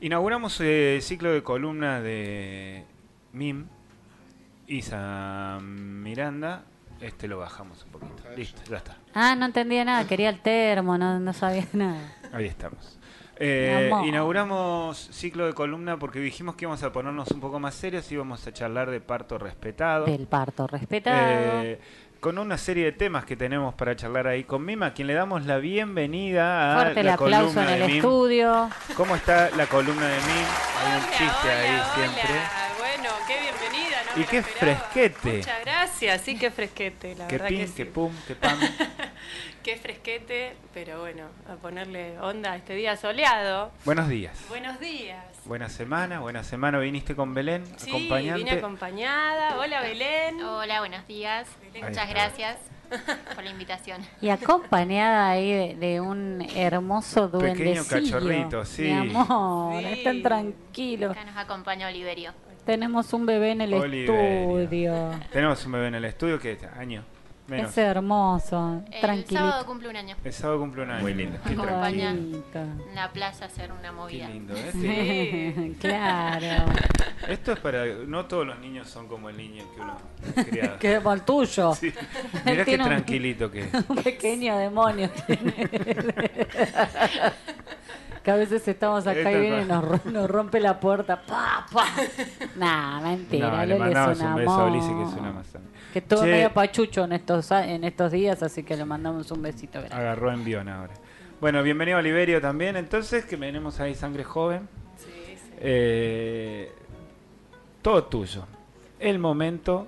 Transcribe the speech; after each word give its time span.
Inauguramos 0.00 0.60
el 0.60 1.00
ciclo 1.00 1.32
de 1.32 1.42
columna 1.42 2.00
de 2.00 2.84
MIM, 3.32 3.66
Isa 4.66 5.58
Miranda. 5.62 6.64
Este 7.00 7.28
lo 7.28 7.38
bajamos 7.38 7.84
un 7.84 7.92
poquito. 7.92 8.22
Listo, 8.36 8.60
ya 8.70 8.76
está. 8.78 8.96
Ah, 9.14 9.34
no 9.36 9.46
entendía 9.46 9.84
nada, 9.84 10.06
quería 10.06 10.28
el 10.28 10.40
termo, 10.40 10.98
no, 10.98 11.18
no 11.18 11.32
sabía 11.32 11.66
nada. 11.72 12.14
Ahí 12.32 12.46
estamos. 12.46 12.98
Eh, 13.38 13.90
inauguramos 14.06 14.96
ciclo 15.12 15.44
de 15.46 15.52
columna 15.52 15.98
porque 15.98 16.20
dijimos 16.20 16.56
que 16.56 16.64
íbamos 16.64 16.82
a 16.82 16.90
ponernos 16.90 17.30
un 17.30 17.40
poco 17.40 17.60
más 17.60 17.74
serios 17.74 18.10
y 18.10 18.14
íbamos 18.14 18.46
a 18.46 18.52
charlar 18.52 18.90
de 18.90 19.00
parto 19.00 19.36
respetado. 19.38 20.06
Del 20.06 20.26
parto 20.26 20.66
respetado. 20.66 21.62
Eh, 21.62 21.78
con 22.20 22.38
una 22.38 22.58
serie 22.58 22.84
de 22.86 22.92
temas 22.92 23.24
que 23.24 23.36
tenemos 23.36 23.74
para 23.74 23.94
charlar 23.96 24.26
ahí 24.26 24.44
con 24.44 24.64
Mima, 24.64 24.86
a 24.86 24.94
quien 24.94 25.06
le 25.08 25.14
damos 25.14 25.44
la 25.46 25.58
bienvenida 25.58 26.72
a 26.72 26.82
Fuerte 26.82 27.00
el 27.00 27.06
la 27.06 27.14
aplauso 27.14 27.48
en 27.60 27.66
columna 27.66 27.74
el 27.74 27.80
de 27.80 27.86
Mim. 27.88 27.96
estudio. 27.96 28.70
¿Cómo 28.96 29.16
está 29.16 29.50
la 29.56 29.66
columna 29.66 30.06
de 30.06 30.16
Mim? 30.16 30.46
Hay 30.84 30.98
un 30.98 31.06
chiste 31.10 31.24
hola, 31.42 31.60
ahí 31.60 31.70
hola. 31.74 31.94
siempre. 31.94 32.34
Bueno, 32.78 33.10
qué 33.26 33.40
bienvenida. 33.40 33.96
No 34.16 34.22
Y 34.22 34.24
qué 34.24 34.38
esperaba. 34.38 34.78
fresquete. 34.80 35.36
Muchas 35.38 35.60
gracias, 35.64 36.20
sí, 36.22 36.38
qué 36.38 36.50
fresquete, 36.50 37.14
la 37.16 37.26
Que 37.28 37.34
verdad 37.36 37.48
pin, 37.48 37.58
que 37.60 37.64
que 37.66 37.84
sí. 37.84 37.84
pum, 37.84 38.12
que 38.26 38.34
pam. 38.34 38.58
Qué 39.66 39.74
fresquete, 39.78 40.54
pero 40.72 41.00
bueno, 41.00 41.24
a 41.50 41.56
ponerle 41.56 42.16
onda 42.20 42.52
a 42.52 42.56
este 42.56 42.76
día 42.76 42.96
soleado. 42.96 43.72
Buenos 43.84 44.06
días. 44.08 44.38
Buenos 44.48 44.78
días. 44.78 45.24
Buena 45.44 45.68
semana, 45.68 46.20
buena 46.20 46.44
semana. 46.44 46.78
Viniste 46.78 47.16
con 47.16 47.34
Belén, 47.34 47.64
Sí, 47.76 47.90
acompañante. 47.90 48.44
vine 48.44 48.52
acompañada. 48.58 49.58
Hola, 49.58 49.80
Belén. 49.82 50.40
Hola, 50.40 50.78
buenos 50.78 51.04
días. 51.08 51.48
Belén. 51.60 51.84
Muchas 51.84 52.08
gracias 52.08 52.58
por 53.34 53.42
la 53.42 53.50
invitación. 53.50 54.02
Y 54.22 54.28
acompañada 54.28 55.30
ahí 55.30 55.52
de, 55.52 55.74
de 55.74 56.00
un 56.00 56.46
hermoso 56.54 57.28
Pequeño 57.28 57.56
duendecillo. 57.56 57.88
cachorrito, 58.20 58.64
sí. 58.64 58.82
Mi 58.82 58.92
amor, 58.92 59.82
Sí. 59.82 59.86
están 59.98 60.22
tranquilos. 60.22 61.10
Acá 61.10 61.24
nos 61.24 61.36
acompaña 61.36 61.88
Oliverio. 61.88 62.30
Tenemos 62.64 63.12
un 63.12 63.26
bebé 63.26 63.50
en 63.50 63.62
el 63.62 63.74
Oliverio. 63.74 64.14
estudio. 64.62 65.10
Tenemos 65.32 65.66
un 65.66 65.72
bebé 65.72 65.88
en 65.88 65.96
el 65.96 66.04
estudio 66.04 66.38
que 66.38 66.56
año 66.78 67.04
menos. 67.48 67.70
Es 67.70 67.78
hermoso, 67.78 68.82
El 68.90 69.00
tranquilito. 69.00 69.34
sábado 69.36 69.66
cumple 69.66 69.88
un 69.90 69.96
año. 69.96 70.16
El 70.24 70.32
sábado 70.32 70.60
cumple 70.60 70.82
un 70.82 70.90
año. 70.90 71.02
Muy 71.02 71.14
lindo. 71.14 71.38
Qué 71.46 71.52
Acompaña. 71.52 72.12
tranquilo. 72.12 72.44
En 72.88 72.94
la 72.94 73.12
plaza 73.12 73.44
a 73.44 73.48
hacer 73.48 73.70
una 73.72 73.82
Qué 73.82 73.90
movida. 73.92 74.28
lindo, 74.28 74.54
¿eh? 74.56 74.70
Sí. 75.56 75.62
Sí. 75.72 75.76
claro. 75.80 76.72
Esto 77.28 77.52
es 77.52 77.58
para. 77.60 77.84
No 78.06 78.26
todos 78.26 78.46
los 78.46 78.58
niños 78.60 78.88
son 78.88 79.08
como 79.08 79.28
el 79.30 79.36
niño 79.36 79.64
que 79.74 79.80
uno 79.80 79.96
ha 80.36 80.44
criado. 80.44 80.78
Que 80.78 80.96
es 80.96 81.04
el 81.04 81.22
tuyo. 81.22 81.74
Sí. 81.74 81.92
Mirá 82.44 82.64
qué 82.64 82.76
un- 82.76 82.82
tranquilito 82.84 83.50
que 83.50 83.60
es. 83.64 83.68
Un 83.88 83.96
pequeño 83.96 84.58
demonio 84.58 85.10
tiene. 85.26 85.70
Que 88.26 88.32
a 88.32 88.34
veces 88.34 88.66
estamos 88.66 89.06
acá 89.06 89.30
y 89.30 89.40
viene 89.40 89.62
y 89.62 89.64
nos, 89.66 89.84
ro- 89.84 90.00
nos 90.06 90.28
rompe 90.28 90.58
la 90.58 90.80
puerta. 90.80 91.22
¡Pa, 91.22 91.64
pa! 91.72 91.84
Nah, 92.56 93.00
mentira. 93.00 93.52
No, 93.52 93.64
le 93.66 93.78
mandamos 93.78 94.18
un 94.20 94.34
beso 94.34 94.50
a. 94.50 94.64
Ulises, 94.66 94.90
que 94.90 95.02
es 95.04 95.08
una 95.12 95.32
también. 95.32 95.72
Que 95.92 96.00
estuvo 96.00 96.22
Che. 96.22 96.26
medio 96.32 96.52
pachucho 96.52 97.04
en 97.04 97.12
estos, 97.12 97.48
en 97.52 97.84
estos 97.84 98.10
días, 98.10 98.42
así 98.42 98.64
que 98.64 98.76
le 98.76 98.84
mandamos 98.84 99.30
un 99.30 99.42
besito 99.42 99.78
grande. 99.78 99.94
Agarró 99.94 100.32
envión 100.32 100.68
ahora. 100.68 100.92
Bueno, 101.40 101.62
bienvenido 101.62 101.98
a 101.98 102.00
Oliverio 102.00 102.40
también. 102.40 102.74
Entonces, 102.76 103.24
que 103.26 103.36
tenemos 103.36 103.78
ahí 103.78 103.94
sangre 103.94 104.24
joven. 104.24 104.68
Sí, 104.96 105.36
sí. 105.36 105.50
Eh, 105.60 106.72
todo 107.80 108.02
tuyo. 108.06 108.44
El 108.98 109.20
momento 109.20 109.86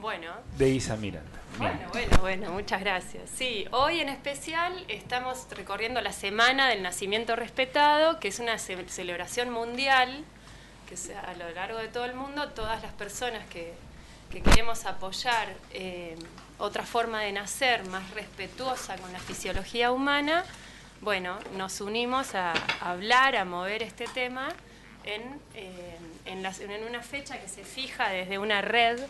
Bueno, 0.00 0.28
de 0.56 0.70
Isa 0.70 0.96
Miranda. 0.96 1.28
Bueno, 1.58 1.88
bueno, 1.92 2.18
bueno, 2.20 2.50
muchas 2.52 2.80
gracias. 2.80 3.28
Sí, 3.34 3.66
hoy 3.72 4.00
en 4.00 4.08
especial 4.08 4.84
estamos 4.88 5.46
recorriendo 5.50 6.00
la 6.00 6.12
Semana 6.12 6.68
del 6.68 6.82
Nacimiento 6.82 7.34
Respetado, 7.36 8.20
que 8.20 8.28
es 8.28 8.38
una 8.38 8.58
ce- 8.58 8.88
celebración 8.88 9.50
mundial, 9.50 10.24
que 10.88 10.94
a 11.14 11.34
lo 11.34 11.50
largo 11.50 11.78
de 11.78 11.88
todo 11.88 12.04
el 12.04 12.14
mundo, 12.14 12.48
todas 12.50 12.80
las 12.82 12.92
personas 12.92 13.44
que, 13.48 13.74
que 14.30 14.40
queremos 14.40 14.84
apoyar 14.86 15.48
eh, 15.72 16.16
otra 16.58 16.84
forma 16.84 17.22
de 17.22 17.32
nacer 17.32 17.84
más 17.88 18.08
respetuosa 18.12 18.96
con 18.96 19.12
la 19.12 19.18
fisiología 19.18 19.90
humana, 19.90 20.44
bueno, 21.00 21.38
nos 21.56 21.80
unimos 21.80 22.34
a, 22.34 22.52
a 22.52 22.90
hablar, 22.92 23.34
a 23.36 23.44
mover 23.44 23.82
este 23.82 24.06
tema 24.06 24.48
en, 25.04 25.22
eh, 25.54 25.96
en, 26.26 26.84
una 26.84 27.02
fecha 27.02 27.40
que 27.40 27.48
se 27.48 27.64
fija 27.64 28.10
desde 28.10 28.38
una 28.38 28.60
red 28.62 29.00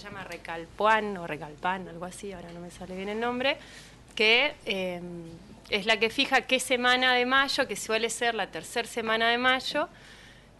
llama 0.00 0.24
Recalpuan 0.24 1.16
o 1.16 1.26
Recalpan, 1.26 1.88
algo 1.88 2.04
así, 2.04 2.32
ahora 2.32 2.50
no 2.52 2.60
me 2.60 2.70
sale 2.70 2.96
bien 2.96 3.08
el 3.08 3.20
nombre, 3.20 3.58
que 4.14 4.54
eh, 4.66 5.00
es 5.68 5.86
la 5.86 5.98
que 5.98 6.10
fija 6.10 6.42
qué 6.42 6.60
semana 6.60 7.14
de 7.14 7.26
mayo, 7.26 7.68
que 7.68 7.76
suele 7.76 8.10
ser 8.10 8.34
la 8.34 8.48
tercera 8.48 8.88
semana 8.88 9.30
de 9.30 9.38
mayo, 9.38 9.88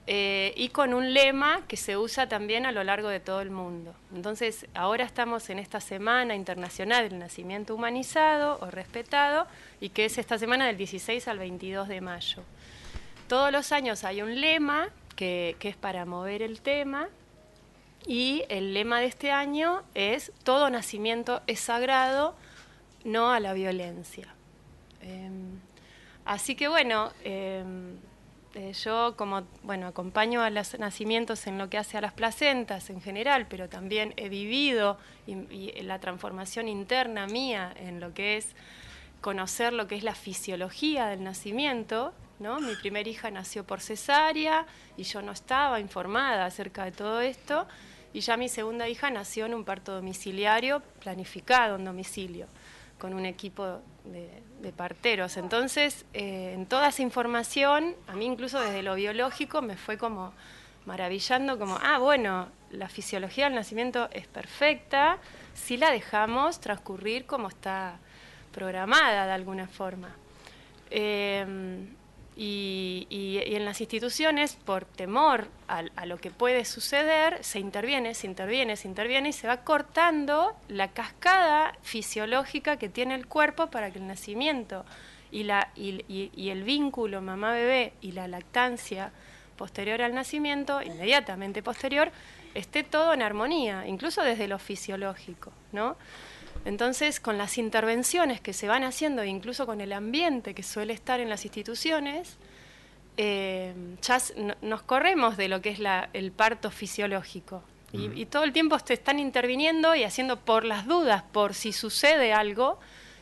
eh, 0.07 0.55
y 0.57 0.69
con 0.71 0.95
un 0.95 1.13
lema 1.13 1.63
que 1.69 1.77
se 1.77 1.97
usa 1.97 2.29
también 2.29 2.67
a 2.67 2.73
lo 2.73 2.83
largo 2.83 3.09
de 3.09 3.21
todo 3.21 3.41
el 3.41 3.51
mundo. 3.51 3.95
Entonces, 4.15 4.67
ahora 4.75 5.05
estamos 5.05 5.51
en 5.51 5.59
esta 5.59 5.81
Semana 5.81 6.35
Internacional 6.35 7.09
del 7.09 7.19
Nacimiento 7.19 7.75
Humanizado 7.75 8.59
o 8.61 8.71
Respetado, 8.71 9.47
y 9.81 9.91
que 9.91 10.07
es 10.07 10.19
esta 10.19 10.39
semana 10.39 10.67
del 10.67 10.77
16 10.77 11.29
al 11.29 11.39
22 11.39 11.89
de 11.89 12.01
mayo. 12.01 12.43
Todos 13.29 13.53
los 13.53 13.73
años 13.73 14.05
hay 14.05 14.23
un 14.23 14.41
lema 14.41 14.89
que, 15.17 15.57
que 15.59 15.69
es 15.69 15.77
para 15.77 16.05
mover 16.05 16.43
el 16.43 16.61
tema, 16.61 17.09
y 18.07 18.45
el 18.49 18.75
lema 18.75 19.01
de 19.01 19.07
este 19.07 19.31
año 19.31 19.83
es 19.95 20.33
todo 20.43 20.71
nacimiento 20.71 21.43
es 21.47 21.61
sagrado, 21.61 22.35
no 23.05 23.31
a 23.31 23.41
la 23.41 23.53
violencia. 23.53 24.35
Em, 25.01 25.61
así 26.25 26.55
que 26.55 26.69
bueno, 26.69 27.13
em, 27.25 27.97
eh, 28.55 28.73
yo 28.73 29.15
como 29.17 29.43
bueno 29.63 29.87
acompaño 29.87 30.43
a 30.43 30.51
los 30.51 30.79
nacimientos 30.79 31.47
en 31.47 31.57
lo 31.57 31.71
que 31.71 31.79
hace 31.79 31.99
a 31.99 32.01
las 32.01 32.13
placentas 32.13 32.91
en 32.91 33.01
general, 33.01 33.47
pero 33.49 33.69
también 33.69 34.13
he 34.17 34.29
vivido 34.29 34.99
la 35.27 36.01
transformación 36.01 36.67
interna 36.69 37.27
mía 37.27 37.73
en 37.77 38.01
lo 38.01 38.13
que 38.13 38.37
es 38.37 38.55
conocer 39.21 39.73
lo 39.73 39.87
que 39.87 39.97
es 39.97 40.03
la 40.03 40.15
fisiología 40.15 41.07
del 41.07 41.23
nacimiento. 41.23 42.13
¿No? 42.41 42.59
Mi 42.59 42.75
primera 42.75 43.09
hija 43.09 43.31
nació 43.31 43.65
por 43.65 43.81
cesárea 43.81 44.67
y 44.97 45.05
yo 45.05 45.23
no 45.23 45.33
estaba 45.33 45.79
informada 45.79 46.47
acerca 46.47 46.85
de 46.85 46.93
todo 46.93 47.21
esto. 47.21 47.69
Y 48.13 48.21
ya 48.21 48.37
mi 48.37 48.49
segunda 48.49 48.89
hija 48.89 49.11
nació 49.11 49.47
en 49.47 49.55
un 49.55 49.65
parto 49.65 49.95
domiciliario 49.95 50.81
planificado 50.99 51.77
en 51.77 51.85
domicilio, 51.85 52.49
con 52.99 53.15
un 53.15 53.25
equipo 53.25 53.81
de, 54.05 54.73
parteros. 54.77 55.37
Entonces, 55.37 56.07
eh, 56.13 56.53
en 56.55 56.67
toda 56.67 56.89
esa 56.89 57.03
información, 57.03 57.95
a 58.09 58.15
mí 58.15 58.25
incluso 58.25 58.61
desde 58.61 58.83
lo 58.83 58.95
biológico 58.95 59.63
me 59.63 59.77
fue 59.77 59.99
como 59.99 60.33
maravillando, 60.87 61.59
como, 61.59 61.79
ah, 61.83 61.99
bueno, 61.99 62.49
la 62.71 62.89
fisiología 62.89 63.45
del 63.45 63.55
nacimiento 63.55 64.09
es 64.13 64.27
perfecta 64.27 65.19
si 65.55 65.77
la 65.77 65.91
dejamos 65.91 66.61
transcurrir 66.61 67.27
como 67.27 67.49
está 67.49 67.99
programada 68.53 69.27
de 69.27 69.33
alguna 69.33 69.67
forma. 69.67 70.17
Eh, 70.91 71.87
y, 72.43 73.39
en 73.45 73.67
las 73.67 73.83
instituciones, 73.83 74.57
por 74.65 74.87
temor 74.87 75.49
a, 75.69 75.83
a 75.95 76.07
lo 76.07 76.17
que 76.17 76.31
puede 76.31 76.65
suceder, 76.65 77.45
se 77.45 77.59
interviene, 77.59 78.15
se 78.15 78.27
interviene, 78.27 78.77
se 78.77 78.89
interviene 78.89 79.29
y 79.29 79.33
se 79.35 79.47
va 79.47 79.59
cortando 79.59 80.57
la 80.69 80.89
cascada 80.89 81.77
fisiológica 81.83 82.79
que 82.79 82.89
tiene 82.89 83.15
el 83.15 83.27
cuerpo 83.27 83.67
para 83.67 83.91
que 83.91 83.99
el 83.99 84.07
nacimiento 84.07 84.87
y, 85.31 85.43
la, 85.43 85.71
y 85.77 86.49
el 86.49 86.63
vínculo 86.63 87.21
mamá-bebé 87.21 87.93
y 88.01 88.13
la 88.13 88.27
lactancia 88.27 89.13
posterior 89.57 90.01
al 90.01 90.15
nacimiento, 90.15 90.81
inmediatamente 90.81 91.63
posterior, 91.63 92.11
esté 92.55 92.85
todo 92.85 93.13
en 93.13 93.21
armonía, 93.21 93.87
incluso 93.87 94.23
desde 94.23 94.49
lo 94.49 94.59
fisiológico, 94.59 95.53
¿no? 95.73 95.99
Entonces, 96.65 97.21
con 97.21 97.39
las 97.39 97.57
intervenciones 97.59 98.41
que 98.41 98.53
se 98.53 98.69
van 98.69 98.85
haciendo, 98.85 99.25
incluso 99.25 99.67
con 99.67 99.81
el 99.81 99.93
ambiente 99.93 100.55
que 100.55 100.63
suele 100.63 100.93
estar 100.93 101.19
en 101.21 101.29
las 101.29 101.45
instituciones, 101.45 102.37
eh, 103.17 103.75
ya 104.03 104.19
nos 104.63 104.83
corremos 104.83 105.37
de 105.37 105.49
lo 105.49 105.61
que 105.61 105.71
es 105.71 105.79
la- 105.79 106.09
el 106.13 106.33
parto 106.33 106.71
fisiológico. 106.71 107.63
Y, 107.93 108.07
y 108.21 108.27
todo 108.27 108.45
el 108.45 108.53
tiempo 108.53 108.79
te 108.79 108.95
están 108.95 109.19
interviniendo 109.19 109.95
y 109.97 110.05
haciendo 110.05 110.39
por 110.39 110.65
las 110.65 110.87
dudas, 110.87 111.23
por 111.25 111.55
si 111.55 111.73
sucede 111.73 112.33
algo, 112.33 112.79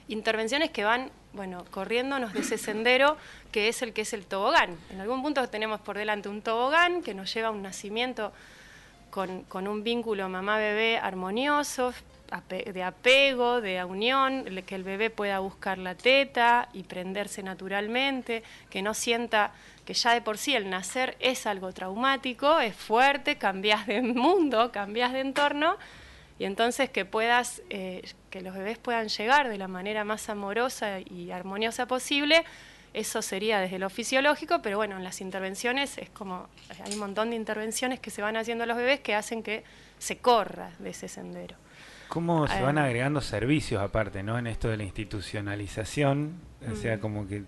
intervenciones 0.08 0.70
que 0.70 0.84
van, 0.84 1.10
bueno, 1.32 1.64
corriéndonos 1.70 2.34
de 2.34 2.40
ese 2.40 2.58
sendero 2.58 3.16
que 3.50 3.68
es 3.68 3.80
el 3.82 3.92
que 3.94 4.02
es 4.02 4.12
el 4.12 4.26
tobogán. 4.26 4.76
En 4.90 5.00
algún 5.00 5.22
punto 5.22 5.48
tenemos 5.48 5.80
por 5.80 5.96
delante 5.96 6.28
un 6.28 6.42
tobogán 6.42 7.02
que 7.02 7.14
nos 7.14 7.32
lleva 7.32 7.48
a 7.48 7.50
un 7.50 7.62
nacimiento 7.62 8.30
con, 9.10 9.42
con 9.44 9.68
un 9.68 9.82
vínculo 9.84 10.28
mamá-bebé 10.28 10.98
armonioso, 10.98 11.94
de 12.48 12.82
apego, 12.82 13.60
de 13.60 13.82
unión, 13.84 14.44
que 14.66 14.74
el 14.74 14.84
bebé 14.84 15.10
pueda 15.10 15.38
buscar 15.38 15.78
la 15.78 15.94
teta 15.94 16.68
y 16.72 16.82
prenderse 16.82 17.42
naturalmente, 17.42 18.42
que 18.70 18.82
no 18.82 18.94
sienta 18.94 19.52
que 19.86 19.94
ya 19.94 20.12
de 20.12 20.20
por 20.20 20.36
sí 20.36 20.54
el 20.54 20.68
nacer 20.68 21.16
es 21.20 21.46
algo 21.46 21.72
traumático, 21.72 22.60
es 22.60 22.76
fuerte, 22.76 23.36
cambias 23.36 23.86
de 23.86 24.02
mundo, 24.02 24.70
cambias 24.72 25.12
de 25.12 25.20
entorno, 25.20 25.76
y 26.38 26.44
entonces 26.44 26.90
que 26.90 27.04
puedas, 27.04 27.62
eh, 27.70 28.02
que 28.30 28.42
los 28.42 28.54
bebés 28.54 28.78
puedan 28.78 29.08
llegar 29.08 29.48
de 29.48 29.58
la 29.58 29.66
manera 29.66 30.04
más 30.04 30.28
amorosa 30.28 31.00
y 31.00 31.30
armoniosa 31.32 31.86
posible 31.86 32.44
Eso 32.94 33.22
sería 33.22 33.60
desde 33.60 33.78
lo 33.78 33.90
fisiológico, 33.90 34.60
pero 34.62 34.76
bueno, 34.76 34.96
en 34.96 35.04
las 35.04 35.20
intervenciones 35.20 35.98
es 35.98 36.10
como, 36.10 36.48
hay 36.84 36.92
un 36.92 36.98
montón 36.98 37.30
de 37.30 37.36
intervenciones 37.36 38.00
que 38.00 38.10
se 38.10 38.22
van 38.22 38.36
haciendo 38.36 38.64
a 38.64 38.66
los 38.66 38.76
bebés 38.76 39.00
que 39.00 39.14
hacen 39.14 39.42
que 39.42 39.64
se 39.98 40.18
corra 40.18 40.70
de 40.78 40.90
ese 40.90 41.08
sendero. 41.08 41.56
¿Cómo 42.08 42.46
se 42.48 42.62
van 42.62 42.78
Eh. 42.78 42.82
agregando 42.82 43.20
servicios 43.20 43.82
aparte, 43.82 44.22
¿no? 44.22 44.38
En 44.38 44.46
esto 44.46 44.68
de 44.68 44.76
la 44.76 44.84
institucionalización, 44.84 46.32
o 46.70 46.74
sea, 46.76 46.96
Mm. 46.96 47.00
como 47.00 47.26
que 47.28 47.42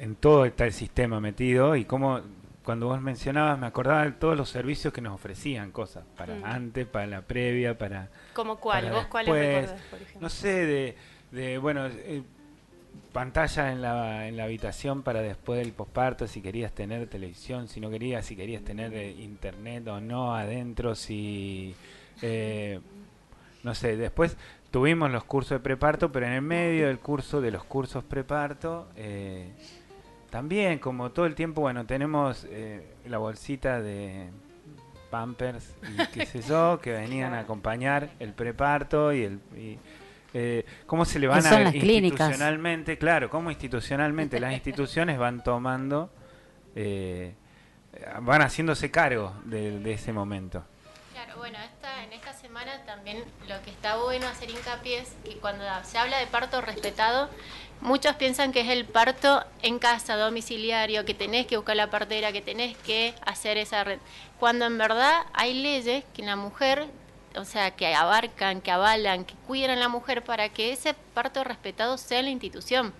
en 0.00 0.14
todo 0.16 0.44
está 0.44 0.64
el 0.64 0.72
sistema 0.72 1.20
metido 1.20 1.76
y 1.76 1.84
cómo 1.84 2.20
cuando 2.64 2.86
vos 2.86 3.00
mencionabas 3.00 3.58
me 3.58 3.66
acordaba 3.66 4.04
de 4.04 4.12
todos 4.12 4.36
los 4.36 4.48
servicios 4.48 4.92
que 4.94 5.00
nos 5.00 5.14
ofrecían 5.14 5.72
cosas 5.72 6.04
para 6.16 6.34
Mm. 6.36 6.44
antes, 6.44 6.86
para 6.86 7.06
la 7.06 7.22
previa, 7.22 7.76
para 7.76 8.08
¿Como 8.34 8.56
cuál? 8.56 8.84
para 8.84 8.94
¿Vos 8.96 9.06
cuáles 9.08 9.34
recordás, 9.34 9.82
por 9.90 9.98
ejemplo? 10.00 10.20
no 10.22 10.28
sé 10.28 10.66
de, 10.66 10.96
de 11.32 11.58
bueno 11.58 11.86
eh, 11.86 12.22
pantalla 13.12 13.72
en 13.72 13.82
la, 13.82 14.26
en 14.28 14.36
la 14.36 14.44
habitación 14.44 15.02
para 15.02 15.20
después 15.22 15.58
del 15.58 15.72
posparto 15.72 16.26
si 16.26 16.40
querías 16.40 16.72
tener 16.72 17.06
televisión 17.08 17.68
si 17.68 17.80
no 17.80 17.90
querías 17.90 18.24
si 18.24 18.36
querías 18.36 18.62
tener 18.62 18.94
eh, 18.94 19.10
internet 19.10 19.86
o 19.88 20.00
no 20.00 20.34
adentro 20.34 20.94
si 20.94 21.74
eh, 22.22 22.80
no 23.62 23.74
sé 23.74 23.96
después 23.96 24.36
tuvimos 24.70 25.10
los 25.10 25.24
cursos 25.24 25.50
de 25.50 25.60
preparto 25.60 26.10
pero 26.12 26.26
en 26.26 26.32
el 26.32 26.42
medio 26.42 26.86
del 26.86 26.98
curso 26.98 27.40
de 27.40 27.50
los 27.50 27.64
cursos 27.64 28.04
preparto 28.04 28.88
eh, 28.96 29.52
también 30.30 30.78
como 30.78 31.10
todo 31.10 31.26
el 31.26 31.34
tiempo 31.34 31.60
bueno 31.60 31.86
tenemos 31.86 32.46
eh, 32.50 32.94
la 33.06 33.18
bolsita 33.18 33.80
de 33.80 34.30
Pampers 35.12 35.76
y 35.82 36.06
qué 36.06 36.24
sé 36.24 36.40
yo, 36.40 36.80
que 36.82 36.90
venían 36.90 37.34
a 37.34 37.40
acompañar 37.40 38.10
el 38.18 38.32
preparto 38.32 39.12
y 39.12 39.22
el... 39.22 39.40
y, 39.54 39.78
eh, 40.34 40.64
¿Cómo 40.86 41.04
se 41.04 41.18
le 41.18 41.26
van 41.26 41.44
a 41.44 41.70
clínicas. 41.70 42.30
institucionalmente? 42.30 42.96
Claro, 42.96 43.28
cómo 43.28 43.50
institucionalmente 43.50 44.40
las 44.40 44.52
instituciones 44.54 45.18
van 45.18 45.44
tomando, 45.44 46.10
eh, 46.74 47.34
van 48.22 48.40
haciéndose 48.40 48.90
cargo 48.90 49.34
de, 49.44 49.78
de 49.80 49.92
ese 49.92 50.14
momento. 50.14 50.64
Claro, 51.24 51.38
bueno, 51.38 51.58
esta, 51.58 52.02
en 52.02 52.12
esta 52.12 52.32
semana 52.32 52.84
también 52.84 53.24
lo 53.46 53.62
que 53.62 53.70
está 53.70 53.96
bueno 53.96 54.26
hacer 54.26 54.50
hincapié 54.50 54.98
es 54.98 55.14
que 55.24 55.36
cuando 55.36 55.64
se 55.84 55.96
habla 55.96 56.18
de 56.18 56.26
parto 56.26 56.60
respetado, 56.60 57.30
muchos 57.80 58.16
piensan 58.16 58.50
que 58.50 58.62
es 58.62 58.68
el 58.68 58.86
parto 58.86 59.44
en 59.62 59.78
casa, 59.78 60.16
domiciliario, 60.16 61.04
que 61.04 61.14
tenés 61.14 61.46
que 61.46 61.56
buscar 61.56 61.76
la 61.76 61.90
partera, 61.90 62.32
que 62.32 62.40
tenés 62.40 62.76
que 62.78 63.14
hacer 63.24 63.56
esa 63.56 63.84
red. 63.84 64.00
Cuando 64.40 64.64
en 64.64 64.78
verdad 64.78 65.22
hay 65.32 65.54
leyes 65.54 66.02
que 66.12 66.22
la 66.22 66.34
mujer, 66.34 66.88
o 67.36 67.44
sea, 67.44 67.70
que 67.70 67.94
abarcan, 67.94 68.60
que 68.60 68.72
avalan, 68.72 69.24
que 69.24 69.34
cuidan 69.46 69.70
a 69.70 69.76
la 69.76 69.88
mujer 69.88 70.24
para 70.24 70.48
que 70.48 70.72
ese 70.72 70.94
parto 71.14 71.44
respetado 71.44 71.98
sea 71.98 72.18
en 72.18 72.24
la 72.24 72.30
institución. 72.32 72.92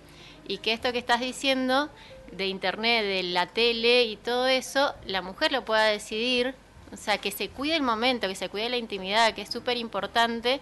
Y 0.46 0.58
que 0.58 0.72
esto 0.72 0.92
que 0.92 0.98
estás 0.98 1.18
diciendo 1.18 1.90
de 2.30 2.46
internet, 2.46 3.04
de 3.04 3.24
la 3.24 3.46
tele 3.46 4.04
y 4.04 4.16
todo 4.16 4.46
eso, 4.46 4.94
la 5.06 5.22
mujer 5.22 5.50
lo 5.50 5.64
pueda 5.64 5.86
decidir 5.86 6.54
o 6.92 6.96
sea, 6.96 7.18
que 7.18 7.30
se 7.30 7.48
cuide 7.48 7.76
el 7.76 7.82
momento, 7.82 8.28
que 8.28 8.34
se 8.34 8.48
cuide 8.48 8.68
la 8.68 8.76
intimidad, 8.76 9.34
que 9.34 9.42
es 9.42 9.50
súper 9.50 9.76
importante 9.76 10.60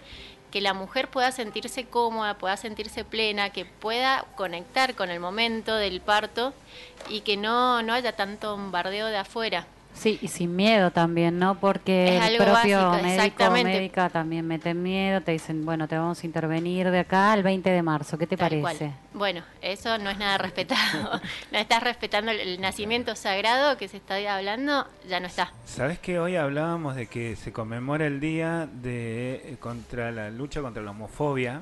que 0.51 0.61
la 0.61 0.73
mujer 0.73 1.09
pueda 1.09 1.31
sentirse 1.31 1.85
cómoda, 1.85 2.37
pueda 2.37 2.57
sentirse 2.57 3.03
plena, 3.05 3.51
que 3.51 3.65
pueda 3.65 4.25
conectar 4.35 4.95
con 4.95 5.09
el 5.09 5.19
momento 5.19 5.75
del 5.75 6.01
parto 6.01 6.53
y 7.09 7.21
que 7.21 7.37
no, 7.37 7.81
no 7.81 7.93
haya 7.93 8.15
tanto 8.15 8.51
bombardeo 8.51 9.07
de 9.07 9.17
afuera. 9.17 9.65
Sí, 9.93 10.17
y 10.21 10.27
sin 10.29 10.55
miedo 10.55 10.91
también, 10.91 11.37
¿no? 11.37 11.59
Porque 11.59 12.17
Es 12.17 12.25
el 12.25 12.37
propio 12.37 12.89
básico, 12.89 13.03
médico 13.03 13.51
médica 13.51 14.09
también 14.09 14.47
meten 14.47 14.81
miedo, 14.81 15.21
te 15.21 15.31
dicen, 15.31 15.65
bueno, 15.65 15.87
te 15.87 15.97
vamos 15.97 16.23
a 16.23 16.25
intervenir 16.25 16.89
de 16.89 16.99
acá 16.99 17.31
al 17.33 17.43
20 17.43 17.69
de 17.69 17.81
marzo, 17.83 18.17
¿qué 18.17 18.25
te 18.25 18.37
Tal 18.37 18.49
cual. 18.61 18.77
parece? 18.77 18.93
Bueno, 19.13 19.43
eso 19.61 19.97
no 19.97 20.09
es 20.09 20.17
nada 20.17 20.37
respetado. 20.37 21.19
no 21.51 21.57
estás 21.57 21.83
respetando 21.83 22.31
el, 22.31 22.39
el 22.39 22.61
nacimiento 22.61 23.15
sagrado 23.15 23.77
que 23.77 23.87
se 23.87 23.97
está 23.97 24.15
hablando, 24.35 24.87
ya 25.07 25.19
no 25.19 25.27
está. 25.27 25.51
¿Sabes 25.65 25.99
que 25.99 26.19
hoy 26.19 26.35
hablábamos 26.35 26.95
de 26.95 27.07
que 27.07 27.35
se 27.35 27.51
conmemora 27.51 28.07
el 28.07 28.19
día 28.19 28.67
de 28.71 29.33
eh, 29.35 29.57
contra 29.59 30.11
la 30.11 30.29
lucha 30.29 30.61
contra 30.61 30.81
la 30.81 30.91
homofobia? 30.91 31.61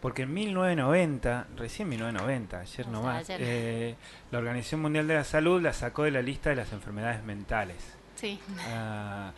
Porque 0.00 0.22
en 0.22 0.32
1990, 0.34 1.46
recién 1.56 1.88
1990, 1.88 2.60
ayer 2.60 2.68
O 2.68 2.84
sea, 2.84 2.92
nomás, 2.92 3.28
ayer. 3.30 3.40
eh, 3.42 3.96
la 4.30 4.38
Organización 4.38 4.80
Mundial 4.82 5.08
de 5.08 5.14
la 5.14 5.24
Salud 5.24 5.60
la 5.60 5.72
sacó 5.72 6.04
de 6.04 6.12
la 6.12 6.22
lista 6.22 6.50
de 6.50 6.56
las 6.56 6.72
enfermedades 6.72 7.22
mentales. 7.24 7.76
Sí. 8.14 8.38
Ah, 8.68 9.32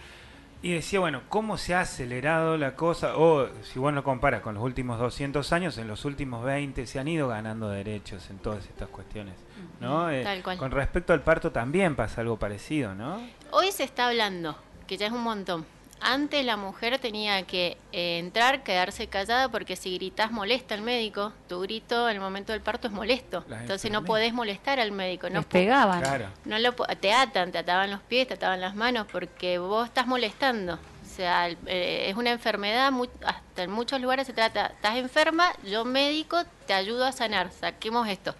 y 0.62 0.72
decía, 0.72 1.00
bueno, 1.00 1.22
¿cómo 1.30 1.56
se 1.56 1.74
ha 1.74 1.80
acelerado 1.80 2.58
la 2.58 2.76
cosa? 2.76 3.16
O 3.16 3.48
si 3.62 3.78
vos 3.78 3.94
lo 3.94 4.04
comparas 4.04 4.42
con 4.42 4.54
los 4.54 4.62
últimos 4.62 4.98
200 4.98 5.50
años, 5.54 5.78
en 5.78 5.88
los 5.88 6.04
últimos 6.04 6.44
20 6.44 6.86
se 6.86 6.98
han 6.98 7.08
ido 7.08 7.28
ganando 7.28 7.70
derechos 7.70 8.28
en 8.28 8.36
todas 8.38 8.66
estas 8.66 8.90
cuestiones. 8.90 9.34
¿no? 9.80 10.10
Eh, 10.10 10.22
Tal 10.22 10.42
cual. 10.42 10.58
Con 10.58 10.70
respecto 10.72 11.14
al 11.14 11.22
parto 11.22 11.50
también 11.50 11.96
pasa 11.96 12.20
algo 12.20 12.38
parecido, 12.38 12.94
¿no? 12.94 13.18
Hoy 13.52 13.72
se 13.72 13.84
está 13.84 14.08
hablando, 14.08 14.54
que 14.86 14.98
ya 14.98 15.06
es 15.06 15.12
un 15.12 15.22
montón. 15.22 15.64
Antes 16.02 16.44
la 16.46 16.56
mujer 16.56 16.98
tenía 16.98 17.42
que 17.42 17.76
eh, 17.92 18.18
entrar, 18.18 18.62
quedarse 18.62 19.06
callada 19.08 19.50
porque 19.50 19.76
si 19.76 19.94
gritas 19.96 20.30
molesta 20.32 20.74
al 20.74 20.80
médico, 20.82 21.32
tu 21.48 21.60
grito 21.60 22.08
en 22.08 22.16
el 22.16 22.20
momento 22.22 22.52
del 22.52 22.62
parto 22.62 22.88
es 22.88 22.92
molesto. 22.92 23.44
Las 23.48 23.60
Entonces 23.62 23.90
no 23.90 24.04
podés 24.04 24.32
molestar 24.32 24.80
al 24.80 24.92
médico. 24.92 25.28
No 25.28 25.40
Les 25.40 25.46
pegaban. 25.46 26.00
Claro. 26.00 26.28
no 26.46 26.58
lo 26.58 26.74
po- 26.74 26.86
te 26.86 27.12
atan, 27.12 27.52
te 27.52 27.58
ataban 27.58 27.90
los 27.90 28.00
pies, 28.00 28.26
te 28.28 28.34
ataban 28.34 28.60
las 28.62 28.74
manos 28.74 29.06
porque 29.12 29.58
vos 29.58 29.86
estás 29.88 30.06
molestando. 30.06 30.74
O 30.74 31.12
sea, 31.12 31.48
el- 31.48 31.58
eh, 31.66 32.06
es 32.08 32.16
una 32.16 32.30
enfermedad, 32.30 32.90
mu- 32.92 33.06
hasta 33.26 33.62
en 33.64 33.70
muchos 33.70 34.00
lugares 34.00 34.26
se 34.26 34.32
trata, 34.32 34.66
estás 34.68 34.96
enferma, 34.96 35.52
yo 35.64 35.84
médico 35.84 36.38
te 36.66 36.72
ayudo 36.72 37.04
a 37.04 37.12
sanar, 37.12 37.50
saquemos 37.52 38.08
esto. 38.08 38.34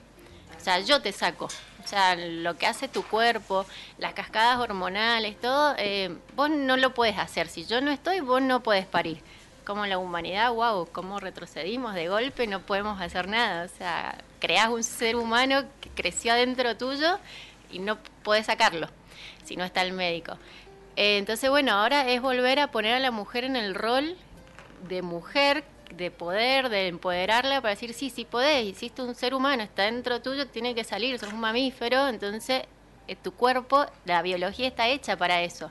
O 0.59 0.61
sea, 0.65 0.79
yo 0.81 1.03
te 1.03 1.13
saco. 1.13 1.49
O 1.85 1.87
sea, 1.87 2.17
lo 2.17 2.57
que 2.57 2.67
hace 2.67 2.89
tu 2.89 3.03
cuerpo, 3.03 3.67
las 3.99 4.15
cascadas 4.15 4.59
hormonales, 4.59 5.41
todo, 5.41 5.75
eh, 5.79 6.17
vos 6.37 6.51
no 6.51 6.77
lo 6.77 6.95
puedes 6.95 7.19
hacer. 7.19 7.49
Si 7.49 7.65
yo 7.65 7.81
no 7.81 7.91
estoy, 7.91 8.21
vos 8.21 8.43
no 8.43 8.63
puedes 8.63 8.87
parir. 8.87 9.23
Como 9.65 9.87
la 9.87 9.99
humanidad, 9.99 10.53
wow, 10.53 10.89
cómo 10.91 11.21
retrocedimos 11.21 11.95
de 11.95 12.09
golpe, 12.09 12.47
no 12.47 12.61
podemos 12.61 13.01
hacer 13.01 13.29
nada. 13.29 13.65
O 13.65 13.69
sea, 13.69 14.19
creás 14.41 14.69
un 14.69 14.83
ser 14.83 15.17
humano 15.17 15.65
que 15.81 15.91
creció 15.91 16.33
adentro 16.33 16.77
tuyo 16.77 17.19
y 17.71 17.79
no 17.79 17.99
podés 18.23 18.47
sacarlo 18.47 18.89
si 19.45 19.57
no 19.57 19.65
está 19.65 19.83
el 19.83 19.93
médico. 19.93 20.37
Eh, 20.97 21.19
entonces, 21.19 21.49
bueno, 21.51 21.73
ahora 21.73 22.09
es 22.11 22.21
volver 22.21 22.59
a 22.59 22.71
poner 22.71 22.95
a 22.95 22.99
la 22.99 23.11
mujer 23.11 23.45
en 23.45 23.57
el 23.57 23.75
rol 23.75 24.17
de 24.89 25.03
mujer, 25.03 25.65
de 25.91 26.11
poder, 26.11 26.69
de 26.69 26.89
empoderarla 26.89 27.61
para 27.61 27.71
decir, 27.75 27.93
sí, 27.95 28.11
sí 28.11 28.25
podés, 28.25 28.65
hiciste 28.67 29.03
un 29.03 29.15
ser 29.15 29.35
humano, 29.35 29.63
está 29.63 29.83
dentro 29.85 30.21
tuyo, 30.23 30.47
tiene 30.47 30.75
que 30.75 30.85
salir, 30.85 31.19
sos 31.19 31.33
un 31.33 31.41
mamífero, 31.41 32.09
entonces 32.09 32.63
eh, 33.09 33.17
tu 33.17 33.33
cuerpo, 33.33 33.87
la 34.05 34.23
biología 34.23 34.69
está 34.69 34.89
hecha 34.89 35.17
para 35.17 35.43
eso. 35.43 35.71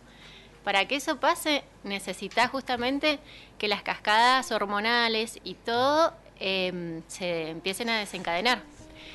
Para 0.64 0.86
que 0.88 0.96
eso 0.98 1.20
pase, 1.20 1.64
necesitas 1.84 2.50
justamente 2.52 3.20
que 3.58 3.68
las 3.68 3.82
cascadas 3.82 4.52
hormonales 4.52 5.40
y 5.44 5.54
todo 5.56 6.14
eh, 6.40 7.02
se 7.08 7.50
empiecen 7.50 7.90
a 7.90 8.00
desencadenar. 8.00 8.60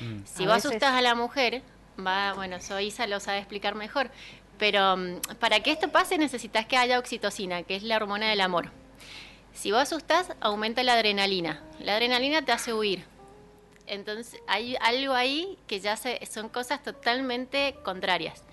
Mm. 0.01 0.25
Si 0.25 0.43
A 0.43 0.47
vos 0.47 0.55
veces- 0.55 0.65
asustás 0.71 0.93
a 0.95 1.01
la 1.01 1.15
mujer, 1.15 1.61
va, 2.05 2.33
bueno, 2.33 2.59
Soisa 2.59 3.05
lo 3.07 3.19
sabe 3.19 3.37
explicar 3.37 3.75
mejor, 3.75 4.09
pero 4.57 4.97
mm, 4.97 5.19
para 5.39 5.59
que 5.61 5.71
esto 5.71 5.89
pase 5.91 6.17
necesitas 6.17 6.65
que 6.65 6.77
haya 6.77 6.97
oxitocina, 6.99 7.61
que 7.63 7.75
es 7.75 7.83
la 7.83 7.97
hormona 7.97 8.27
del 8.29 8.41
amor. 8.41 8.71
Si 9.55 9.71
vos 9.71 9.81
asustás, 9.81 10.33
aumenta 10.41 10.83
la 10.83 10.93
adrenalina. 10.93 11.63
La 11.79 11.93
adrenalina 11.93 12.43
te 12.43 12.51
hace 12.51 12.73
huir. 12.73 13.05
Entonces 13.87 14.39
hay 14.47 14.75
algo 14.81 15.13
ahí 15.13 15.57
que 15.65 15.79
ya 15.79 15.95
se, 15.95 16.19
son 16.25 16.49
cosas 16.49 16.83
totalmente 16.83 17.75
contrarias. 17.83 18.43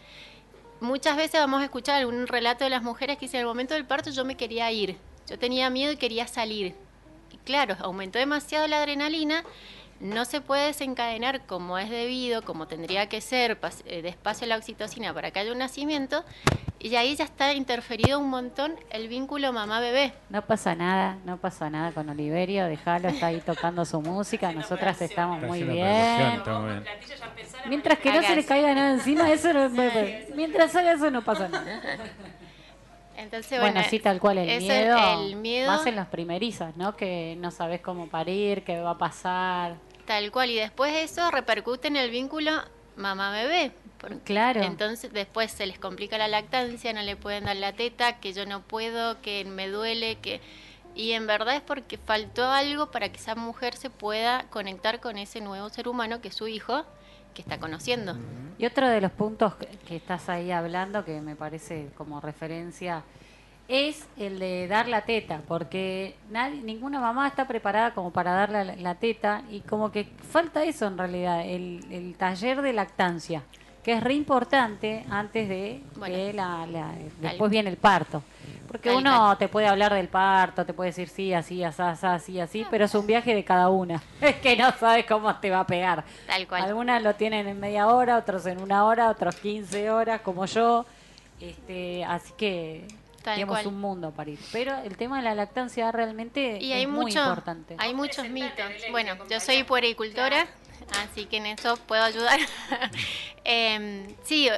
Muchas 0.81 1.17
veces 1.17 1.41
vamos 1.41 1.61
a 1.61 1.65
escuchar 1.65 1.97
algún 1.97 2.27
relato 2.29 2.65
de 2.65 2.71
las 2.71 2.83
mujeres 2.83 3.19
que 3.19 3.27
dicen, 3.27 3.41
al 3.41 3.47
momento 3.47 3.75
del 3.75 3.85
parto 3.85 4.11
yo 4.11 4.25
me 4.25 4.37
quería 4.37 4.71
ir, 4.71 4.97
yo 5.29 5.39
tenía 5.39 5.71
miedo 5.71 5.93
y 5.93 5.97
quería 5.97 6.27
salir. 6.29 6.75
Y 7.33 7.37
claro, 7.39 7.77
aumentó 7.81 8.19
demasiado 8.19 8.67
la 8.69 8.79
adrenalina, 8.79 9.45
no 10.01 10.25
se 10.25 10.41
puede 10.41 10.67
desencadenar 10.67 11.47
como 11.47 11.79
es 11.79 11.89
debido, 11.89 12.43
como 12.43 12.67
tendría 12.67 13.09
que 13.09 13.21
ser, 13.21 13.59
eh, 13.87 14.03
despacio 14.03 14.47
la 14.47 14.57
oxitocina 14.57 15.15
para 15.15 15.31
que 15.31 15.39
haya 15.41 15.53
un 15.53 15.59
nacimiento, 15.59 16.25
y 16.83 16.97
ahí 16.97 17.15
ya 17.15 17.25
está 17.25 17.53
interferido 17.53 18.19
un 18.19 18.29
montón 18.29 18.75
el 18.91 19.07
vínculo 19.07 19.53
mamá-bebé. 19.53 20.12
No 20.31 20.43
pasa 20.43 20.75
nada, 20.75 21.17
no 21.25 21.37
pasa 21.37 21.71
nada 21.71 21.93
con 21.93 22.09
Oliverio, 22.09 22.67
déjalo, 22.67 23.09
está 23.09 23.27
ahí 23.27 23.41
tocando 23.41 23.85
su 23.85 24.01
música, 24.01 24.51
nosotras 24.53 25.01
estamos 25.01 25.41
muy 25.43 25.62
bien. 25.62 26.43
Mientras 27.69 27.99
que 27.99 28.12
no 28.12 28.23
se 28.23 28.35
le 28.35 28.45
caiga 28.45 28.75
nada 28.75 28.95
encima, 28.95 29.31
eso 29.31 29.53
no, 29.53 29.71
mientras 30.35 30.75
haga 30.75 30.93
eso 30.93 31.09
no 31.11 31.23
pasa 31.23 31.49
nada. 31.49 31.81
Entonces, 33.17 33.61
Bueno, 33.61 33.75
bueno, 33.75 33.89
sí, 33.89 34.01
tal 34.01 34.19
cual, 34.19 34.39
el 34.39 34.49
es 34.49 34.62
miedo, 34.62 35.21
el 35.21 35.37
miedo 35.37 35.71
más 35.71 35.87
en 35.87 35.95
las 35.95 36.09
primerizas, 36.09 36.77
¿no? 36.77 36.97
Que 36.97 37.37
no 37.39 37.53
sabes 37.53 37.81
cómo 37.81 38.09
parir, 38.09 38.65
qué 38.65 38.81
va 38.81 38.93
a 38.93 38.99
pasar. 38.99 39.77
Tal 40.07 40.33
cual, 40.33 40.51
y 40.51 40.57
después 40.57 40.93
eso 40.95 41.31
repercute 41.31 41.87
en 41.87 41.97
el 41.97 42.11
vínculo 42.11 42.51
mamá-bebé. 42.97 43.71
Por- 44.03 44.19
Claro. 44.21 44.61
Entonces 44.63 45.11
después 45.13 45.51
se 45.53 45.65
les 45.65 45.79
complica 45.79 46.19
la 46.19 46.29
lactancia, 46.29 46.93
no 46.93 47.01
le 47.01 47.17
pueden 47.17 47.45
dar 47.45 47.57
la 47.57 47.73
teta, 47.73 48.19
que 48.21 48.35
yo 48.35 48.45
no 48.45 48.61
puedo, 48.61 49.23
que 49.23 49.45
me 49.47 49.69
duele, 49.69 50.17
que... 50.17 50.41
Y 50.95 51.13
en 51.13 51.27
verdad 51.27 51.55
es 51.57 51.63
porque 51.63 51.97
faltó 51.97 52.51
algo 52.51 52.91
para 52.91 53.09
que 53.09 53.17
esa 53.17 53.35
mujer 53.35 53.75
se 53.77 53.89
pueda 53.89 54.45
conectar 54.51 55.01
con 55.01 55.17
ese 55.17 55.41
nuevo 55.41 55.71
ser 55.71 55.89
humano 55.89 56.21
que 56.21 56.29
es 56.29 56.35
su 56.35 56.49
hijo 56.49 56.85
que 57.33 57.41
está 57.41 57.59
conociendo. 57.59 58.15
Y 58.59 58.67
otro 58.67 58.87
de 58.91 59.01
los 59.01 59.11
puntos 59.11 59.55
que- 59.55 59.67
que 59.69 59.97
estás 59.97 60.29
ahí 60.29 60.51
hablando, 60.51 61.03
que 61.03 61.23
me 61.23 61.35
parece 61.35 61.89
como 61.97 62.21
referencia, 62.21 63.05
es 63.69 64.07
el 64.19 64.39
de 64.39 64.67
dar 64.69 64.87
la 64.89 65.03
teta, 65.07 65.41
porque 65.49 66.15
nadie, 66.29 66.61
ninguna 66.61 67.01
mamá 67.01 67.27
está 67.27 67.47
preparada 67.49 67.95
como 67.95 68.11
para 68.13 68.33
dar 68.33 68.51
la, 68.51 68.65
la 68.65 68.95
teta 68.97 69.45
y 69.51 69.61
como 69.61 69.91
que 69.91 70.05
falta 70.31 70.63
eso 70.65 70.87
en 70.89 70.99
realidad, 70.99 71.41
el, 71.47 71.87
el 71.91 72.15
taller 72.17 72.61
de 72.61 72.75
lactancia, 72.75 73.45
que 73.83 73.93
es 73.95 74.03
re 74.03 74.15
importante 74.15 75.05
antes 75.11 75.49
de 75.49 75.83
Bueno. 75.97 76.15
que 76.15 76.33
la, 76.33 76.67
la- 76.67 76.93
después 77.21 77.51
viene 77.51 77.71
el 77.71 77.77
parto. 77.77 78.23
Porque 78.69 78.89
Tal 78.89 78.99
uno 78.99 79.37
te 79.37 79.49
puede 79.49 79.67
hablar 79.67 79.93
del 79.93 80.09
parto, 80.09 80.65
te 80.65 80.73
puede 80.73 80.91
decir 80.91 81.09
sí, 81.09 81.35
así, 81.35 81.62
así, 81.62 81.83
así, 81.83 82.07
así, 82.07 82.41
así, 82.41 82.67
pero 82.71 82.87
es 82.87 82.95
un 82.95 83.07
viaje 83.07 83.35
de 83.35 83.45
cada 83.45 83.69
una. 83.69 84.01
Es 84.21 84.37
que 84.37 84.57
no 84.57 84.71
sabes 84.73 85.05
cómo 85.05 85.35
te 85.37 85.51
va 85.51 85.61
a 85.61 85.67
pegar. 85.67 86.05
Tal 86.27 86.47
cual. 86.49 86.62
Algunas 86.62 87.03
lo 87.03 87.15
tienen 87.15 87.47
en 87.49 87.61
media 87.61 87.89
hora, 87.89 88.17
otros 88.17 88.47
en 88.47 88.62
una 88.62 88.85
hora, 88.87 89.11
otros 89.11 89.37
15 89.37 89.91
horas, 89.91 90.21
como 90.23 90.47
yo. 90.47 90.87
Este, 91.41 92.05
así 92.05 92.33
que 92.37 92.87
Tal 93.23 93.35
tenemos 93.35 93.57
cual. 93.57 93.67
un 93.67 93.81
mundo 93.81 94.11
para 94.12 94.31
ir. 94.31 94.39
Pero 94.53 94.77
el 94.85 94.97
tema 94.97 95.19
de 95.19 95.25
la 95.25 95.35
lactancia 95.35 95.91
realmente 95.93 96.59
Y 96.61 96.73
es 96.73 96.79
hay 96.79 96.87
muy 96.87 97.05
mucho, 97.07 97.19
importante. 97.21 97.75
hay 97.79 97.95
muchos 97.95 98.29
mitos. 98.29 98.65
Bueno, 98.91 99.15
yo 99.29 99.39
soy 99.41 99.65
puericultora, 99.65 100.47
así 100.99 101.27
que 101.27 101.39
en 101.39 101.47
eso 101.47 101.77
puedo 101.77 102.03
ayudar. 102.03 102.41
Em, 103.45 104.07
sí, 104.23 104.49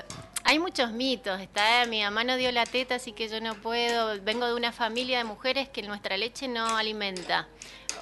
hay 0.45 0.59
muchos 0.59 0.93
mitos. 0.93 1.40
Está, 1.40 1.87
mi 1.87 2.02
mamá 2.02 2.23
no 2.23 2.37
dio 2.37 2.52
la 2.52 2.66
teta, 2.66 2.97
así 2.97 3.12
que 3.12 3.28
yo 3.28 3.40
no 3.40 3.54
puedo. 3.54 4.21
Vengo 4.23 4.47
de 4.47 4.54
una 4.54 4.73
familia 4.73 5.19
de 5.19 5.25
mujeres 5.25 5.71
que 5.71 5.83
nuestra 5.83 6.19
leche 6.19 6.49
no 6.49 6.76
alimenta. 6.76 7.49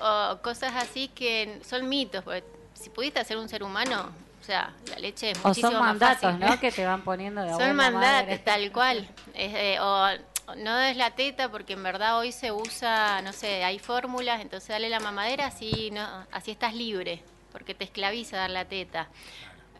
O 0.02 0.38
cosas 0.42 0.72
así 0.74 1.06
que 1.06 1.60
son 1.64 1.88
mitos. 1.88 2.24
Porque 2.24 2.42
si 2.74 2.90
pudiste 2.90 3.20
hacer 3.20 3.36
un 3.36 3.48
ser 3.48 3.62
humano, 3.62 4.10
o 4.40 4.44
sea, 4.44 4.72
la 4.90 4.98
leche 4.98 5.30
es 5.30 5.38
o 5.38 5.48
muchísimo 5.48 5.70
son 5.70 5.80
más 5.80 5.88
mandatos, 5.90 6.32
fácil. 6.32 6.40
¿no? 6.40 6.60
Que 6.60 6.72
te 6.72 6.84
van 6.84 7.02
poniendo 7.02 7.42
de 7.42 7.50
Son 7.50 7.76
mandatos, 7.76 8.26
madre. 8.26 8.38
tal 8.38 8.72
cual. 8.72 9.08
Es, 9.34 9.54
eh, 9.54 9.78
o 9.80 10.08
o 10.46 10.54
no 10.56 10.76
des 10.76 10.96
la 10.96 11.12
teta 11.12 11.48
porque 11.50 11.74
en 11.74 11.82
verdad 11.82 12.18
hoy 12.18 12.32
se 12.32 12.50
usa, 12.50 13.22
no 13.22 13.32
sé, 13.32 13.62
hay 13.64 13.78
fórmulas, 13.78 14.40
entonces 14.40 14.68
dale 14.70 14.88
la 14.88 15.00
mamadera, 15.00 15.46
así, 15.46 15.90
no, 15.92 16.04
así 16.32 16.50
estás 16.50 16.74
libre, 16.74 17.22
porque 17.52 17.74
te 17.74 17.84
esclaviza 17.84 18.38
dar 18.38 18.50
la 18.50 18.64
teta. 18.64 19.08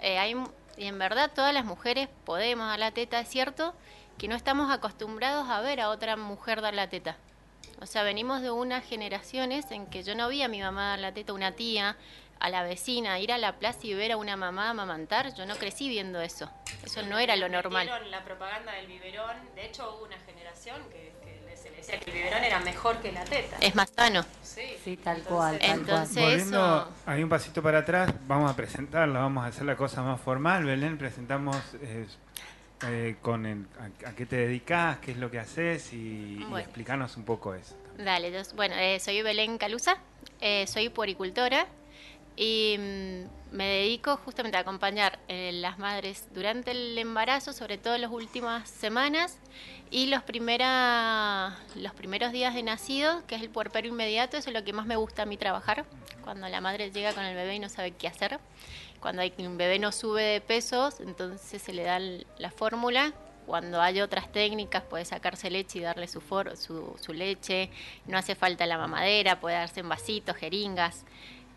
Eh, 0.01 0.19
hay, 0.19 0.37
y 0.77 0.85
en 0.85 0.99
verdad 0.99 1.31
todas 1.35 1.53
las 1.53 1.65
mujeres 1.65 2.09
podemos 2.25 2.67
dar 2.69 2.79
la 2.79 2.93
teta, 2.93 3.19
es 3.19 3.29
cierto 3.29 3.75
que 4.19 4.29
no 4.29 4.37
estamos 4.37 4.71
acostumbrados 4.71 5.49
a 5.49 5.61
ver 5.61 5.81
a 5.81 5.89
otra 5.89 6.17
mujer 6.17 6.61
dar 6.61 6.75
la 6.75 6.89
teta. 6.89 7.17
O 7.81 7.87
sea, 7.87 8.05
venimos 8.05 8.43
de 8.43 8.51
unas 8.51 8.85
generaciones 8.85 9.71
en 9.73 9.87
que 9.87 10.05
yo 10.05 10.15
no 10.15 10.29
vi 10.29 10.43
a 10.43 10.49
mi 10.49 10.61
mamá 10.61 10.91
dar 10.91 10.99
la 11.01 11.13
teta, 11.13 11.33
una 11.33 11.53
tía, 11.53 11.97
a 12.39 12.49
la 12.49 12.65
vecina, 12.65 13.21
ir 13.21 13.33
a 13.33 13.39
la 13.39 13.59
plaza 13.59 13.81
y 13.83 13.95
ver 13.95 14.13
a 14.13 14.17
una 14.17 14.37
mamá 14.37 14.71
amamantar. 14.71 15.33
Yo 15.35 15.47
no 15.47 15.55
crecí 15.57 15.89
viendo 15.89 16.21
eso. 16.21 16.51
Eso 16.85 17.03
no 17.03 17.19
era 17.19 17.37
lo 17.37 17.49
normal. 17.49 17.89
La 18.11 18.25
propaganda 18.25 18.73
del 18.73 18.89
biberón. 18.89 19.37
De 19.55 19.67
hecho, 19.67 19.95
hubo 19.95 20.05
una 20.05 20.19
generación 20.19 20.83
que, 20.91 21.13
que 21.83 21.87
se 21.87 21.93
le 21.93 21.99
decía 21.99 22.01
que 22.01 22.11
el 22.11 22.17
biberón 22.17 22.45
era 22.45 22.61
mejor 22.61 22.97
que 22.99 23.13
la 23.13 23.25
teta. 23.25 23.57
Es 23.61 23.75
más 23.75 23.91
sano. 23.91 24.25
Sí, 24.43 24.63
Sí, 24.85 24.97
tal 24.97 25.23
cual, 25.23 25.59
tal 25.59 25.71
Entonces- 25.81 26.15
cual. 26.15 26.27
Volviendo 26.31 26.59
eso- 26.83 26.89
ahí 27.07 27.23
un 27.23 27.29
pasito 27.29 27.63
para 27.63 27.79
atrás, 27.79 28.13
vamos 28.27 28.51
a 28.51 28.57
presentarla, 28.57 29.21
vamos 29.21 29.45
a 29.45 29.49
hacer 29.49 29.65
la 29.65 29.77
cosa 29.77 30.03
más 30.03 30.21
formal. 30.21 30.65
Belén, 30.65 30.99
presentamos 30.99 31.57
eh, 31.81 32.07
eh, 32.87 33.17
con 33.23 33.47
el- 33.47 33.67
a, 34.05 34.09
a 34.09 34.13
qué 34.15 34.27
te 34.27 34.37
dedicas, 34.37 34.99
qué 34.99 35.13
es 35.13 35.17
lo 35.19 35.31
que 35.31 35.39
haces 35.39 35.93
y, 35.93 35.97
y 36.41 36.45
Bueno. 36.45 36.59
explicanos 36.59 37.17
un 37.17 37.25
poco 37.25 37.55
eso. 37.55 37.77
Dale, 37.99 38.33
yo, 38.33 38.41
bueno, 38.57 38.75
eh, 38.77 38.99
soy 39.01 39.23
Belén 39.23 39.59
Calusa, 39.59 39.97
eh, 40.41 40.67
soy 40.67 40.89
puericultora 40.89 41.67
y 42.37 42.77
mm, 42.79 43.55
me 43.57 43.67
dedico 43.67 44.17
justamente 44.17 44.57
a 44.57 44.61
acompañar 44.61 45.19
eh, 45.29 45.51
las 45.53 45.79
madres 45.79 46.29
durante 46.33 46.71
el 46.71 46.97
embarazo, 46.99 47.53
sobre 47.53 47.79
todo 47.79 47.95
en 47.95 48.01
las 48.03 48.11
últimas 48.11 48.69
semanas 48.69 49.39
y 49.91 50.07
los, 50.07 50.23
primera, 50.23 51.59
primeros 51.97 52.33
días 52.33 52.55
de 52.55 52.63
nacido, 52.63 53.27
que 53.27 53.35
es 53.35 53.43
el 53.43 53.51
puerperio 53.51 53.91
inmediato, 53.93 54.37
eso 54.39 54.49
es 54.51 54.55
lo 54.55 54.65
que 54.65 54.73
más 54.73 54.87
me 54.87 54.97
gusta 54.97 55.23
a 55.23 55.27
mí 55.27 55.37
trabajar, 55.37 55.85
cuando 56.25 56.49
la 56.49 56.61
madre 56.63 56.91
llega 56.91 57.13
con 57.13 57.25
el 57.25 57.35
bebé 57.35 57.57
y 57.57 57.59
no 57.59 57.69
sabe 57.69 57.91
qué 57.93 58.09
hacer. 58.09 58.39
Cuando 59.01 59.21
hay, 59.21 59.35
un 59.39 59.59
bebé 59.59 59.79
no 59.81 59.91
sube 59.93 60.23
de 60.23 60.41
pesos, 60.41 61.01
entonces 61.01 61.61
se 61.61 61.73
le 61.73 61.83
da 61.83 61.99
la 61.99 62.51
fórmula. 62.51 63.13
Cuando 63.47 63.83
hay 63.83 64.01
otras 64.01 64.31
técnicas, 64.31 64.85
puede 64.85 65.05
sacarse 65.05 65.51
leche 65.51 65.81
y 65.81 65.83
darle 65.83 66.07
su, 66.07 66.21
for- 66.21 66.57
su, 66.57 66.97
su 67.01 67.13
leche. 67.13 67.69
No 68.07 68.17
hace 68.17 68.37
falta 68.37 68.65
la 68.65 68.79
mamadera, 68.79 69.41
puede 69.41 69.57
darse 69.57 69.81
en 69.81 69.89
vasitos, 69.89 70.37
jeringas. 70.37 71.05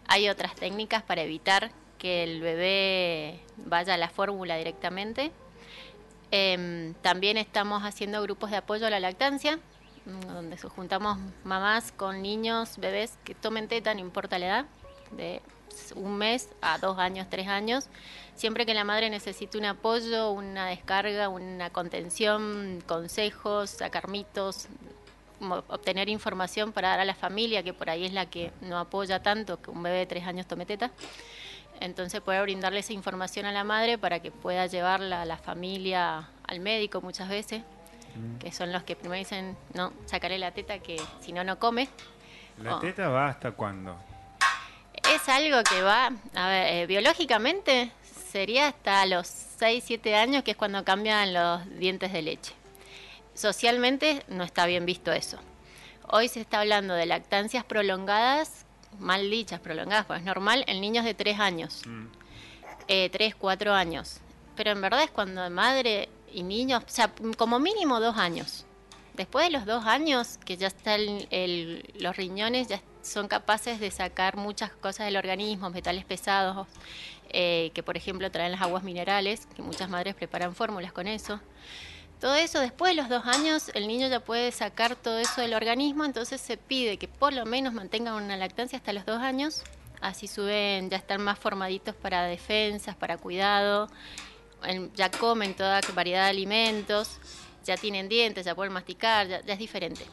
Hay 0.07 0.29
otras 0.29 0.55
técnicas 0.55 1.03
para 1.03 1.21
evitar 1.23 1.71
que 1.97 2.23
el 2.23 2.41
bebé 2.41 3.39
vaya 3.57 3.95
a 3.95 3.97
la 3.97 4.09
fórmula 4.09 4.57
directamente. 4.57 5.31
Em, 6.31 6.93
también 6.95 7.37
estamos 7.37 7.83
haciendo 7.83 8.21
grupos 8.21 8.51
de 8.51 8.57
apoyo 8.57 8.85
a 8.87 8.89
la 8.89 8.99
lactancia, 8.99 9.57
mm, 10.05 10.19
donde 10.27 10.57
juntamos 10.57 11.17
mamás 11.43 11.91
con 11.91 12.21
niños, 12.21 12.77
bebés 12.77 13.17
que 13.23 13.35
tomen 13.35 13.67
teta, 13.67 13.93
no 13.93 14.01
importa 14.01 14.37
la 14.39 14.45
edad, 14.47 14.65
de 15.11 15.41
un 15.95 16.17
mes 16.17 16.49
a 16.61 16.77
dos 16.77 16.97
años, 16.99 17.27
tres 17.29 17.47
años. 17.47 17.89
Siempre 18.35 18.65
que 18.65 18.73
la 18.73 18.83
madre 18.83 19.09
necesite 19.09 19.57
un 19.57 19.65
apoyo, 19.65 20.31
una 20.31 20.67
descarga, 20.67 21.29
una 21.29 21.69
contención, 21.69 22.81
consejos, 22.87 23.69
sacar 23.69 24.07
mitos, 24.09 24.67
mo- 24.69 24.84
obtener 25.69 26.09
información 26.09 26.71
para 26.71 26.89
dar 26.89 26.99
a 27.01 27.05
la 27.05 27.15
familia, 27.15 27.63
que 27.63 27.73
por 27.73 27.89
ahí 27.89 28.05
es 28.05 28.13
la 28.13 28.25
que 28.27 28.51
no 28.61 28.77
apoya 28.77 29.21
tanto 29.21 29.61
que 29.61 29.69
un 29.71 29.81
bebé 29.83 29.97
de 29.99 30.05
tres 30.05 30.25
años 30.27 30.47
tome 30.47 30.65
teta. 30.65 30.91
Entonces 31.79 32.21
poder 32.21 32.41
brindarle 32.43 32.79
esa 32.79 32.93
información 32.93 33.45
a 33.45 33.51
la 33.51 33.63
madre 33.63 33.97
para 33.97 34.19
que 34.21 34.31
pueda 34.31 34.65
llevarla 34.67 35.21
a 35.23 35.25
la 35.25 35.37
familia 35.37 36.29
al 36.47 36.59
médico 36.61 37.01
muchas 37.01 37.27
veces, 37.27 37.63
que 38.39 38.51
son 38.53 38.71
los 38.71 38.83
que 38.83 38.95
primero 38.95 39.19
dicen, 39.19 39.57
no, 39.73 39.91
sacarle 40.05 40.37
la 40.39 40.51
teta 40.51 40.79
que 40.79 41.01
si 41.19 41.33
no, 41.33 41.43
no 41.43 41.59
come. 41.59 41.89
¿La 42.61 42.77
Oh. 42.77 42.79
teta 42.79 43.09
va 43.09 43.27
hasta 43.27 43.51
cuándo? 43.51 43.97
Es 45.13 45.27
algo 45.27 45.61
que 45.63 45.81
va, 45.81 46.11
a 46.33 46.47
ver, 46.47 46.73
eh, 46.73 46.87
biológicamente 46.87 47.91
sería 48.31 48.69
hasta 48.69 49.05
los 49.05 49.27
6, 49.27 49.83
7 49.85 50.15
años, 50.15 50.43
que 50.43 50.51
es 50.51 50.57
cuando 50.57 50.83
cambian 50.85 51.33
los 51.33 51.69
dientes 51.77 52.13
de 52.13 52.21
leche. 52.21 52.53
Socialmente 53.35 54.23
no 54.29 54.43
está 54.43 54.65
bien 54.65 54.85
visto 54.85 55.11
eso. 55.11 55.37
Hoy 56.07 56.29
se 56.29 56.39
está 56.39 56.61
hablando 56.61 56.93
de 56.93 57.05
lactancias 57.05 57.63
prolongadas, 57.65 58.65
mal 58.97 59.29
dichas 59.29 59.59
prolongadas, 59.59 60.05
pues 60.05 60.19
es 60.21 60.25
normal 60.25 60.63
en 60.67 60.79
niños 60.79 61.03
de 61.03 61.13
3 61.13 61.39
años, 61.39 61.81
Mm. 61.85 62.05
eh, 62.87 63.09
3, 63.11 63.35
4 63.35 63.73
años. 63.73 64.19
Pero 64.55 64.71
en 64.71 64.79
verdad 64.81 65.03
es 65.03 65.11
cuando 65.11 65.47
madre 65.49 66.07
y 66.31 66.43
niños, 66.43 66.83
o 66.85 66.89
sea, 66.89 67.11
como 67.37 67.59
mínimo 67.59 67.99
2 67.99 68.17
años. 68.17 68.65
Después 69.15 69.45
de 69.45 69.51
los 69.51 69.65
dos 69.65 69.85
años, 69.85 70.37
que 70.43 70.57
ya 70.57 70.67
están 70.67 70.99
el, 71.29 71.89
los 71.99 72.17
riñones, 72.17 72.67
ya 72.67 72.81
son 73.01 73.27
capaces 73.29 73.79
de 73.79 73.89
sacar 73.89 74.35
muchas 74.35 74.71
cosas 74.71 75.05
del 75.05 75.15
organismo, 75.15 75.69
metales 75.69 76.03
pesados, 76.03 76.67
eh, 77.29 77.71
que 77.73 77.81
por 77.81 77.95
ejemplo 77.95 78.29
traen 78.29 78.51
las 78.51 78.61
aguas 78.61 78.83
minerales, 78.83 79.45
que 79.55 79.61
muchas 79.61 79.89
madres 79.89 80.15
preparan 80.15 80.53
fórmulas 80.53 80.91
con 80.91 81.07
eso. 81.07 81.39
Todo 82.19 82.35
eso, 82.35 82.59
después 82.59 82.95
de 82.95 83.01
los 83.01 83.09
dos 83.09 83.25
años, 83.25 83.69
el 83.73 83.87
niño 83.87 84.07
ya 84.07 84.19
puede 84.19 84.51
sacar 84.51 84.95
todo 84.95 85.19
eso 85.19 85.41
del 85.41 85.53
organismo, 85.53 86.05
entonces 86.05 86.39
se 86.39 86.57
pide 86.57 86.97
que 86.97 87.07
por 87.07 87.33
lo 87.33 87.45
menos 87.45 87.73
mantengan 87.73 88.13
una 88.15 88.37
lactancia 88.37 88.77
hasta 88.77 88.93
los 88.93 89.05
dos 89.05 89.21
años, 89.21 89.63
así 90.01 90.27
suben, 90.27 90.89
ya 90.89 90.97
están 90.97 91.21
más 91.21 91.37
formaditos 91.37 91.93
para 91.95 92.23
defensas, 92.23 92.95
para 92.95 93.17
cuidado, 93.17 93.89
ya 94.95 95.11
comen 95.11 95.53
toda 95.55 95.81
variedad 95.93 96.23
de 96.23 96.29
alimentos, 96.29 97.19
ya 97.65 97.75
tienen 97.75 98.07
dientes, 98.07 98.45
ya 98.45 98.55
pueden 98.55 98.73
masticar, 98.73 99.27
ya, 99.27 99.41
ya 99.41 99.53
es 99.53 99.59
diferente. 99.59 100.05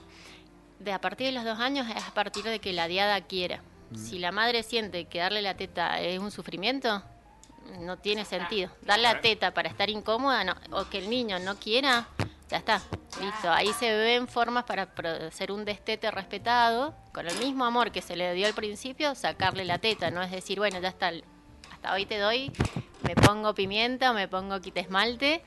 De 0.80 0.92
a 0.92 1.00
partir 1.00 1.26
de 1.28 1.32
los 1.32 1.44
dos 1.44 1.60
años 1.60 1.86
es 1.88 2.02
a 2.02 2.12
partir 2.12 2.42
de 2.44 2.58
que 2.58 2.72
la 2.72 2.88
diada 2.88 3.20
quiera. 3.20 3.62
Si 3.94 4.18
la 4.18 4.32
madre 4.32 4.62
siente 4.62 5.04
que 5.04 5.18
darle 5.18 5.42
la 5.42 5.54
teta 5.54 6.00
es 6.00 6.18
un 6.18 6.30
sufrimiento, 6.30 7.02
no 7.80 7.98
tiene 7.98 8.24
sentido. 8.24 8.70
Dar 8.82 8.98
la 8.98 9.20
teta 9.20 9.52
para 9.52 9.68
estar 9.68 9.90
incómoda, 9.90 10.44
no. 10.44 10.54
o 10.70 10.88
que 10.88 10.98
el 10.98 11.10
niño 11.10 11.38
no 11.38 11.56
quiera, 11.56 12.08
ya 12.48 12.58
está, 12.58 12.82
listo. 13.20 13.50
Ahí 13.50 13.72
se 13.72 13.94
ven 13.96 14.28
formas 14.28 14.64
para 14.64 14.88
hacer 15.26 15.52
un 15.52 15.64
destete 15.64 16.10
respetado, 16.10 16.94
con 17.12 17.26
el 17.26 17.36
mismo 17.38 17.64
amor 17.64 17.92
que 17.92 18.02
se 18.02 18.16
le 18.16 18.32
dio 18.34 18.46
al 18.46 18.54
principio, 18.54 19.14
sacarle 19.14 19.64
la 19.64 19.78
teta, 19.78 20.10
no 20.10 20.22
es 20.22 20.30
decir, 20.30 20.58
bueno, 20.58 20.78
ya 20.80 20.88
está, 20.88 21.12
hasta 21.70 21.92
hoy 21.92 22.06
te 22.06 22.18
doy, 22.18 22.52
me 23.02 23.14
pongo 23.14 23.54
pimienta 23.54 24.10
o 24.10 24.14
me 24.14 24.28
pongo 24.28 24.60
quita 24.60 24.80
esmalte 24.80 25.42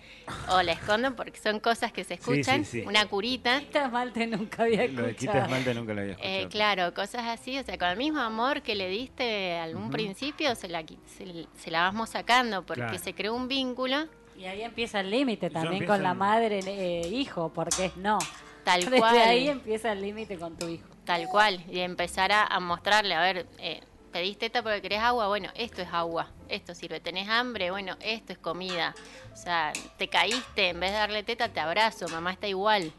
o 0.49 0.61
la 0.61 0.71
escondo 0.73 1.15
porque 1.15 1.39
son 1.39 1.59
cosas 1.59 1.91
que 1.91 2.03
se 2.03 2.15
escuchan, 2.15 2.65
sí, 2.65 2.81
sí. 2.81 2.87
una 2.87 3.05
curita. 3.07 3.59
Quita 3.59 3.85
esmalte 3.85 4.27
nunca 4.27 4.63
había 4.63 4.87
Lo 4.87 5.03
de 5.03 5.15
quita 5.15 5.31
escuchado. 5.31 5.43
esmalte 5.45 5.73
nunca 5.73 5.93
lo 5.93 6.01
había 6.01 6.13
escuchado. 6.13 6.35
Eh, 6.35 6.47
claro, 6.49 6.93
cosas 6.93 7.23
así, 7.27 7.57
o 7.57 7.63
sea, 7.63 7.77
con 7.77 7.87
el 7.89 7.97
mismo 7.97 8.19
amor 8.19 8.61
que 8.61 8.75
le 8.75 8.89
diste 8.89 9.57
al 9.57 9.75
un 9.75 9.89
principio, 9.91 10.55
se 10.55 10.67
la, 10.67 10.83
se, 11.05 11.45
se 11.57 11.71
la 11.71 11.81
vamos 11.81 12.09
sacando 12.09 12.65
porque 12.65 12.81
Claro. 12.83 12.97
se 12.99 13.13
creó 13.13 13.33
un 13.35 13.47
vínculo 13.47 14.07
Y 14.37 14.45
ahí 14.45 14.61
empieza 14.63 14.99
el 14.99 15.09
límite 15.11 15.49
también 15.49 15.85
con 15.85 16.03
la 16.03 16.11
el- 16.11 16.17
madre 16.17 16.59
eh, 16.65 17.07
hijo, 17.09 17.51
porque 17.53 17.85
es 17.85 17.97
no. 17.97 18.19
tal 18.63 18.81
Desde 18.85 18.97
cual. 18.97 19.17
ahí 19.17 19.47
empieza 19.47 19.91
el 19.93 20.01
límite 20.01 20.37
con 20.37 20.57
tu 20.57 20.67
hijo. 20.67 20.85
Tal 21.05 21.27
cual, 21.27 21.63
y 21.71 21.79
empezar 21.81 22.31
a, 22.31 22.43
a 22.45 22.59
mostrarle, 22.59 23.13
a 23.13 23.21
ver, 23.21 23.45
eh, 23.59 23.79
pedís 24.15 24.37
teta 24.37 24.63
porque 24.63 24.81
querés 24.81 25.01
agua, 25.01 25.27
bueno, 25.27 25.49
esto 25.55 25.81
es 25.81 25.89
agua, 25.91 26.29
esto 26.47 26.73
sirve. 26.73 27.01
¿Tenés 27.01 27.27
hambre? 27.27 27.69
Bueno, 27.69 27.97
esto 27.99 28.31
es 28.31 28.39
comida. 28.39 28.95
O 29.33 29.35
sea, 29.35 29.73
te 29.97 30.07
caíste, 30.07 30.69
en 30.69 30.79
vez 30.79 30.91
de 30.91 30.97
darle 30.99 31.23
teta, 31.23 31.49
te 31.49 31.59
abrazo, 31.59 32.07
mamá 32.07 32.31
está 32.31 32.47
igual. 32.47 32.93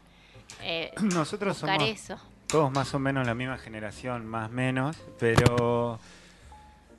Eh, 0.61 0.91
Nosotros 1.01 1.57
somos 1.57 2.11
todos 2.45 2.71
más 2.71 2.93
o 2.93 2.99
menos 2.99 3.25
la 3.25 3.33
misma 3.33 3.57
generación, 3.57 4.27
más 4.27 4.51
o 4.51 4.53
menos, 4.53 4.95
pero... 5.17 5.99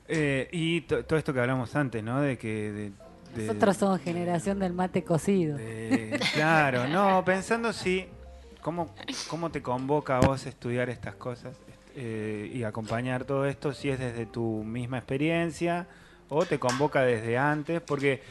Eh, 0.09 0.49
y 0.51 0.81
todo 0.81 1.15
esto 1.17 1.33
que 1.33 1.39
hablamos 1.39 1.73
antes, 1.77 2.03
¿no? 2.03 2.19
De 2.19 2.37
que... 2.37 2.91
Nosotros 3.37 3.77
somos 3.77 4.01
generación 4.01 4.59
del 4.59 4.73
mate 4.73 5.05
cocido. 5.05 5.57
claro, 6.33 6.87
no, 6.89 7.23
pensando 7.23 7.71
si... 7.71 8.05
¿cómo, 8.61 8.93
¿Cómo 9.29 9.49
te 9.49 9.61
convoca 9.61 10.17
a 10.17 10.19
vos 10.19 10.45
estudiar 10.45 10.89
estas 10.89 11.15
cosas 11.15 11.55
eh, 12.01 12.49
y 12.53 12.63
acompañar 12.63 13.25
todo 13.25 13.45
esto? 13.45 13.73
Si 13.73 13.89
es 13.89 13.99
desde 13.99 14.25
tu 14.25 14.63
misma 14.63 14.99
experiencia 14.99 15.85
o 16.29 16.45
te 16.45 16.57
convoca 16.57 17.01
desde 17.01 17.37
antes, 17.37 17.81
porque 17.81 18.21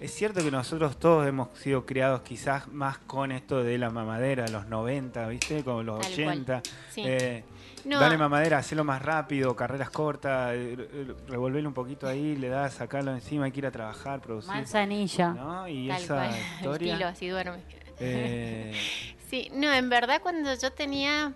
es 0.00 0.14
cierto 0.14 0.42
que 0.42 0.50
nosotros 0.50 0.96
todos 0.98 1.26
hemos 1.26 1.48
sido 1.58 1.84
criados 1.84 2.22
quizás 2.22 2.68
más 2.68 2.96
con 2.96 3.30
esto 3.30 3.62
de 3.62 3.76
la 3.76 3.90
mamadera, 3.90 4.48
los 4.48 4.66
90, 4.66 5.28
¿viste? 5.28 5.62
Como 5.62 5.82
los 5.82 6.06
80. 6.06 6.62
Eh, 6.96 7.44
dale 7.84 8.16
mamadera, 8.16 8.58
hacelo 8.58 8.82
más 8.82 9.02
rápido, 9.02 9.54
carreras 9.54 9.90
cortas, 9.90 10.52
eh, 10.54 11.14
revolverlo 11.26 11.68
un 11.68 11.74
poquito 11.74 12.06
ahí, 12.06 12.34
le 12.34 12.48
das, 12.48 12.74
sacarlo 12.74 13.12
encima, 13.12 13.44
hay 13.44 13.52
que 13.52 13.58
ir 13.58 13.66
a 13.66 13.72
trabajar, 13.72 14.22
producir. 14.22 14.54
Manzanilla. 14.54 15.28
¿no? 15.34 15.68
Y 15.68 15.90
esa 15.90 16.30
historia. 16.56 16.92
El 16.92 16.98
kilo, 16.98 17.08
así 17.08 17.28
duerme. 17.28 17.58
Eh, 18.00 18.72
sí, 19.28 19.50
no, 19.52 19.70
en 19.70 19.90
verdad 19.90 20.22
cuando 20.22 20.54
yo 20.54 20.72
tenía 20.72 21.34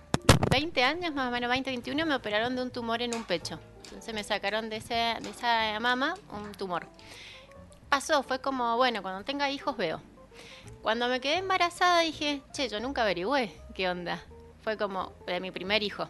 20 0.53 0.85
años, 0.85 1.15
más 1.15 1.29
o 1.29 1.31
menos 1.31 1.49
20, 1.49 1.71
21, 1.71 2.05
me 2.05 2.15
operaron 2.15 2.55
de 2.55 2.61
un 2.61 2.71
tumor 2.71 3.01
en 3.01 3.15
un 3.15 3.25
pecho. 3.25 3.59
Entonces 3.85 4.13
me 4.13 4.23
sacaron 4.23 4.69
de, 4.69 4.77
ese, 4.77 5.17
de 5.23 5.31
esa 5.31 5.81
mama 5.81 6.15
un 6.31 6.53
tumor. 6.53 6.87
Pasó, 7.89 8.23
fue 8.23 8.39
como, 8.39 8.77
bueno, 8.77 9.01
cuando 9.01 9.25
tenga 9.25 9.49
hijos 9.49 9.79
veo. 9.79 10.03
Cuando 10.83 11.09
me 11.09 11.23
quedé 11.23 11.39
embarazada 11.39 12.01
dije, 12.01 12.43
che, 12.53 12.69
yo 12.69 12.81
nunca 12.81 13.01
averigüé 13.01 13.51
qué 13.75 13.89
onda. 13.89 14.23
Fue 14.61 14.77
como 14.77 15.15
de 15.27 15.41
mi 15.41 15.51
primer 15.51 15.83
hijo. 15.83 16.07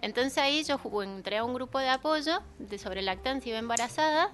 Entonces 0.00 0.38
ahí 0.38 0.64
yo 0.64 0.80
entré 1.02 1.36
a 1.36 1.44
un 1.44 1.52
grupo 1.52 1.78
de 1.80 1.90
apoyo 1.90 2.40
de 2.58 2.78
sobre 2.78 3.02
lactancia 3.02 3.52
y 3.52 3.56
embarazada 3.58 4.30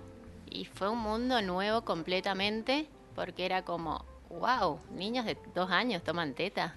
y 0.48 0.66
fue 0.66 0.88
un 0.88 0.98
mundo 0.98 1.42
nuevo 1.42 1.84
completamente 1.84 2.88
porque 3.16 3.44
era 3.44 3.64
como, 3.64 4.04
wow, 4.28 4.78
niños 4.92 5.24
de 5.24 5.36
dos 5.52 5.72
años 5.72 6.04
toman 6.04 6.34
teta 6.34 6.76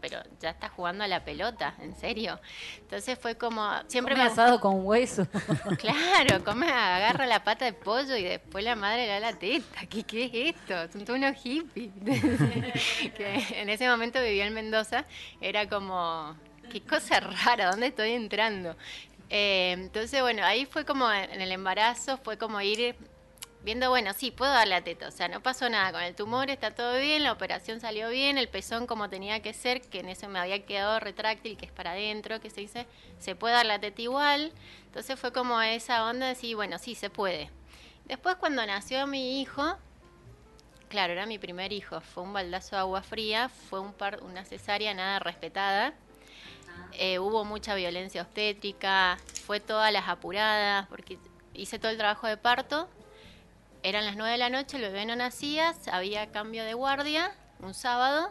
pero 0.00 0.18
ya 0.40 0.50
está 0.50 0.68
jugando 0.68 1.04
a 1.04 1.08
la 1.08 1.24
pelota, 1.24 1.74
en 1.80 1.94
serio. 1.96 2.40
Entonces 2.78 3.18
fue 3.18 3.36
como, 3.36 3.70
siempre 3.88 4.14
me... 4.14 4.22
asado 4.22 4.60
con 4.60 4.84
hueso. 4.84 5.26
claro, 5.78 6.44
come, 6.44 6.70
agarra 6.70 7.26
la 7.26 7.42
pata 7.44 7.64
de 7.64 7.72
pollo 7.72 8.16
y 8.16 8.22
después 8.22 8.64
la 8.64 8.76
madre 8.76 9.06
le 9.06 9.08
da 9.08 9.20
la 9.20 9.32
teta. 9.38 9.86
¿Qué, 9.88 10.02
qué 10.04 10.24
es 10.24 10.56
esto? 10.56 10.92
Son 10.92 11.04
todos 11.04 11.18
unos 11.18 11.36
hippies. 11.36 11.92
que 13.16 13.60
en 13.60 13.68
ese 13.68 13.88
momento 13.88 14.20
vivía 14.22 14.46
en 14.46 14.54
Mendoza, 14.54 15.04
era 15.40 15.68
como, 15.68 16.36
qué 16.70 16.80
cosa 16.82 17.20
rara, 17.20 17.70
¿dónde 17.70 17.88
estoy 17.88 18.12
entrando? 18.12 18.76
Eh, 19.30 19.72
entonces, 19.72 20.20
bueno, 20.20 20.44
ahí 20.44 20.66
fue 20.66 20.84
como 20.84 21.10
en 21.10 21.40
el 21.40 21.50
embarazo, 21.50 22.18
fue 22.18 22.36
como 22.36 22.60
ir 22.60 22.94
viendo, 23.64 23.88
bueno, 23.88 24.12
sí, 24.12 24.30
puedo 24.30 24.52
dar 24.52 24.68
la 24.68 24.84
teta, 24.84 25.08
o 25.08 25.10
sea, 25.10 25.26
no 25.28 25.42
pasó 25.42 25.70
nada 25.70 25.90
con 25.90 26.02
el 26.02 26.14
tumor, 26.14 26.50
está 26.50 26.72
todo 26.72 26.98
bien, 26.98 27.22
la 27.22 27.32
operación 27.32 27.80
salió 27.80 28.10
bien, 28.10 28.36
el 28.36 28.48
pezón 28.48 28.86
como 28.86 29.08
tenía 29.08 29.40
que 29.40 29.54
ser, 29.54 29.80
que 29.80 30.00
en 30.00 30.10
eso 30.10 30.28
me 30.28 30.38
había 30.38 30.66
quedado 30.66 31.00
retráctil, 31.00 31.56
que 31.56 31.64
es 31.64 31.72
para 31.72 31.92
adentro, 31.92 32.40
que 32.42 32.50
se 32.50 32.60
dice, 32.60 32.86
se 33.18 33.34
puede 33.34 33.54
dar 33.54 33.64
la 33.64 33.78
teta 33.78 34.02
igual, 34.02 34.52
entonces 34.84 35.18
fue 35.18 35.32
como 35.32 35.62
esa 35.62 36.04
onda 36.06 36.26
de 36.26 36.34
decir, 36.34 36.54
bueno, 36.56 36.78
sí, 36.78 36.94
se 36.94 37.08
puede. 37.08 37.50
Después 38.04 38.36
cuando 38.36 38.64
nació 38.66 39.06
mi 39.06 39.40
hijo, 39.40 39.78
claro, 40.90 41.14
era 41.14 41.24
mi 41.24 41.38
primer 41.38 41.72
hijo, 41.72 42.02
fue 42.02 42.22
un 42.22 42.34
baldazo 42.34 42.76
de 42.76 42.80
agua 42.80 43.02
fría, 43.02 43.48
fue 43.48 43.80
un 43.80 43.94
par, 43.94 44.22
una 44.22 44.44
cesárea 44.44 44.92
nada 44.92 45.20
respetada, 45.20 45.94
eh, 46.92 47.18
hubo 47.18 47.46
mucha 47.46 47.74
violencia 47.74 48.20
obstétrica, 48.20 49.16
fue 49.46 49.58
todas 49.58 49.90
las 49.90 50.06
apuradas, 50.06 50.86
porque 50.88 51.18
hice 51.54 51.78
todo 51.78 51.90
el 51.90 51.96
trabajo 51.96 52.26
de 52.26 52.36
parto 52.36 52.90
eran 53.84 54.06
las 54.06 54.16
9 54.16 54.32
de 54.32 54.38
la 54.38 54.48
noche, 54.48 54.78
el 54.78 54.82
bebé 54.82 55.04
no 55.04 55.14
nacía, 55.14 55.74
había 55.92 56.32
cambio 56.32 56.64
de 56.64 56.72
guardia 56.72 57.30
un 57.60 57.74
sábado 57.74 58.30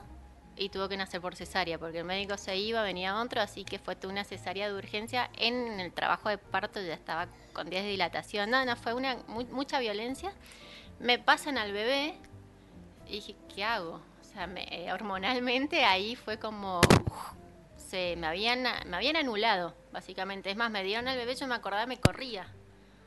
y 0.58 0.70
tuvo 0.70 0.90
que 0.90 0.98
nacer 0.98 1.22
por 1.22 1.36
cesárea 1.36 1.78
porque 1.78 2.00
el 2.00 2.06
médico 2.06 2.38
se 2.40 2.58
iba, 2.58 2.82
venía 2.82 3.22
otro, 3.22 3.40
así 3.40 3.64
que 3.64 3.78
fue 3.78 3.96
una 4.08 4.24
cesárea 4.24 4.68
de 4.68 4.76
urgencia. 4.76 5.30
En 5.38 5.80
el 5.80 5.94
trabajo 5.94 6.30
de 6.30 6.40
parto 6.40 6.82
ya 6.82 6.96
estaba 6.96 7.28
con 7.54 7.70
10 7.70 7.84
de 7.84 7.90
dilatación. 7.92 8.50
No, 8.50 8.66
no, 8.66 8.76
fue 8.76 8.96
una 8.96 9.18
mucha 9.28 9.80
violencia. 9.80 10.34
Me 11.00 11.20
pasan 11.20 11.60
al 11.60 11.72
bebé 11.72 12.16
y 13.06 13.14
dije, 13.14 13.36
¿qué 13.54 13.64
hago? 13.64 14.02
O 14.22 14.24
sea, 14.24 14.50
eh, 14.56 14.92
hormonalmente 14.92 15.86
ahí 15.86 16.16
fue 16.16 16.40
como... 16.40 16.82
se 17.78 18.16
me 18.18 18.26
habían, 18.26 18.64
me 18.88 18.98
habían 18.98 19.18
anulado, 19.18 19.76
básicamente. 19.92 20.50
Es 20.50 20.58
más, 20.58 20.72
me 20.72 20.84
dieron 20.84 21.08
al 21.08 21.18
bebé, 21.18 21.36
yo 21.36 21.46
me 21.46 21.54
acordaba, 21.54 21.86
me 21.86 22.00
corría. 22.00 22.48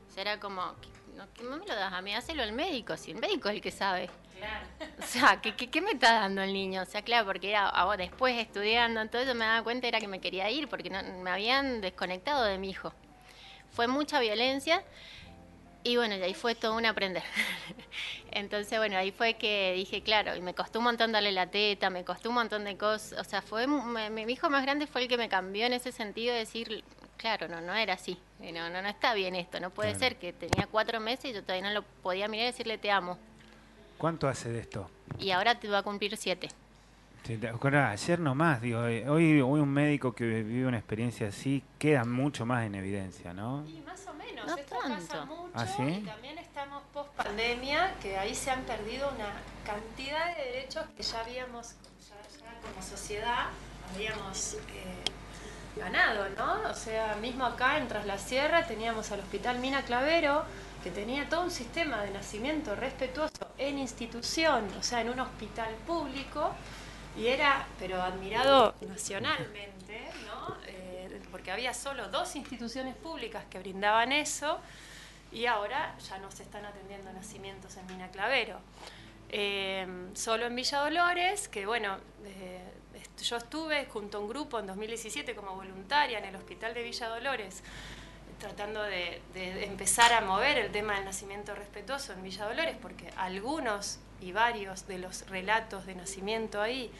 O 0.07 0.13
sea, 0.13 0.21
era 0.21 0.39
como, 0.39 0.75
no, 1.17 1.57
me 1.57 1.65
lo 1.65 1.75
das 1.75 1.93
a 1.93 2.01
mí, 2.01 2.13
hacelo 2.13 2.43
al 2.43 2.53
médico, 2.53 2.95
si 2.95 3.11
el 3.11 3.17
médico 3.17 3.49
es 3.49 3.55
el 3.55 3.61
que 3.61 3.71
sabe. 3.71 4.09
Claro. 4.37 4.67
O 4.99 5.03
sea, 5.03 5.41
¿qué, 5.41 5.55
qué, 5.55 5.81
me 5.81 5.91
está 5.91 6.13
dando 6.13 6.43
el 6.43 6.53
niño? 6.53 6.83
O 6.83 6.85
sea, 6.85 7.01
claro, 7.01 7.25
porque 7.25 7.49
era 7.49 7.71
después 7.97 8.37
estudiando, 8.37 9.01
entonces 9.01 9.33
me 9.35 9.45
daba 9.45 9.63
cuenta 9.63 9.87
era 9.87 9.99
que 9.99 10.07
me 10.07 10.19
quería 10.19 10.49
ir 10.51 10.67
porque 10.67 10.89
no, 10.89 11.01
me 11.23 11.31
habían 11.31 11.81
desconectado 11.81 12.43
de 12.43 12.57
mi 12.57 12.69
hijo. 12.69 12.93
Fue 13.71 13.87
mucha 13.87 14.19
violencia 14.19 14.83
y 15.83 15.97
bueno, 15.97 16.15
y 16.15 16.21
ahí 16.21 16.33
fue 16.33 16.53
todo 16.53 16.75
un 16.75 16.85
aprender. 16.85 17.23
Entonces, 18.31 18.77
bueno, 18.77 18.97
ahí 18.97 19.11
fue 19.11 19.35
que 19.35 19.73
dije, 19.73 20.03
claro, 20.03 20.35
y 20.35 20.41
me 20.41 20.53
costó 20.53 20.79
un 20.79 20.85
montón 20.85 21.11
darle 21.11 21.31
la 21.31 21.49
teta, 21.49 21.89
me 21.89 22.03
costó 22.03 22.29
un 22.29 22.35
montón 22.35 22.65
de 22.65 22.77
cosas. 22.77 23.19
O 23.19 23.23
sea, 23.23 23.41
fue 23.41 23.67
mi 23.67 24.23
hijo 24.23 24.49
más 24.49 24.63
grande 24.63 24.85
fue 24.85 25.03
el 25.03 25.07
que 25.07 25.17
me 25.17 25.29
cambió 25.29 25.65
en 25.65 25.73
ese 25.73 25.91
sentido 25.91 26.33
de 26.33 26.39
decir, 26.39 26.83
claro, 27.17 27.47
no, 27.47 27.59
no 27.61 27.73
era 27.73 27.93
así. 27.93 28.17
No, 28.39 28.69
no, 28.69 28.81
no 28.81 28.87
está 28.87 29.13
bien 29.13 29.35
esto. 29.35 29.59
No 29.59 29.71
puede 29.71 29.95
ser 29.95 30.17
que 30.17 30.31
tenía 30.33 30.67
cuatro 30.67 30.99
meses 30.99 31.25
y 31.25 31.33
yo 31.33 31.41
todavía 31.43 31.67
no 31.67 31.73
lo 31.73 31.83
podía 32.03 32.27
mirar 32.27 32.45
y 32.45 32.51
decirle 32.51 32.77
te 32.77 32.91
amo. 32.91 33.17
¿Cuánto 33.97 34.27
hace 34.27 34.49
de 34.49 34.59
esto? 34.59 34.89
Y 35.17 35.31
ahora 35.31 35.59
te 35.59 35.67
va 35.67 35.79
a 35.79 35.83
cumplir 35.83 36.15
siete. 36.17 36.49
ayer 37.73 38.19
nomás, 38.19 38.61
digo, 38.61 38.85
eh, 38.85 39.09
hoy, 39.09 39.41
hoy 39.41 39.59
un 39.59 39.69
médico 39.69 40.13
que 40.13 40.43
vive 40.43 40.67
una 40.67 40.77
experiencia 40.77 41.27
así 41.29 41.63
queda 41.79 42.05
mucho 42.05 42.45
más 42.45 42.65
en 42.65 42.75
evidencia, 42.75 43.33
¿no? 43.33 43.65
Y 43.67 43.81
más 43.81 44.05
o 44.07 44.13
menos, 44.13 44.45
no 44.45 44.55
esto 44.55 44.75
pasa 44.75 45.25
mucho 45.25 45.51
¿Ah, 45.55 45.65
y 45.79 46.01
también 46.01 46.37
estamos 46.37 46.83
post 46.93 47.09
pandemia, 47.15 47.95
que 48.01 48.17
ahí 48.17 48.35
se 48.35 48.51
han 48.51 48.61
perdido 48.61 49.09
una 49.09 49.33
cantidad 49.65 50.37
de 50.37 50.43
derechos 50.43 50.85
que 50.95 51.01
ya 51.01 51.21
habíamos, 51.21 51.75
ya, 52.07 52.69
como 52.69 52.81
sociedad, 52.85 53.47
habíamos 53.93 54.53
eh, 54.53 55.16
ganado, 55.77 56.27
¿no? 56.37 56.69
O 56.69 56.73
sea, 56.73 57.15
mismo 57.21 57.45
acá 57.45 57.77
en 57.77 57.87
Tras 57.87 58.05
la 58.05 58.17
Sierra 58.17 58.67
teníamos 58.67 59.11
al 59.11 59.19
Hospital 59.19 59.59
Mina 59.59 59.83
Clavero, 59.83 60.43
que 60.83 60.91
tenía 60.91 61.27
todo 61.29 61.43
un 61.43 61.51
sistema 61.51 62.01
de 62.03 62.11
nacimiento 62.11 62.75
respetuoso 62.75 63.51
en 63.57 63.79
institución, 63.79 64.67
o 64.79 64.83
sea, 64.83 65.01
en 65.01 65.09
un 65.09 65.19
hospital 65.19 65.73
público, 65.85 66.51
y 67.17 67.27
era, 67.27 67.65
pero 67.79 68.01
admirado 68.01 68.75
nacionalmente, 68.81 70.09
¿no? 70.27 70.55
Eh, 70.67 71.21
porque 71.31 71.51
había 71.51 71.73
solo 71.73 72.07
dos 72.09 72.35
instituciones 72.35 72.95
públicas 72.95 73.43
que 73.49 73.59
brindaban 73.59 74.11
eso, 74.11 74.59
y 75.31 75.45
ahora 75.45 75.95
ya 75.99 76.19
no 76.19 76.31
se 76.31 76.43
están 76.43 76.65
atendiendo 76.65 77.11
nacimientos 77.13 77.75
en 77.77 77.85
Mina 77.87 78.09
Clavero. 78.09 78.59
Eh, 79.29 79.85
solo 80.13 80.45
en 80.45 80.55
Villa 80.55 80.79
Dolores, 80.79 81.49
que 81.49 81.65
bueno, 81.65 81.97
eh, 82.25 82.61
yo 83.21 83.37
estuve 83.37 83.85
junto 83.85 84.17
a 84.17 84.21
un 84.21 84.29
grupo 84.29 84.59
en 84.59 84.67
2017 84.67 85.35
como 85.35 85.55
voluntaria 85.55 86.19
en 86.19 86.25
el 86.25 86.35
Hospital 86.35 86.73
de 86.73 86.83
Villa 86.83 87.07
Dolores, 87.09 87.63
tratando 88.39 88.83
de, 88.83 89.21
empezar 89.63 90.13
a 90.13 90.21
mover 90.21 90.57
el 90.57 90.71
tema 90.71 90.95
del 90.95 91.05
nacimiento 91.05 91.55
respetuoso 91.55 92.13
en 92.13 92.23
Villa 92.23 92.45
Dolores, 92.45 92.75
porque 92.81 93.09
algunos 93.17 93.99
y 94.21 94.31
varios 94.31 94.87
de 94.87 94.99
los 94.99 95.27
relatos 95.29 95.85
de 95.85 95.95
nacimiento 95.95 96.61
ahí 96.61 96.91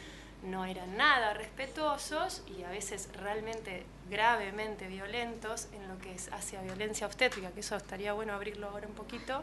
no 0.42 0.64
eran 0.64 0.96
nada 0.96 1.34
respetuosos 1.34 2.42
y 2.46 2.62
a 2.62 2.70
veces 2.70 3.08
realmente 3.14 3.84
gravemente 4.08 4.86
violentos 4.86 5.68
en 5.72 5.88
lo 5.88 5.98
que 5.98 6.14
es 6.14 6.32
hacia 6.32 6.62
violencia 6.62 7.06
obstétrica, 7.06 7.50
que 7.50 7.60
eso 7.60 7.76
estaría 7.76 8.12
bueno 8.12 8.32
abrirlo 8.32 8.68
ahora 8.68 8.86
un 8.86 8.94
poquito. 8.94 9.42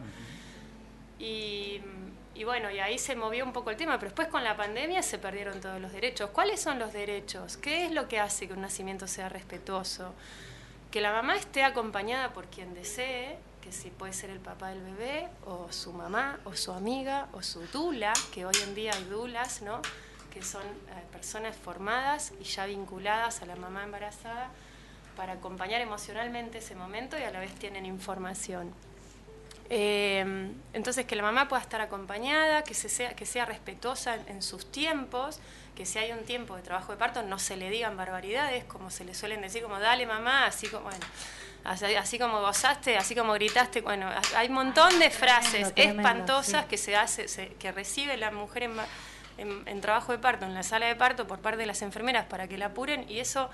Y 1.19 1.81
y 2.35 2.43
bueno, 2.43 2.69
y 2.69 2.79
ahí 2.79 2.99
se 2.99 3.15
movió 3.15 3.45
un 3.45 3.53
poco 3.53 3.71
el 3.71 3.77
tema, 3.77 3.97
pero 3.97 4.09
después 4.09 4.27
con 4.27 4.43
la 4.43 4.57
pandemia 4.57 5.01
se 5.01 5.17
perdieron 5.17 5.61
todos 5.61 5.79
los 5.79 5.91
derechos. 5.93 6.29
¿Cuáles 6.31 6.61
son 6.61 6.77
los 6.79 6.93
derechos? 6.93 7.57
¿Qué 7.57 7.85
es 7.85 7.91
lo 7.91 8.07
que 8.07 8.19
hace 8.19 8.47
que 8.47 8.53
un 8.53 8.61
nacimiento 8.61 9.07
sea 9.07 9.29
respetuoso? 9.29 10.13
Que 10.91 11.01
la 11.01 11.11
mamá 11.11 11.37
esté 11.37 11.63
acompañada 11.63 12.33
por 12.33 12.47
quien 12.47 12.73
desee, 12.73 13.37
que 13.61 13.71
si 13.71 13.89
puede 13.89 14.13
ser 14.13 14.29
el 14.29 14.39
papá 14.39 14.69
del 14.69 14.81
bebé, 14.81 15.29
o 15.45 15.71
su 15.71 15.93
mamá, 15.93 16.39
o 16.43 16.55
su 16.55 16.71
amiga, 16.71 17.29
o 17.31 17.41
su 17.41 17.61
dula, 17.67 18.13
que 18.33 18.45
hoy 18.45 18.55
en 18.63 18.75
día 18.75 18.91
hay 18.93 19.03
dulas, 19.05 19.61
¿no? 19.61 19.81
que 20.35 20.43
son 20.43 20.63
eh, 20.63 21.03
personas 21.13 21.55
formadas 21.55 22.33
y 22.41 22.43
ya 22.43 22.65
vinculadas 22.65 23.41
a 23.41 23.45
la 23.45 23.55
mamá 23.55 23.85
embarazada 23.85 24.49
para 25.15 25.33
acompañar 25.33 25.79
emocionalmente 25.79 26.57
ese 26.57 26.75
momento 26.75 27.17
y 27.17 27.23
a 27.23 27.31
la 27.31 27.39
vez 27.39 27.55
tienen 27.55 27.85
información. 27.85 28.73
Eh, 29.69 30.51
entonces, 30.73 31.05
que 31.05 31.15
la 31.15 31.23
mamá 31.23 31.47
pueda 31.47 31.61
estar 31.61 31.81
acompañada, 31.81 32.63
que, 32.63 32.73
se 32.73 32.89
sea, 32.89 33.15
que 33.15 33.25
sea 33.25 33.45
respetuosa 33.45 34.17
en, 34.27 34.41
sus 34.41 34.71
tiempos, 34.71 35.39
que 35.75 35.85
si 35.85 35.97
hay 35.97 36.11
un 36.11 36.23
tiempo 36.23 36.55
de 36.55 36.61
trabajo 36.61 36.91
de 36.91 36.97
parto 36.97 37.23
no 37.23 37.39
se 37.39 37.57
le 37.57 37.69
digan 37.69 37.97
barbaridades, 37.97 38.63
como 38.65 38.91
se 38.91 39.05
le 39.05 39.15
suelen 39.15 39.41
decir, 39.41 39.63
como 39.63 39.79
dale 39.79 40.05
mamá, 40.05 40.45
así 40.45 40.67
como, 40.67 40.83
bueno, 40.83 41.05
así, 41.63 42.19
como 42.19 42.41
gozaste, 42.41 42.95
así 42.97 43.15
como 43.15 43.33
gritaste, 43.33 43.81
bueno, 43.81 44.07
hay 44.35 44.47
un 44.47 44.53
montón 44.53 44.99
de 44.99 45.09
frases 45.09 45.73
espantosas 45.75 46.65
que 46.65 46.77
se 46.77 46.95
hace, 46.95 47.25
que 47.59 47.71
recibe 47.71 48.17
la 48.17 48.29
mujer 48.29 48.63
en, 48.63 49.67
en 49.67 49.81
trabajo 49.81 50.11
de 50.11 50.19
parto, 50.19 50.45
en 50.45 50.53
la 50.53 50.63
sala 50.63 50.85
de 50.85 50.95
parto 50.95 51.25
por 51.25 51.39
parte 51.39 51.57
de 51.57 51.65
las 51.65 51.81
enfermeras 51.81 52.25
para 52.25 52.47
que 52.47 52.57
la 52.57 52.67
apuren 52.67 53.09
y 53.09 53.19
eso 53.19 53.49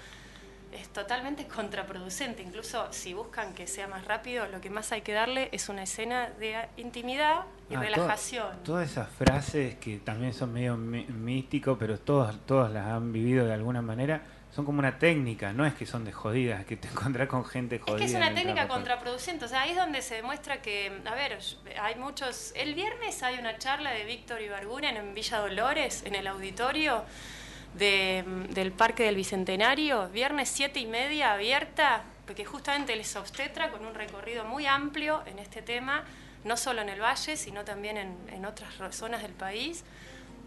es 0.72 0.90
totalmente 0.90 1.48
contraproducente. 1.48 2.42
Incluso 2.44 2.92
si 2.92 3.14
buscan 3.14 3.54
que 3.54 3.68
sea 3.68 3.88
más 3.88 4.06
rápido, 4.06 4.48
lo 4.48 4.62
que 4.62 4.70
más 4.70 4.92
hay 4.92 5.02
que 5.02 5.14
darle 5.14 5.50
es 5.52 5.70
una 5.70 5.84
escena 5.84 6.30
de 6.40 6.56
intimidad 6.78 7.46
y 7.70 7.76
ah, 7.76 7.80
relajación. 7.80 8.64
todas 8.64 8.90
esas 8.90 9.10
frases 9.10 9.76
que 9.76 9.98
también 9.98 10.34
son 10.34 10.54
medio 10.54 10.78
místicos, 10.78 11.78
pero 11.80 12.00
todos, 12.00 12.36
todos 12.46 12.72
las 12.72 12.88
han 12.88 13.12
vivido 13.12 13.46
de 13.46 13.54
alguna 13.54 13.82
manera, 13.82 14.22
son 14.52 14.66
como 14.66 14.80
una 14.80 15.00
técnica, 15.00 15.54
no 15.54 15.66
es 15.66 15.74
que 15.74 15.86
son 15.86 16.04
de 16.04 16.12
jodidas, 16.12 16.66
que 16.66 16.76
te 16.76 16.88
encontrás 16.90 17.28
con 17.28 17.46
gente 17.46 17.80
jodida. 17.80 17.96
Es 17.96 18.12
que 18.12 18.18
es 18.18 18.24
una 18.24 18.34
técnica 18.34 18.68
contraproducente, 18.68 19.46
o 19.46 19.48
sea, 19.48 19.62
ahí 19.62 19.72
es 19.72 19.78
donde 19.78 20.02
se 20.02 20.16
demuestra 20.16 20.62
que, 20.62 21.02
a 21.06 21.16
ver, 21.16 21.38
hay 21.82 21.96
muchos... 21.96 22.52
El 22.56 22.76
viernes 22.76 23.24
hay 23.24 23.40
una 23.40 23.58
charla 23.58 23.92
de 23.92 24.04
Víctor 24.06 24.42
Ibarguren 24.42 24.98
en 24.98 25.14
Villa 25.14 25.40
Dolores, 25.40 26.04
en 26.06 26.16
el 26.16 26.28
auditorio, 26.28 27.06
del 27.74 28.72
Parque 28.72 29.04
del 29.04 29.16
Bicentenario, 29.16 30.10
viernes 30.10 30.50
siete 30.50 30.80
y 30.80 30.86
media 30.86 31.34
abierta, 31.34 32.04
porque 32.26 32.46
justamente 32.46 32.94
él 32.94 33.00
es 33.00 33.16
obstetra 33.16 33.72
con 33.72 33.86
un 33.86 33.94
recorrido 33.94 34.44
muy 34.44 34.66
amplio 34.66 35.22
en 35.26 35.40
este 35.40 35.62
tema, 35.62 36.04
no 36.44 36.58
solo 36.58 36.82
en 36.82 36.90
el 36.90 37.02
Valle, 37.02 37.38
sino 37.38 37.64
también 37.64 37.98
en, 37.98 38.46
otras 38.46 38.74
zonas 38.96 39.22
del 39.22 39.34
país 39.34 39.84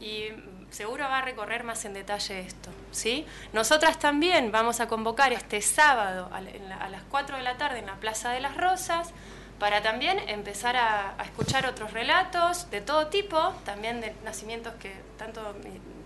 y 0.01 0.25
seguro 0.71 1.05
va 1.05 1.19
a 1.19 1.23
recorrer 1.23 1.63
más 1.63 1.85
en 1.85 1.95
detalle 1.95 2.41
esto. 2.41 2.71
¿sí? 2.91 3.25
Nosotras 3.53 3.99
también 3.99 4.51
vamos 4.51 4.81
a 4.81 4.89
convocar 4.89 5.33
este 5.33 5.63
sábado 5.63 6.29
a, 6.33 6.41
las 6.41 7.03
4 7.11 7.37
de 7.37 7.43
la 7.43 7.57
tarde 7.57 7.79
en 7.79 7.87
la 7.87 7.95
Plaza 7.97 8.31
de 8.31 8.41
las 8.41 8.57
Rosas 8.57 9.13
para 9.59 9.83
también 9.83 10.19
empezar 10.29 10.77
a, 10.77 11.15
a 11.17 11.23
escuchar 11.23 11.65
otros 11.67 11.93
relatos 11.93 12.71
de 12.71 12.81
todo 12.81 13.07
tipo, 13.07 13.55
también 13.65 14.01
de 14.01 14.13
nacimientos 14.25 14.75
que 14.75 14.93
tanto 15.17 15.55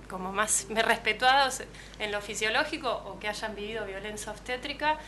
como 0.09 0.33
más 0.33 0.67
respetuados 0.71 1.63
en 1.99 2.13
lo 2.13 2.21
fisiológico 2.21 2.91
o 3.07 3.19
que 3.19 3.29
hayan 3.29 3.55
vivido 3.55 3.85
violencia 3.87 4.33
obstétrica 4.33 4.99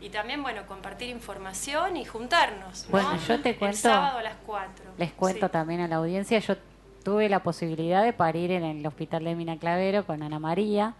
y 0.00 0.10
también 0.10 0.42
bueno 0.42 0.66
compartir 0.66 1.08
información 1.08 1.96
y 1.96 2.04
juntarnos 2.04 2.86
bueno 2.90 3.16
yo 3.26 3.40
te 3.40 3.56
cuento 3.56 3.76
el 3.76 3.76
sábado 3.76 4.18
a 4.18 4.22
las 4.22 4.36
4 4.46 4.84
les 4.98 5.12
cuento 5.12 5.48
también 5.48 5.80
a 5.80 5.88
la 5.88 5.96
audiencia 5.96 6.38
yo 6.38 6.56
tuve 7.04 7.28
la 7.28 7.42
posibilidad 7.42 8.02
de 8.02 8.12
parir 8.12 8.50
en 8.50 8.64
el 8.64 8.86
hospital 8.86 9.24
de 9.24 9.34
Mina 9.34 9.58
Clavero 9.58 10.04
con 10.04 10.22
Ana 10.22 10.38
María 10.38 10.94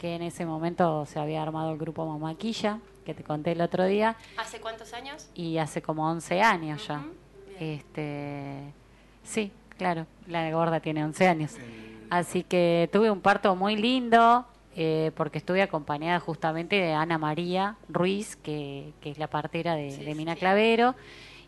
que 0.00 0.16
en 0.16 0.22
ese 0.22 0.46
momento 0.46 1.04
se 1.06 1.20
había 1.20 1.42
armado 1.42 1.72
el 1.72 1.78
grupo 1.78 2.06
Mamaquilla 2.06 2.80
que 3.04 3.14
te 3.14 3.22
conté 3.22 3.52
el 3.52 3.60
otro 3.60 3.84
día. 3.84 4.16
Hace 4.38 4.60
cuántos 4.60 4.94
años 4.94 5.28
y 5.34 5.58
hace 5.58 5.82
como 5.82 6.08
11 6.10 6.42
años 6.42 6.86
ya. 6.88 7.04
Este 7.58 8.72
sí 9.22 9.52
claro 9.76 10.06
la 10.26 10.50
gorda 10.50 10.80
tiene 10.80 11.04
11 11.04 11.28
años 11.28 11.56
Así 12.10 12.42
que 12.42 12.88
tuve 12.92 13.10
un 13.10 13.20
parto 13.20 13.54
muy 13.54 13.76
lindo, 13.76 14.44
eh, 14.76 15.12
porque 15.14 15.38
estuve 15.38 15.62
acompañada 15.62 16.20
justamente 16.20 16.76
de 16.76 16.92
Ana 16.92 17.18
María 17.18 17.76
Ruiz, 17.88 18.36
que, 18.36 18.92
es 19.02 19.18
la 19.18 19.28
partera 19.28 19.76
de, 19.76 20.14
Mina 20.16 20.36
Clavero. 20.36 20.94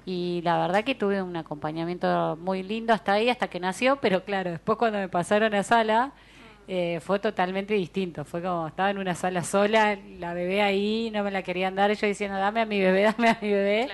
Y 0.04 0.40
la 0.42 0.58
verdad 0.58 0.84
que 0.84 0.94
tuve 0.94 1.22
un 1.22 1.36
acompañamiento 1.36 2.36
muy 2.40 2.62
lindo 2.62 2.92
hasta 2.92 3.14
ahí, 3.14 3.28
hasta 3.28 3.48
que 3.48 3.60
nació, 3.60 3.96
pero 3.96 4.24
claro, 4.24 4.50
después 4.50 4.78
cuando 4.78 4.98
me 4.98 5.08
pasaron 5.08 5.54
a 5.54 5.62
sala, 5.62 6.12
eh, 6.68 7.00
fue 7.00 7.18
totalmente 7.18 7.74
distinto. 7.74 8.24
Fue 8.24 8.42
como 8.42 8.68
estaba 8.68 8.90
en 8.90 8.98
una 8.98 9.14
sala 9.14 9.42
sola, 9.42 9.98
la 10.18 10.32
bebé 10.34 10.62
ahí, 10.62 11.10
no 11.12 11.22
me 11.24 11.30
la 11.30 11.42
querían 11.42 11.74
dar, 11.74 11.92
yo 11.92 12.06
diciendo, 12.06 12.36
dame 12.38 12.60
a 12.60 12.66
mi 12.66 12.80
bebé, 12.80 13.02
dame 13.16 13.30
a 13.30 13.38
mi 13.40 13.48
bebé. 13.48 13.88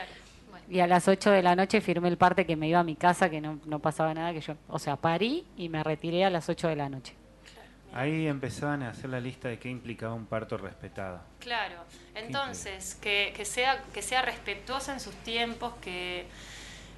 Y 0.70 0.81
a 0.81 0.87
las 0.87 1.09
8 1.09 1.31
de 1.31 1.42
la 1.42 1.57
noche 1.57 1.81
firmé 1.81 2.09
el 2.09 2.18
parte 2.18 2.44
que 2.44 2.57
me 2.57 2.68
iba 2.68 2.81
a 2.81 2.85
mi 2.85 2.94
casa, 2.94 3.31
que 3.31 3.40
no, 3.40 3.59
no 3.64 3.78
pasaba 3.78 4.12
nada, 4.12 4.33
que 4.33 4.40
yo, 4.40 4.54
o 4.68 4.78
sea, 4.78 4.96
parí 4.96 5.46
y 5.57 5.68
me 5.68 5.83
retiré 5.83 6.24
a 6.24 6.31
las 6.31 6.48
8 6.48 6.68
de 6.68 6.76
la 6.76 6.88
noche. 6.88 7.14
Ahí 7.94 8.26
empezaban 8.26 8.83
a 8.83 8.90
hacer 8.90 9.09
la 9.09 9.18
lista 9.18 9.48
de 9.48 9.59
qué 9.59 9.70
implicaba 9.70 10.12
un 10.12 10.26
parto 10.26 10.59
respetado. 10.59 11.20
Claro, 11.40 11.76
entonces, 12.14 12.96
que, 13.00 13.33
que, 13.35 13.46
sea, 13.46 13.83
que 13.94 14.02
sea 14.02 14.20
respetuosa 14.20 14.92
en 14.92 15.00
sus 15.00 15.14
tiempos, 15.16 15.72
que, 15.81 16.26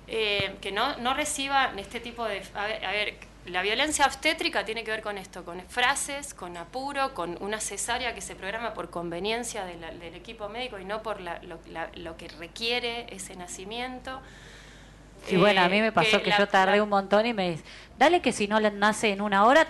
eh, 0.08 0.56
que 0.60 0.72
no, 0.72 0.96
no 0.96 1.14
reciba 1.14 1.72
este 1.76 2.00
tipo 2.00 2.24
de... 2.24 2.42
A 2.54 2.66
ver, 2.66 2.84
a 2.84 2.90
ver 2.90 3.29
la 3.46 3.62
violencia 3.62 4.06
obstétrica 4.06 4.64
tiene 4.64 4.84
que 4.84 4.90
ver 4.90 5.02
con 5.02 5.18
esto, 5.18 5.44
con 5.44 5.60
frases, 5.68 6.34
con 6.34 6.56
apuro, 6.56 7.14
con 7.14 7.36
una 7.40 7.60
cesárea 7.60 8.14
que 8.14 8.20
se 8.20 8.34
programa 8.34 8.74
por 8.74 8.90
conveniencia 8.90 9.64
del 9.64 10.14
equipo 10.14 10.48
médico 10.48 10.78
y 10.78 10.84
no 10.84 11.02
por 11.02 11.20
lo, 11.20 12.16
que 12.16 12.28
requiere 12.28 13.06
ese 13.14 13.36
nacimiento. 13.36 14.20
Sí, 15.26 15.36
bueno, 15.36 15.62
a 15.62 15.68
mí 15.68 15.80
me 15.80 15.88
eh, 15.88 15.92
pasó 15.92 16.22
que, 16.22 16.32
yo 16.36 16.48
tardé 16.48 16.80
un 16.80 16.88
montón 16.88 17.26
y 17.26 17.34
me 17.34 17.50
dice, 17.50 17.64
dale 17.98 18.20
que 18.20 18.32
si 18.32 18.48
no 18.48 18.58
nace 18.58 19.10
en 19.10 19.20
una 19.20 19.44
hora, 19.44 19.66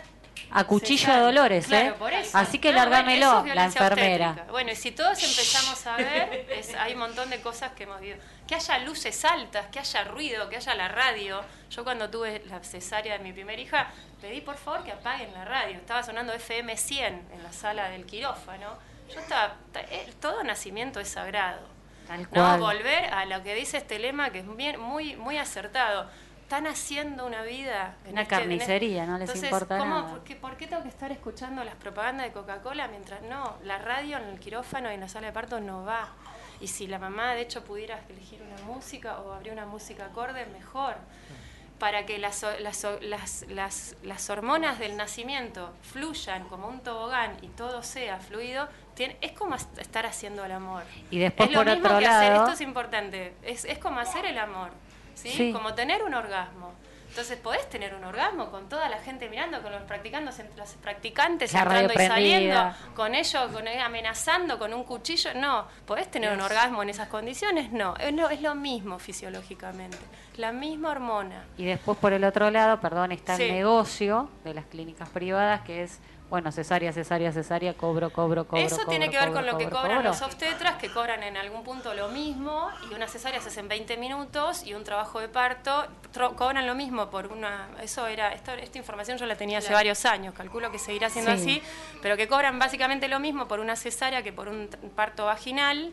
a 0.52 0.64
cuchillo 0.64 1.12
de 1.12 1.20
dolores, 1.20 1.70
¿eh? 1.70 1.92
Así 2.32 2.58
que 2.58 2.72
largámelo, 2.72 3.44
la 3.54 3.66
enfermera. 3.66 4.46
Bueno, 4.50 4.72
y 4.72 4.76
si 4.76 4.90
todos 4.90 5.22
empezamos 5.22 5.86
a 5.86 5.96
ver, 5.96 6.46
hay 6.78 6.92
un 6.94 6.98
montón 6.98 7.30
de 7.30 7.40
cosas 7.40 7.72
que 7.72 7.84
hemos 7.84 8.00
visto. 8.00 8.20
Que 8.50 8.56
haya 8.56 8.78
luces 8.80 9.24
altas, 9.24 9.68
que 9.68 9.78
haya 9.78 10.02
ruido, 10.02 10.48
que 10.48 10.56
haya 10.56 10.74
la 10.74 10.88
radio. 10.88 11.40
Yo 11.70 11.84
cuando 11.84 12.10
tuve 12.10 12.42
la 12.46 12.58
cesárea 12.64 13.16
de 13.16 13.22
mi 13.22 13.32
primera 13.32 13.62
hija, 13.62 13.92
pedí 14.20 14.40
por 14.40 14.56
favor 14.56 14.82
que 14.82 14.90
apaguen 14.90 15.32
la 15.32 15.44
radio. 15.44 15.76
Estaba 15.76 16.02
sonando 16.02 16.32
FM 16.32 16.76
100 16.76 17.28
en 17.32 17.42
la 17.44 17.52
sala 17.52 17.90
del 17.90 18.06
quirófano. 18.06 18.74
Yo 19.08 19.20
estaba, 19.20 19.54
eh, 19.76 20.12
todo 20.20 20.42
nacimiento 20.42 20.98
es 20.98 21.06
sagrado. 21.06 21.60
no 22.32 22.58
volver 22.58 23.14
a 23.14 23.24
lo 23.24 23.40
que 23.44 23.54
dice 23.54 23.76
este 23.76 24.00
lema 24.00 24.30
que 24.30 24.40
es 24.40 24.44
muy, 24.44 25.14
muy 25.14 25.38
acertado 25.38 26.10
están 26.42 26.66
haciendo 26.66 27.28
una 27.28 27.42
vida. 27.42 27.94
una 28.10 28.22
este, 28.22 28.34
carnicería, 28.34 29.06
no 29.06 29.16
les 29.16 29.40
importa 29.44 29.78
nada. 29.78 30.10
¿por 30.10 30.24
qué, 30.24 30.34
¿por 30.34 30.56
qué, 30.56 30.66
tengo 30.66 30.82
que 30.82 30.88
estar 30.88 31.12
escuchando 31.12 31.62
las 31.62 31.76
propagandas 31.76 32.26
de 32.26 32.32
Coca-Cola 32.32 32.88
mientras 32.88 33.22
no? 33.22 33.58
La 33.62 33.78
radio 33.78 34.16
en 34.16 34.24
el 34.24 34.40
quirófano 34.40 34.90
y 34.90 34.94
en 34.94 35.00
la 35.00 35.08
sala 35.08 35.28
de 35.28 35.32
parto 35.32 35.60
no 35.60 35.84
va. 35.84 36.08
Y 36.60 36.68
si 36.68 36.86
la 36.86 36.98
mamá, 36.98 37.34
de 37.34 37.42
hecho, 37.42 37.64
pudiera 37.64 38.00
elegir 38.08 38.42
una 38.42 38.62
música 38.62 39.20
o 39.20 39.32
abrir 39.32 39.52
una 39.52 39.66
música 39.66 40.06
acorde, 40.06 40.46
mejor. 40.46 40.96
Para 41.78 42.04
que 42.04 42.18
las, 42.18 42.44
las, 42.60 42.86
las, 43.48 43.96
las, 44.02 44.30
hormonas 44.30 44.78
del 44.78 44.98
nacimiento 44.98 45.72
fluyan 45.80 46.46
como 46.48 46.68
un 46.68 46.80
tobogán 46.80 47.38
y 47.40 47.48
todo 47.48 47.82
sea 47.82 48.18
fluido, 48.18 48.68
tiene, 48.94 49.16
es 49.22 49.32
como 49.32 49.54
estar 49.54 50.04
haciendo 50.04 50.44
el 50.44 50.52
amor. 50.52 50.82
Y 51.10 51.18
después, 51.18 51.48
es 51.48 51.54
lo 51.54 51.60
por 51.60 51.72
mismo 51.72 51.86
otro 51.86 51.98
que 51.98 52.04
lado... 52.04 52.20
hacer, 52.20 52.32
esto 52.34 52.52
es 52.52 52.60
importante, 52.60 53.34
es, 53.42 53.64
es 53.64 53.78
como 53.78 53.98
hacer 53.98 54.26
el 54.26 54.38
amor. 54.38 54.72
¿sí? 55.14 55.52
Como 55.52 55.74
tener 55.74 56.02
un 56.02 56.14
orgasmo. 56.14 56.72
Entonces 57.10 57.38
podés 57.38 57.68
tener 57.68 57.92
un 57.92 58.04
orgasmo 58.04 58.52
con 58.52 58.68
toda 58.68 58.88
la 58.88 58.98
gente 58.98 59.28
mirando, 59.28 59.60
con 59.62 59.72
los 59.72 59.82
practicantes, 59.82 60.40
los 60.56 60.68
practicantes 60.74 61.52
entrando 61.52 61.92
y 61.92 61.96
saliendo, 61.96 62.72
con 62.94 63.16
ellos 63.16 63.50
con, 63.52 63.66
amenazando 63.66 64.60
con 64.60 64.72
un 64.72 64.84
cuchillo. 64.84 65.34
No, 65.34 65.66
podés 65.86 66.08
tener 66.08 66.32
un 66.32 66.40
orgasmo 66.40 66.84
en 66.84 66.90
esas 66.90 67.08
condiciones. 67.08 67.72
No, 67.72 67.96
es 67.96 68.14
lo, 68.14 68.30
es 68.30 68.40
lo 68.40 68.54
mismo 68.54 69.00
fisiológicamente, 69.00 69.98
la 70.36 70.52
misma 70.52 70.90
hormona. 70.90 71.46
Y 71.58 71.64
después 71.64 71.98
por 71.98 72.12
el 72.12 72.22
otro 72.22 72.48
lado, 72.48 72.80
perdón, 72.80 73.10
está 73.10 73.34
el 73.34 73.54
negocio 73.54 74.30
de 74.44 74.54
las 74.54 74.66
clínicas 74.66 75.08
privadas 75.08 75.62
que 75.62 75.82
es 75.82 75.98
bueno, 76.30 76.52
cesárea, 76.52 76.92
cesárea, 76.92 77.32
cesárea, 77.32 77.74
cobro, 77.74 78.10
cobro, 78.10 78.46
cobro. 78.46 78.64
Eso 78.64 78.86
tiene 78.88 79.10
que 79.10 79.18
ver 79.18 79.32
con 79.32 79.44
lo 79.44 79.58
que 79.58 79.68
cobran 79.68 80.04
los 80.04 80.22
obstetras, 80.22 80.76
que 80.76 80.88
cobran 80.88 81.24
en 81.24 81.36
algún 81.36 81.64
punto 81.64 81.92
lo 81.92 82.08
mismo, 82.08 82.68
y 82.88 82.94
una 82.94 83.08
cesárea 83.08 83.40
se 83.40 83.48
hace 83.48 83.58
en 83.58 83.66
20 83.66 83.96
minutos, 83.96 84.64
y 84.64 84.74
un 84.74 84.84
trabajo 84.84 85.18
de 85.18 85.28
parto 85.28 85.86
cobran 86.36 86.68
lo 86.68 86.76
mismo 86.76 87.10
por 87.10 87.26
una... 87.26 87.68
Eso 87.82 88.06
era, 88.06 88.32
esta, 88.32 88.54
esta 88.54 88.78
información 88.78 89.18
yo 89.18 89.26
la 89.26 89.34
tenía 89.34 89.58
hace 89.58 89.72
varios 89.72 90.06
años, 90.06 90.32
calculo 90.32 90.70
que 90.70 90.78
seguirá 90.78 91.10
siendo 91.10 91.32
así, 91.32 91.60
pero 92.00 92.16
que 92.16 92.28
cobran 92.28 92.60
básicamente 92.60 93.08
lo 93.08 93.18
mismo 93.18 93.48
por 93.48 93.58
una 93.58 93.74
cesárea 93.74 94.22
que 94.22 94.32
por 94.32 94.48
un 94.48 94.68
parto 94.94 95.26
vaginal, 95.26 95.92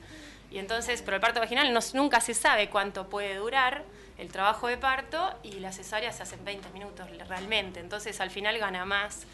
y 0.51 0.59
entonces, 0.59 1.01
pero 1.01 1.15
el 1.15 1.21
parto 1.21 1.39
vaginal 1.39 1.73
no, 1.73 1.79
nunca 1.95 2.21
se 2.21 2.35
sabe 2.35 2.69
cuánto 2.69 3.09
puede 3.09 3.35
durar 3.35 3.83
el 4.19 4.31
trabajo 4.31 4.67
de 4.67 4.77
parto, 4.77 5.33
y 5.41 5.53
la 5.53 5.71
cesárea 5.71 6.11
se 6.11 6.21
hace 6.21 6.35
en 6.35 6.45
20 6.45 6.69
minutos 6.69 7.07
realmente, 7.27 7.79
entonces 7.79 8.21
al 8.21 8.29
final 8.29 8.59
gana 8.59 8.85
más 8.85 9.25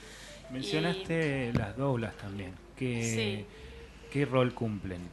Mencionaste 0.54 1.52
las 1.54 1.76
doulas 1.78 2.16
también. 2.16 2.54
¿Qué, 2.78 3.46
¿Qué 4.12 4.26
rol 4.26 4.54
cumplen? 4.54 5.10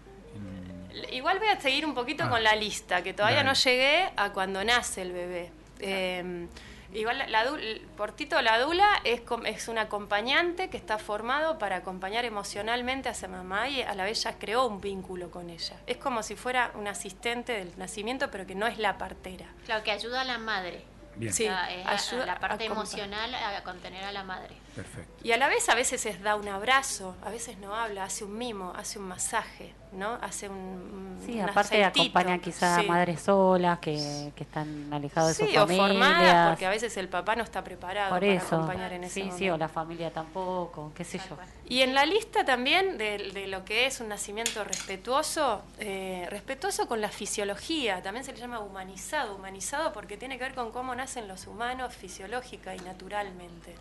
Igual 1.12 1.38
voy 1.38 1.48
a 1.48 1.60
seguir 1.60 1.86
un 1.86 1.94
poquito 1.94 2.24
ah. 2.24 2.28
con 2.30 2.42
la 2.42 2.54
lista, 2.54 3.02
que 3.02 3.12
todavía 3.14 3.42
no 3.42 3.54
llegué 3.54 4.10
a 4.16 4.32
cuando 4.32 4.62
nace 4.64 5.02
el 5.02 5.12
bebé. 5.12 5.50
Eh, 5.80 6.46
Igual 6.92 7.18
la, 7.18 7.28
la 7.28 7.44
du- 7.44 7.56
por 7.96 8.10
Tito 8.10 8.42
la 8.42 8.58
dula 8.58 8.88
es, 9.04 9.20
com- 9.20 9.46
es 9.46 9.68
un 9.68 9.78
acompañante 9.78 10.70
que 10.70 10.76
está 10.76 10.98
formado 10.98 11.56
para 11.56 11.76
acompañar 11.76 12.24
emocionalmente 12.24 13.08
a 13.08 13.12
esa 13.12 13.28
mamá 13.28 13.68
y 13.68 13.80
a 13.82 13.94
la 13.94 14.02
vez 14.02 14.24
ya 14.24 14.38
creó 14.40 14.66
un 14.66 14.80
vínculo 14.80 15.30
con 15.30 15.50
ella. 15.50 15.76
Es 15.86 15.98
como 15.98 16.24
si 16.24 16.34
fuera 16.34 16.72
un 16.74 16.88
asistente 16.88 17.52
del 17.52 17.72
nacimiento, 17.78 18.28
pero 18.32 18.44
que 18.44 18.56
no 18.56 18.66
es 18.66 18.78
la 18.78 18.98
partera. 18.98 19.46
Claro, 19.66 19.84
que 19.84 19.92
ayuda 19.92 20.22
a 20.22 20.24
la 20.24 20.38
madre. 20.38 20.82
Bien, 21.14 21.32
Sí. 21.32 21.44
O 21.44 21.46
sea, 21.48 21.70
es 21.70 21.86
ayuda 22.10 22.26
la 22.26 22.40
parte 22.40 22.64
a 22.64 22.66
emocional 22.66 23.34
a 23.36 23.62
contener 23.62 24.02
a 24.02 24.10
la 24.10 24.24
madre. 24.24 24.56
Perfecto. 24.74 25.10
Y 25.22 25.32
a 25.32 25.36
la 25.36 25.48
vez 25.48 25.68
a 25.68 25.74
veces 25.74 26.06
es 26.06 26.22
da 26.22 26.36
un 26.36 26.48
abrazo, 26.48 27.14
a 27.22 27.30
veces 27.30 27.58
no 27.58 27.74
habla, 27.74 28.04
hace 28.04 28.24
un 28.24 28.36
mimo, 28.38 28.72
hace 28.76 28.98
un 28.98 29.06
masaje, 29.08 29.74
¿no? 29.92 30.14
Hace 30.22 30.48
un 30.48 31.20
Sí, 31.26 31.34
un 31.34 31.40
aparte 31.42 31.84
aceitito. 31.84 32.00
acompañan 32.02 32.40
quizá 32.40 32.78
a 32.78 32.80
Sí. 32.80 32.86
madres 32.86 33.20
solas 33.20 33.78
que, 33.80 34.32
que 34.34 34.44
están 34.44 34.92
alejadas 34.92 35.36
de 35.36 35.44
Sí, 35.46 35.52
sus 35.52 35.62
o 35.62 35.66
familias. 35.66 35.88
formadas, 35.88 36.48
porque 36.50 36.66
a 36.66 36.70
veces 36.70 36.96
el 36.96 37.08
papá 37.08 37.36
no 37.36 37.42
está 37.42 37.62
preparado 37.62 38.10
Por 38.10 38.20
para 38.20 38.32
eso. 38.32 38.56
acompañar 38.56 38.92
en 38.94 39.04
ese 39.04 39.14
Sí, 39.14 39.20
sí, 39.22 39.26
momento. 39.30 39.54
o 39.54 39.58
la 39.58 39.68
familia 39.68 40.10
tampoco, 40.12 40.92
qué 40.94 41.04
sé 41.04 41.18
Tal 41.18 41.28
yo. 41.28 41.36
cual. 41.36 41.48
Y 41.66 41.82
en 41.82 41.94
la 41.94 42.06
lista 42.06 42.44
también 42.44 42.96
de, 42.98 43.30
de 43.32 43.46
lo 43.46 43.64
que 43.64 43.86
es 43.86 44.00
un 44.00 44.08
nacimiento 44.08 44.64
respetuoso, 44.64 45.62
eh, 45.78 46.26
respetuoso 46.30 46.88
con 46.88 47.00
la 47.00 47.10
fisiología, 47.10 48.02
también 48.02 48.24
se 48.24 48.32
le 48.32 48.38
llama 48.38 48.60
humanizado, 48.60 49.34
humanizado 49.36 49.92
porque 49.92 50.16
tiene 50.16 50.38
que 50.38 50.44
ver 50.44 50.54
con 50.54 50.72
cómo 50.72 50.94
nacen 50.94 51.28
los 51.28 51.46
humanos 51.46 51.94
fisiológica 51.94 52.74
y 52.74 52.78
naturalmente. 52.80 53.74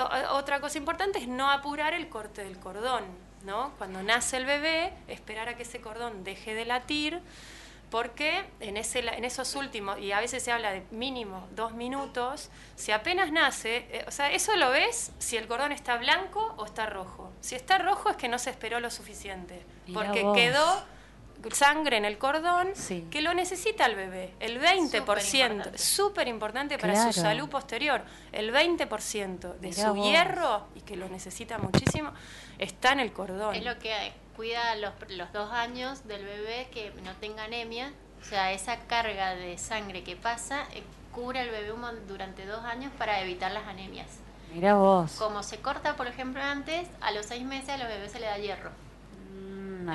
O- 0.00 0.34
otra 0.36 0.60
cosa 0.60 0.78
importante 0.78 1.18
es 1.18 1.28
no 1.28 1.50
apurar 1.50 1.92
el 1.94 2.08
corte 2.08 2.42
del 2.42 2.58
cordón, 2.58 3.04
¿no? 3.44 3.72
Cuando 3.78 4.02
nace 4.02 4.38
el 4.38 4.46
bebé, 4.46 4.92
esperar 5.08 5.48
a 5.48 5.56
que 5.56 5.62
ese 5.64 5.80
cordón 5.80 6.24
deje 6.24 6.54
de 6.54 6.64
latir, 6.64 7.20
porque 7.90 8.44
en, 8.60 8.76
ese, 8.76 9.00
en 9.00 9.24
esos 9.24 9.54
últimos, 9.56 9.98
y 9.98 10.12
a 10.12 10.20
veces 10.20 10.42
se 10.44 10.52
habla 10.52 10.70
de 10.70 10.84
mínimo 10.92 11.48
dos 11.56 11.72
minutos, 11.72 12.48
si 12.76 12.92
apenas 12.92 13.32
nace, 13.32 13.78
eh, 13.90 14.04
o 14.06 14.12
sea, 14.12 14.30
eso 14.30 14.54
lo 14.56 14.70
ves 14.70 15.10
si 15.18 15.36
el 15.36 15.48
cordón 15.48 15.72
está 15.72 15.96
blanco 15.96 16.54
o 16.56 16.64
está 16.66 16.86
rojo. 16.86 17.32
Si 17.40 17.56
está 17.56 17.78
rojo 17.78 18.08
es 18.10 18.16
que 18.16 18.28
no 18.28 18.38
se 18.38 18.50
esperó 18.50 18.78
lo 18.78 18.90
suficiente, 18.90 19.60
porque 19.92 20.22
vos. 20.22 20.36
quedó 20.36 20.84
sangre 21.52 21.96
en 21.96 22.04
el 22.04 22.18
cordón 22.18 22.70
Sí. 22.74 23.06
que 23.10 23.20
lo 23.22 23.32
necesita 23.34 23.86
el 23.86 23.94
bebé, 23.96 24.34
el 24.40 24.58
20%, 24.60 25.20
Superimportante. 25.20 25.78
súper 25.78 26.28
importante 26.28 26.78
para 26.78 26.92
Claro. 26.94 27.12
su 27.12 27.20
salud 27.20 27.48
posterior, 27.48 28.02
el 28.32 28.50
20% 28.52 29.54
de 29.54 29.68
Mirá 29.68 29.82
su 29.88 29.94
vos. 29.94 30.06
hierro, 30.06 30.66
y 30.74 30.80
que 30.82 30.96
lo 30.96 31.08
necesita 31.08 31.58
muchísimo, 31.58 32.12
está 32.58 32.92
en 32.92 33.00
el 33.00 33.12
cordón. 33.12 33.54
Es 33.54 33.64
lo 33.64 33.78
que 33.78 34.12
cuida 34.36 34.74
los, 34.76 34.92
los 35.08 35.32
dos 35.32 35.50
años 35.52 36.06
del 36.06 36.24
bebé 36.24 36.68
que 36.72 36.92
no 37.04 37.12
tenga 37.16 37.44
anemia. 37.44 37.92
O 38.20 38.24
sea, 38.24 38.52
esa 38.52 38.76
carga 38.80 39.34
de 39.34 39.56
sangre 39.56 40.02
que 40.04 40.14
pasa 40.16 40.66
eh, 40.74 40.82
cubre 41.12 41.40
al 41.40 41.48
bebé 41.50 41.72
un 41.72 41.80
mon- 41.80 42.06
durante 42.06 42.44
dos 42.46 42.64
años 42.64 42.92
para 42.98 43.20
evitar 43.22 43.50
las 43.50 43.66
anemias. 43.66 44.06
Mirá 44.54 44.74
vos. 44.74 45.12
Como 45.12 45.42
se 45.42 45.58
corta, 45.60 45.96
por 45.96 46.06
ejemplo, 46.06 46.42
antes, 46.42 46.86
a 47.00 47.12
los 47.12 47.26
seis 47.26 47.42
meses 47.44 47.70
a 47.70 47.76
los 47.78 47.88
bebés 47.88 48.12
se 48.12 48.20
le 48.20 48.26
da 48.26 48.36
hierro. 48.36 48.70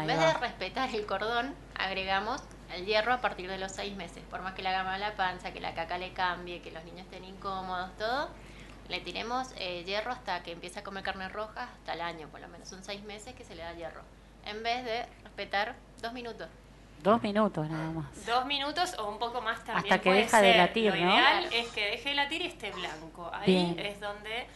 En 0.02 0.08
vez 0.08 0.18
va. 0.20 0.28
de 0.28 0.34
respetar 0.36 0.94
el 0.94 1.06
cordón, 1.06 1.54
agregamos 1.78 2.42
el 2.74 2.86
hierro 2.86 3.14
a 3.14 3.22
partir 3.22 3.50
de 3.50 3.58
los 3.58 3.72
seis 3.72 3.96
meses. 3.96 4.24
Por 4.30 4.42
más 4.42 4.54
que 4.54 4.62
le 4.64 4.70
haga 4.70 4.84
mal 4.84 5.00
la 5.00 5.16
panza, 5.16 5.52
que 5.54 5.60
la 5.60 5.74
caca 5.74 5.98
le 5.98 6.14
cambie, 6.14 6.62
que 6.62 6.72
los 6.72 6.84
niños 6.84 7.02
estén 7.02 7.24
incómodos, 7.24 7.96
todo, 7.98 8.30
le 8.90 9.00
tiremos 9.02 9.50
eh, 9.58 9.84
hierro 9.86 10.12
hasta 10.12 10.44
que 10.44 10.52
empiece 10.52 10.80
a 10.80 10.84
comer 10.84 11.04
carne 11.04 11.30
roja, 11.30 11.70
hasta 11.80 11.94
el 11.94 12.02
año 12.02 12.28
por 12.30 12.40
lo 12.42 12.48
menos. 12.48 12.68
Son 12.68 12.84
seis 12.84 13.04
meses 13.04 13.34
que 13.36 13.44
se 13.44 13.56
le 13.56 13.64
da 13.64 13.74
hierro. 13.74 14.02
En 14.46 14.62
vez 14.64 14.84
de 14.86 15.06
respetar 15.24 15.76
dos 16.02 16.14
minutos. 16.14 16.48
Dos 17.02 17.22
minutos 17.22 17.70
nada 17.70 17.92
más. 17.92 18.26
Dos 18.26 18.46
minutos 18.46 18.96
o 18.98 19.10
un 19.10 19.20
poco 19.20 19.42
más 19.42 19.58
también. 19.64 19.78
Hasta 19.94 19.98
que 20.02 20.10
puede 20.10 20.22
deja 20.24 20.42
de 20.42 20.52
ser. 20.52 20.58
latir, 20.58 20.96
Lo 20.96 21.06
¿no? 21.06 21.14
ideal 21.14 21.46
es 21.52 21.68
que 21.70 21.86
deje 21.92 22.10
de 22.10 22.16
latir 22.16 22.42
y 22.42 22.48
esté 22.48 22.72
blanco. 22.72 23.30
Ahí 23.34 23.46
Bien. 23.74 23.80
es 23.80 24.00
donde, 24.00 24.48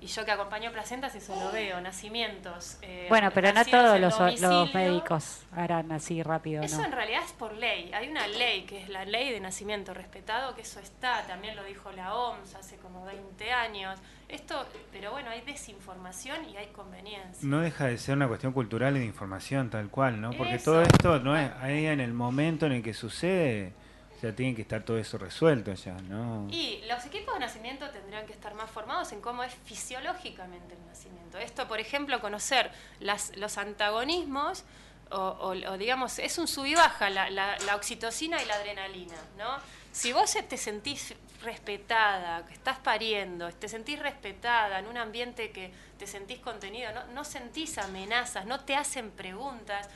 y 0.00 0.06
yo 0.06 0.24
que 0.24 0.30
acompaño 0.30 0.70
placentas, 0.72 1.14
eso 1.14 1.34
lo 1.42 1.50
veo, 1.52 1.80
nacimientos. 1.80 2.76
eh, 2.82 3.06
Bueno, 3.08 3.30
pero 3.32 3.52
no 3.52 3.64
todos 3.64 3.98
los, 3.98 4.74
médicos 4.74 5.42
harán 5.52 5.90
así 5.92 6.22
rápido, 6.22 6.62
Eso 6.62 6.78
¿no? 6.78 6.84
en 6.84 6.92
realidad 6.92 7.22
es 7.24 7.32
por 7.32 7.54
ley. 7.54 7.90
Hay 7.94 8.08
una 8.08 8.26
ley 8.26 8.62
que 8.64 8.82
es 8.82 8.88
la 8.88 9.04
ley 9.04 9.32
de 9.32 9.40
nacimiento 9.40 9.94
respetado, 9.94 10.54
que 10.54 10.62
eso 10.62 10.80
está, 10.80 11.26
también 11.26 11.56
lo 11.56 11.64
dijo 11.64 11.90
la 11.92 12.14
OMS 12.14 12.54
hace 12.54 12.76
como 12.76 13.04
20 13.06 13.52
años. 13.52 13.98
Esto, 14.28 14.66
pero 14.92 15.12
bueno, 15.12 15.30
hay 15.30 15.40
desinformación 15.42 16.48
y 16.50 16.56
hay 16.56 16.66
conveniencia. 16.68 17.48
No 17.48 17.60
deja 17.60 17.86
de 17.86 17.96
ser 17.96 18.16
una 18.16 18.26
cuestión 18.28 18.52
cultural 18.52 18.96
y 18.96 19.00
de 19.00 19.06
información 19.06 19.70
tal 19.70 19.88
cual, 19.88 20.20
¿no? 20.20 20.30
Porque 20.32 20.56
Eso. 20.56 20.72
todo 20.72 20.82
esto 20.82 21.20
no 21.20 21.36
es 21.36 21.50
ahí 21.60 21.86
en 21.86 22.00
el 22.00 22.12
momento 22.12 22.66
en 22.66 22.72
el 22.72 22.82
que 22.82 22.92
sucede, 22.92 23.72
sea, 24.20 24.34
tiene 24.34 24.54
que 24.54 24.62
estar 24.62 24.82
todo 24.82 24.98
eso 24.98 25.18
resuelto 25.18 25.72
ya, 25.74 25.92
¿no? 25.94 26.48
Y 26.50 26.82
los 26.88 27.04
equipos 27.06 27.34
de 27.34 27.40
nacimiento 27.40 27.88
tendrán 27.90 28.26
que 28.26 28.32
estar 28.32 28.54
más 28.54 28.70
formados 28.70 29.12
en 29.12 29.20
cómo 29.20 29.42
es 29.44 29.52
fisiológicamente 29.64 30.74
el 30.74 30.86
nacimiento. 30.86 31.38
Esto, 31.38 31.66
por 31.68 31.80
ejemplo, 31.80 32.20
conocer 32.20 32.70
las, 33.00 33.36
los 33.36 33.58
antagonismos, 33.58 34.64
o, 35.10 35.16
o- 35.18 35.70
o 35.72 35.78
digamos, 35.78 36.18
es 36.18 36.38
un 36.38 36.48
sub 36.48 36.64
y 36.66 36.74
baja 36.74 37.10
la, 37.10 37.30
la- 37.30 37.56
la 37.58 37.76
oxitocina 37.76 38.42
y 38.42 38.46
la 38.46 38.54
adrenalina, 38.56 39.14
¿no? 39.38 39.58
Si 39.92 40.12
vos 40.12 40.36
te 40.48 40.56
sentís 40.56 41.14
respetada, 41.42 42.44
que 42.46 42.54
estás 42.54 42.78
pariendo, 42.78 43.50
te 43.52 43.68
sentís 43.68 43.98
respetada 43.98 44.78
en 44.78 44.86
un 44.86 44.96
ambiente 44.98 45.50
que 45.52 45.72
te 45.98 46.06
sentís 46.06 46.38
contenido, 46.40 46.92
no, 46.92 47.04
no 47.08 47.24
sentís 47.24 47.78
amenazas, 47.78 48.46
no 48.46 48.60
te 48.60 48.74
hacen 48.76 49.10
preguntas, 49.10 49.88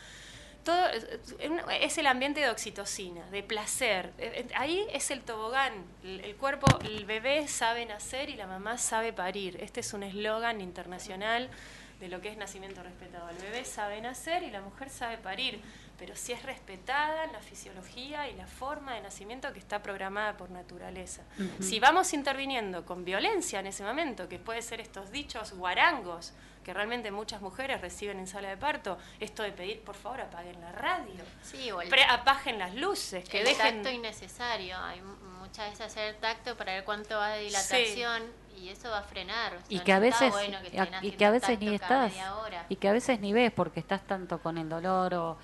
todo 0.64 0.86
es 1.80 1.98
el 1.98 2.06
ambiente 2.06 2.40
de 2.40 2.50
oxitocina, 2.50 3.24
de 3.30 3.42
placer. 3.42 4.12
Eh, 4.18 4.46
eh, 4.48 4.52
Ahí 4.54 4.86
es 4.92 5.10
el 5.10 5.22
tobogán. 5.22 5.72
El, 6.02 6.36
cuerpo, 6.36 6.66
el 6.84 7.04
bebé 7.06 7.48
sabe 7.48 7.86
nacer 7.86 8.28
y 8.30 8.36
la 8.36 8.46
mamá 8.46 8.78
sabe 8.78 9.12
parir. 9.12 9.56
Este 9.60 9.80
es 9.80 9.92
un 9.94 10.02
eslogan 10.02 10.60
internacional 10.60 11.48
de 11.98 12.08
lo 12.08 12.20
que 12.20 12.28
es 12.28 12.36
nacimiento 12.36 12.82
respetado. 12.82 13.28
El 13.28 13.36
bebé 13.36 13.64
sabe 13.64 14.00
nacer 14.00 14.42
y 14.42 14.50
la 14.50 14.62
mujer 14.62 14.88
sabe 14.90 15.18
parir, 15.18 15.60
pero 15.98 16.16
si 16.16 16.32
es 16.32 16.42
respetada 16.42 17.24
en 17.24 17.32
la 17.32 17.40
fisiología 17.40 18.28
y 18.28 18.34
la 18.34 18.46
forma 18.46 18.94
de 18.94 19.02
nacimiento 19.02 19.52
que 19.52 19.58
está 19.58 19.82
programada 19.82 20.36
por 20.36 20.50
naturaleza. 20.50 21.22
Si 21.60 21.78
vamos 21.78 22.14
interviniendo 22.14 22.86
con 22.86 23.04
violencia 23.04 23.60
en 23.60 23.66
ese 23.66 23.84
momento, 23.84 24.28
que 24.28 24.38
puede 24.38 24.62
ser 24.62 24.80
estos 24.80 25.10
dichos 25.10 25.52
guarangos, 25.52 26.32
que 26.70 26.74
realmente 26.74 27.10
muchas 27.10 27.40
mujeres 27.40 27.80
reciben 27.80 28.20
en 28.20 28.28
sala 28.28 28.48
de 28.48 28.56
parto, 28.56 28.96
esto 29.18 29.42
de 29.42 29.50
pedir, 29.50 29.80
por 29.80 29.96
favor, 29.96 30.20
apaguen 30.20 30.60
la 30.60 30.70
radio, 30.70 31.24
Sí, 31.42 31.68
o 31.72 31.80
el, 31.82 31.88
pre- 31.88 32.04
apaguen 32.04 32.60
las 32.60 32.76
luces, 32.76 33.28
que 33.28 33.40
el 33.40 33.44
dejen... 33.46 33.82
tacto 33.82 33.90
innecesario. 33.90 34.78
Hay 34.78 35.00
muchas 35.40 35.70
veces 35.70 35.86
hacer 35.86 36.14
tacto 36.20 36.56
para 36.56 36.74
ver 36.74 36.84
cuánto 36.84 37.16
va 37.16 37.30
de 37.30 37.42
dilatación 37.42 38.22
y 38.56 38.68
eso 38.68 38.88
va 38.88 38.98
a 38.98 39.02
frenar. 39.02 39.54
O 39.54 39.58
sea, 39.58 39.66
Y 39.68 39.80
que 39.80 39.92
a 39.92 39.98
veces 39.98 40.30
bueno 40.30 40.58
que 40.62 40.68
y 41.08 41.10
que 41.10 41.24
a 41.24 41.30
veces 41.32 41.58
ni 41.58 41.74
estás 41.74 42.12
y 42.68 42.76
que 42.76 42.88
a 42.88 42.92
veces 42.92 43.18
ni 43.18 43.32
ves 43.32 43.50
porque 43.50 43.80
estás 43.80 44.02
tanto 44.06 44.38
con 44.40 44.56
el 44.56 44.68
dolor 44.68 45.14
o, 45.14 45.38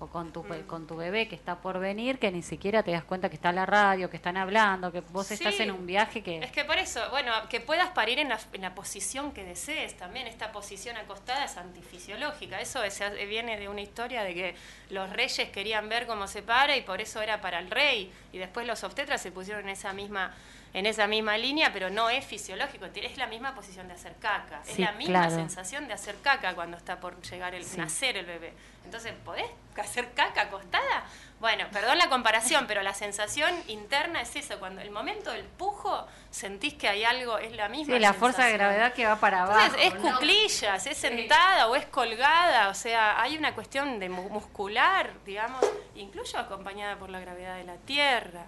o 0.00 0.06
con 0.08 0.32
tu 0.32 0.42
Mm. 0.42 0.62
con 0.66 0.86
tu 0.86 0.96
bebé 0.96 1.28
que 1.28 1.34
está 1.36 1.60
por 1.60 1.78
venir 1.78 2.18
que 2.18 2.32
ni 2.32 2.42
siquiera 2.42 2.82
te 2.82 2.90
das 2.90 3.04
cuenta 3.04 3.28
que 3.28 3.36
está 3.36 3.52
la 3.52 3.66
radio, 3.66 4.08
que 4.10 4.16
están 4.16 4.36
hablando, 4.38 4.90
que 4.90 5.00
vos 5.00 5.30
estás 5.30 5.60
en 5.60 5.70
un 5.70 5.86
viaje 5.86 6.22
que 6.22 6.38
Es 6.38 6.50
que 6.50 6.64
por 6.64 6.78
eso, 6.78 7.00
bueno, 7.10 7.32
que 7.50 7.60
puedas 7.60 7.90
parir 7.90 8.18
en 8.18 8.30
la, 8.30 8.40
en 8.54 8.62
la 8.62 8.74
posición 8.74 9.32
que 9.32 9.44
desees 9.44 9.96
también. 9.98 10.26
Esta 10.26 10.52
posición 10.52 10.96
acostada 10.96 11.44
es 11.44 11.56
antifisiológica. 11.58 12.60
Eso 12.60 12.82
es- 12.82 12.98
viene 13.28 13.58
de 13.58 13.68
una 13.68 13.82
historia 13.82 14.22
de 14.24 14.34
que 14.34 14.54
los 14.88 15.10
reyes 15.10 15.50
querían 15.50 15.88
ver 15.88 16.06
cómo 16.06 16.26
se 16.26 16.42
para 16.42 16.76
y 16.76 16.82
por 16.82 17.00
eso 17.00 17.20
era 17.20 17.40
para 17.42 17.58
el 17.58 17.70
rey. 17.70 18.10
Y 18.32 18.38
después 18.38 18.66
los 18.66 18.82
obstetras 18.84 19.20
se 19.20 19.30
pusieron 19.30 19.64
en 19.64 19.70
esa 19.70 19.92
misma 19.92 20.32
en 20.72 20.86
esa 20.86 21.08
misma 21.08 21.36
línea, 21.36 21.72
pero 21.72 21.90
no 21.90 22.10
es 22.10 22.24
fisiológico. 22.24 22.84
Es 22.94 23.16
la 23.18 23.26
misma 23.26 23.56
posición 23.56 23.88
de 23.88 23.94
hacer 23.94 24.14
caca. 24.20 24.62
es 24.68 24.78
la 24.78 24.92
misma 24.92 25.22
claro. 25.26 25.34
sensación 25.34 25.88
de 25.88 25.94
hacer 25.94 26.14
caca 26.22 26.54
cuando 26.54 26.76
está 26.76 27.00
por 27.00 27.20
llegar 27.22 27.56
el 27.56 27.64
Sí. 27.64 27.76
nacer 27.76 28.16
el 28.16 28.24
bebé. 28.24 28.52
Entonces, 28.84 29.12
¿podés 29.24 29.46
hacer 29.80 30.12
caca 30.14 30.42
acostada? 30.42 31.04
Bueno, 31.38 31.64
perdón 31.72 31.96
la 31.96 32.08
comparación, 32.10 32.66
pero 32.66 32.82
la 32.82 32.92
sensación 32.92 33.54
interna 33.66 34.20
es 34.20 34.36
eso. 34.36 34.58
Cuando 34.58 34.82
el 34.82 34.90
momento 34.90 35.30
del 35.30 35.44
pujo, 35.44 36.06
sentís 36.30 36.74
que 36.74 36.86
hay 36.88 37.04
algo, 37.04 37.38
es 37.38 37.52
la 37.52 37.68
misma. 37.70 37.94
sí, 37.94 38.00
la 38.00 38.12
fuerza 38.12 38.44
de 38.44 38.52
gravedad 38.52 38.92
que 38.92 39.06
va 39.06 39.16
para 39.16 39.44
abajo. 39.44 39.60
Entonces, 39.64 39.86
es 39.86 39.94
¿no? 40.02 40.12
cuclillas, 40.14 40.86
es 40.86 40.98
sentada 40.98 41.68
o 41.68 41.76
es 41.76 41.86
colgada, 41.86 42.68
o 42.68 42.74
sea, 42.74 43.22
hay 43.22 43.38
una 43.38 43.54
cuestión 43.54 43.98
de 44.00 44.08
mu- 44.10 44.28
muscular, 44.28 45.12
digamos, 45.24 45.64
incluso 45.94 46.36
acompañada 46.38 46.96
por 46.96 47.08
la 47.08 47.20
gravedad 47.20 47.56
de 47.56 47.64
la 47.64 47.76
Tierra. 47.76 48.44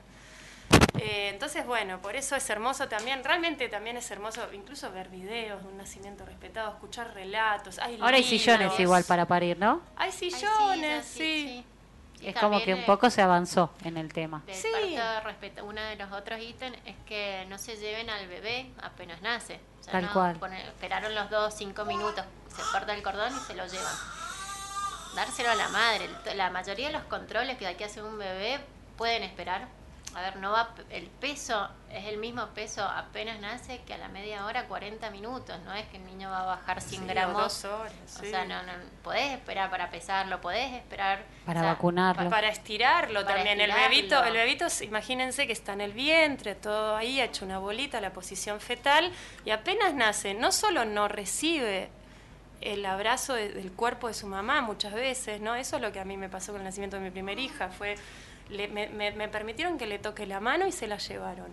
Eh, 1.05 1.29
entonces, 1.31 1.67
bueno, 1.67 2.01
por 2.01 2.15
eso 2.17 2.37
es 2.37 2.49
hermoso 2.51 2.88
también, 2.88 3.23
realmente 3.25 3.69
también 3.69 3.97
es 3.97 4.11
hermoso 4.11 4.47
incluso 4.53 4.91
ver 4.93 5.09
videos 5.09 5.62
de 5.62 5.69
un 5.69 5.77
nacimiento 5.77 6.25
respetado, 6.25 6.71
escuchar 6.71 7.12
relatos. 7.15 7.79
Hay 7.79 7.99
Ahora 8.01 8.17
hay 8.17 8.25
sillones 8.25 8.79
igual 8.81 9.05
para 9.05 9.27
parir, 9.27 9.59
¿no? 9.59 9.83
Hay 9.97 10.12
sillones, 10.12 11.05
sí. 11.07 11.65
Y 12.21 12.29
Es 12.29 12.37
como 12.37 12.62
que 12.62 12.73
un 12.73 12.81
eh, 12.81 12.85
poco 12.87 13.11
se 13.11 13.21
avanzó 13.21 13.73
en 13.83 13.97
el 13.97 14.12
tema. 14.12 14.45
Del 14.47 14.55
Sí. 14.55 14.69
parto 14.97 15.29
respeto- 15.29 15.65
uno 15.65 15.81
de 15.83 15.97
los 15.97 16.12
otros 16.12 16.38
ítems 16.41 16.79
es 16.85 16.95
que 17.05 17.45
no 17.49 17.59
se 17.59 17.77
lleven 17.77 18.09
al 18.11 18.29
bebé 18.29 18.71
apenas 18.81 19.21
nace. 19.23 19.59
O 19.81 19.83
sea, 19.83 19.93
Tal 19.95 20.05
no 20.07 20.12
cual. 20.12 20.37
poner- 20.38 20.65
esperaron 20.69 21.12
los 21.17 21.29
dos, 21.31 21.53
cinco 21.53 21.85
minutos, 21.85 22.25
se 22.55 22.62
corta 22.71 22.95
el 22.95 23.03
cordón 23.03 23.33
y 23.37 23.41
se 23.41 23.55
lo 23.55 23.67
llevan. 23.67 23.93
Dárselo 25.17 25.51
a 25.51 25.55
la 25.57 25.69
madre. 25.71 26.09
La 26.37 26.49
mayoría 26.51 26.87
de 26.87 26.93
los 26.93 27.03
controles 27.05 27.59
que 27.59 27.67
hay 27.67 27.75
que 27.75 27.85
hacer 27.87 28.05
un 28.05 28.17
bebé 28.17 28.61
pueden 28.97 29.25
esperar. 29.25 29.67
A 30.14 30.20
ver, 30.20 30.37
no 30.37 30.51
va, 30.53 30.75
el 30.90 31.07
peso 31.09 31.68
es 31.90 32.07
el 32.07 32.18
mismo 32.18 32.46
peso 32.48 32.83
apenas 32.85 33.40
nace 33.40 33.81
que 33.87 33.94
a 33.94 33.98
la 33.98 34.09
media 34.09 34.44
hora, 34.46 34.66
40 34.66 35.11
minutos, 35.11 35.59
no 35.64 35.72
es 35.75 35.87
que 35.87 35.96
el 35.98 36.05
niño 36.05 36.31
va 36.31 36.40
a 36.42 36.46
bajar 36.46 36.81
100 36.81 37.01
Sí, 37.03 37.05
o 37.07 37.09
gramos. 37.09 37.42
dos 37.42 37.64
horas, 37.64 37.92
O 38.20 38.25
sea, 38.25 38.44
no, 38.44 38.62
no, 38.62 38.72
podés 39.03 39.33
esperar 39.33 39.70
para 39.70 39.90
pesarlo, 39.90 40.40
podés 40.40 40.72
esperar 40.72 41.25
Para 41.46 41.61
o 41.61 41.62
sea, 41.64 41.72
vacunarlo. 41.72 42.25
Pa- 42.25 42.31
Para 42.31 42.48
estirarlo 42.48 43.22
Para 43.25 43.37
también. 43.37 43.61
El 43.61 43.72
bebito, 43.72 44.22
el 44.25 44.33
bebito, 44.35 44.66
imagínense 44.83 45.46
que 45.46 45.53
está 45.53 45.72
en 45.75 45.81
el 45.83 45.92
vientre, 45.92 46.55
todo 46.55 46.96
ahí, 46.96 47.20
ha 47.20 47.25
hecho 47.25 47.44
una 47.44 47.59
bolita, 47.59 48.01
la 48.01 48.12
posición 48.12 48.61
fetal, 48.61 49.11
y 49.44 49.51
apenas 49.51 49.94
nace, 49.94 50.35
no 50.35 50.53
solo 50.53 50.85
no 50.85 51.09
recibe 51.09 51.90
el 52.61 52.87
abrazo 52.87 53.35
de- 53.35 53.48
del 53.53 53.72
cuerpo 53.72 54.07
de 54.09 54.14
su 54.14 54.27
mamá 54.29 54.61
muchas 54.61 54.92
veces, 54.94 55.40
¿no? 55.40 55.57
Eso 55.57 55.77
es 55.77 55.83
lo 55.83 55.90
que 55.90 55.98
a 56.01 56.05
mí 56.05 56.16
me 56.16 56.29
pasó 56.29 56.53
con 56.53 56.61
el 56.61 56.64
nacimiento 56.66 56.96
de 56.96 57.03
mi 57.03 57.11
primera 57.11 57.40
hija, 57.40 57.68
fue, 57.70 57.96
le- 58.53 58.69
me, 58.69 58.88
me- 58.88 59.11
me 59.12 59.29
permitieron 59.29 59.79
que 59.79 59.87
le 59.87 59.99
toque 59.99 60.27
la 60.27 60.41
mano 60.41 60.67
y 60.67 60.73
se 60.73 60.87
la 60.87 60.99
llevaron. 60.99 61.51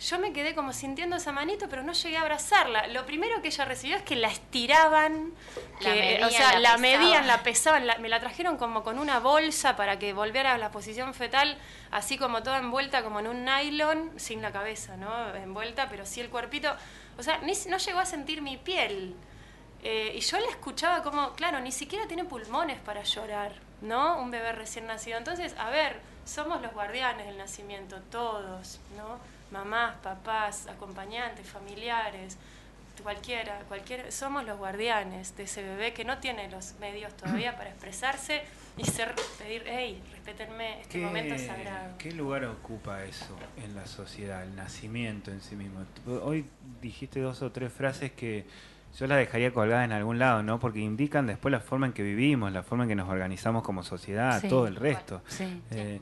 Yo 0.00 0.16
me 0.20 0.32
quedé 0.32 0.54
como 0.54 0.72
sintiendo 0.72 1.16
esa 1.16 1.32
manito, 1.32 1.66
pero 1.68 1.82
no 1.82 1.92
llegué 1.92 2.18
a 2.18 2.20
abrazarla. 2.20 2.86
Lo 2.86 3.04
primero 3.04 3.42
que 3.42 3.48
ella 3.48 3.64
recibió 3.64 3.96
es 3.96 4.02
que 4.04 4.14
la 4.14 4.28
estiraban, 4.28 5.32
La 5.80 5.92
que, 5.92 5.98
medían, 6.00 6.22
o 6.22 6.30
sea, 6.30 6.58
la 6.60 6.78
medían, 6.78 7.26
la 7.26 7.42
pesaban, 7.42 7.84
la- 7.88 7.98
me 7.98 8.08
la 8.08 8.20
trajeron 8.20 8.58
como 8.58 8.84
con 8.84 9.00
una 9.00 9.18
bolsa 9.18 9.74
para 9.74 9.98
que 9.98 10.12
volviera 10.12 10.52
a 10.54 10.58
la 10.58 10.70
posición 10.70 11.14
fetal, 11.14 11.58
así 11.90 12.16
como 12.16 12.44
toda 12.44 12.58
envuelta 12.58 13.02
como 13.02 13.18
en 13.18 13.26
un 13.26 13.44
nylon, 13.44 14.12
sin 14.20 14.40
la 14.40 14.52
cabeza, 14.52 14.96
¿no? 14.96 15.34
Envuelta, 15.34 15.88
pero 15.88 16.06
sí 16.06 16.20
el 16.20 16.30
cuerpito. 16.30 16.72
O 17.18 17.24
sea, 17.24 17.38
ni, 17.38 17.54
no 17.68 17.78
llegó 17.78 17.98
a 17.98 18.06
sentir 18.06 18.40
mi 18.40 18.56
piel. 18.56 19.16
Eh, 19.82 20.12
y 20.14 20.20
yo 20.20 20.38
la 20.38 20.48
escuchaba 20.48 21.02
como, 21.02 21.32
claro, 21.32 21.58
ni 21.58 21.72
siquiera 21.72 22.06
tiene 22.06 22.24
pulmones 22.24 22.78
para 22.78 23.02
llorar, 23.02 23.52
¿no? 23.80 24.20
Un 24.20 24.30
bebé 24.30 24.52
recién 24.52 24.86
nacido. 24.86 25.18
Entonces, 25.18 25.56
a 25.58 25.70
ver, 25.70 26.00
somos 26.28 26.60
los 26.60 26.72
guardianes 26.72 27.26
del 27.26 27.38
nacimiento, 27.38 28.00
todos, 28.10 28.80
¿no? 28.96 29.18
Mamás, 29.50 29.96
papás, 30.02 30.66
acompañantes, 30.66 31.48
familiares, 31.48 32.36
cualquiera, 33.02 33.60
cualquiera, 33.66 34.10
somos 34.10 34.44
los 34.44 34.58
guardianes 34.58 35.34
de 35.36 35.44
ese 35.44 35.62
bebé 35.62 35.94
que 35.94 36.04
no 36.04 36.18
tiene 36.18 36.50
los 36.50 36.74
medios 36.80 37.16
todavía 37.16 37.56
para 37.56 37.70
expresarse 37.70 38.42
y 38.76 38.84
ser, 38.84 39.14
pedir, 39.38 39.62
hey, 39.66 40.02
respétenme, 40.12 40.82
este 40.82 40.98
momento 40.98 41.38
sagrado. 41.38 41.96
¿Qué 41.96 42.12
lugar 42.12 42.44
ocupa 42.44 43.04
eso 43.04 43.34
en 43.56 43.74
la 43.74 43.86
sociedad, 43.86 44.42
el 44.42 44.54
nacimiento 44.54 45.30
en 45.30 45.40
sí 45.40 45.56
mismo? 45.56 45.86
Hoy 46.22 46.44
dijiste 46.82 47.20
dos 47.20 47.40
o 47.40 47.50
tres 47.50 47.72
frases 47.72 48.12
que 48.12 48.44
yo 48.98 49.06
las 49.06 49.18
dejaría 49.18 49.52
colgadas 49.52 49.84
en 49.84 49.92
algún 49.92 50.18
lado, 50.18 50.42
¿no? 50.42 50.58
Porque 50.60 50.80
indican 50.80 51.26
después 51.26 51.50
la 51.52 51.60
forma 51.60 51.86
en 51.86 51.92
que 51.92 52.02
vivimos, 52.02 52.52
la 52.52 52.62
forma 52.62 52.84
en 52.84 52.88
que 52.90 52.94
nos 52.96 53.08
organizamos 53.08 53.62
como 53.62 53.82
sociedad, 53.82 54.40
Sí. 54.40 54.48
todo 54.48 54.66
el 54.66 54.76
resto. 54.76 55.22
Sí. 55.28 55.60
Eh, 55.70 56.00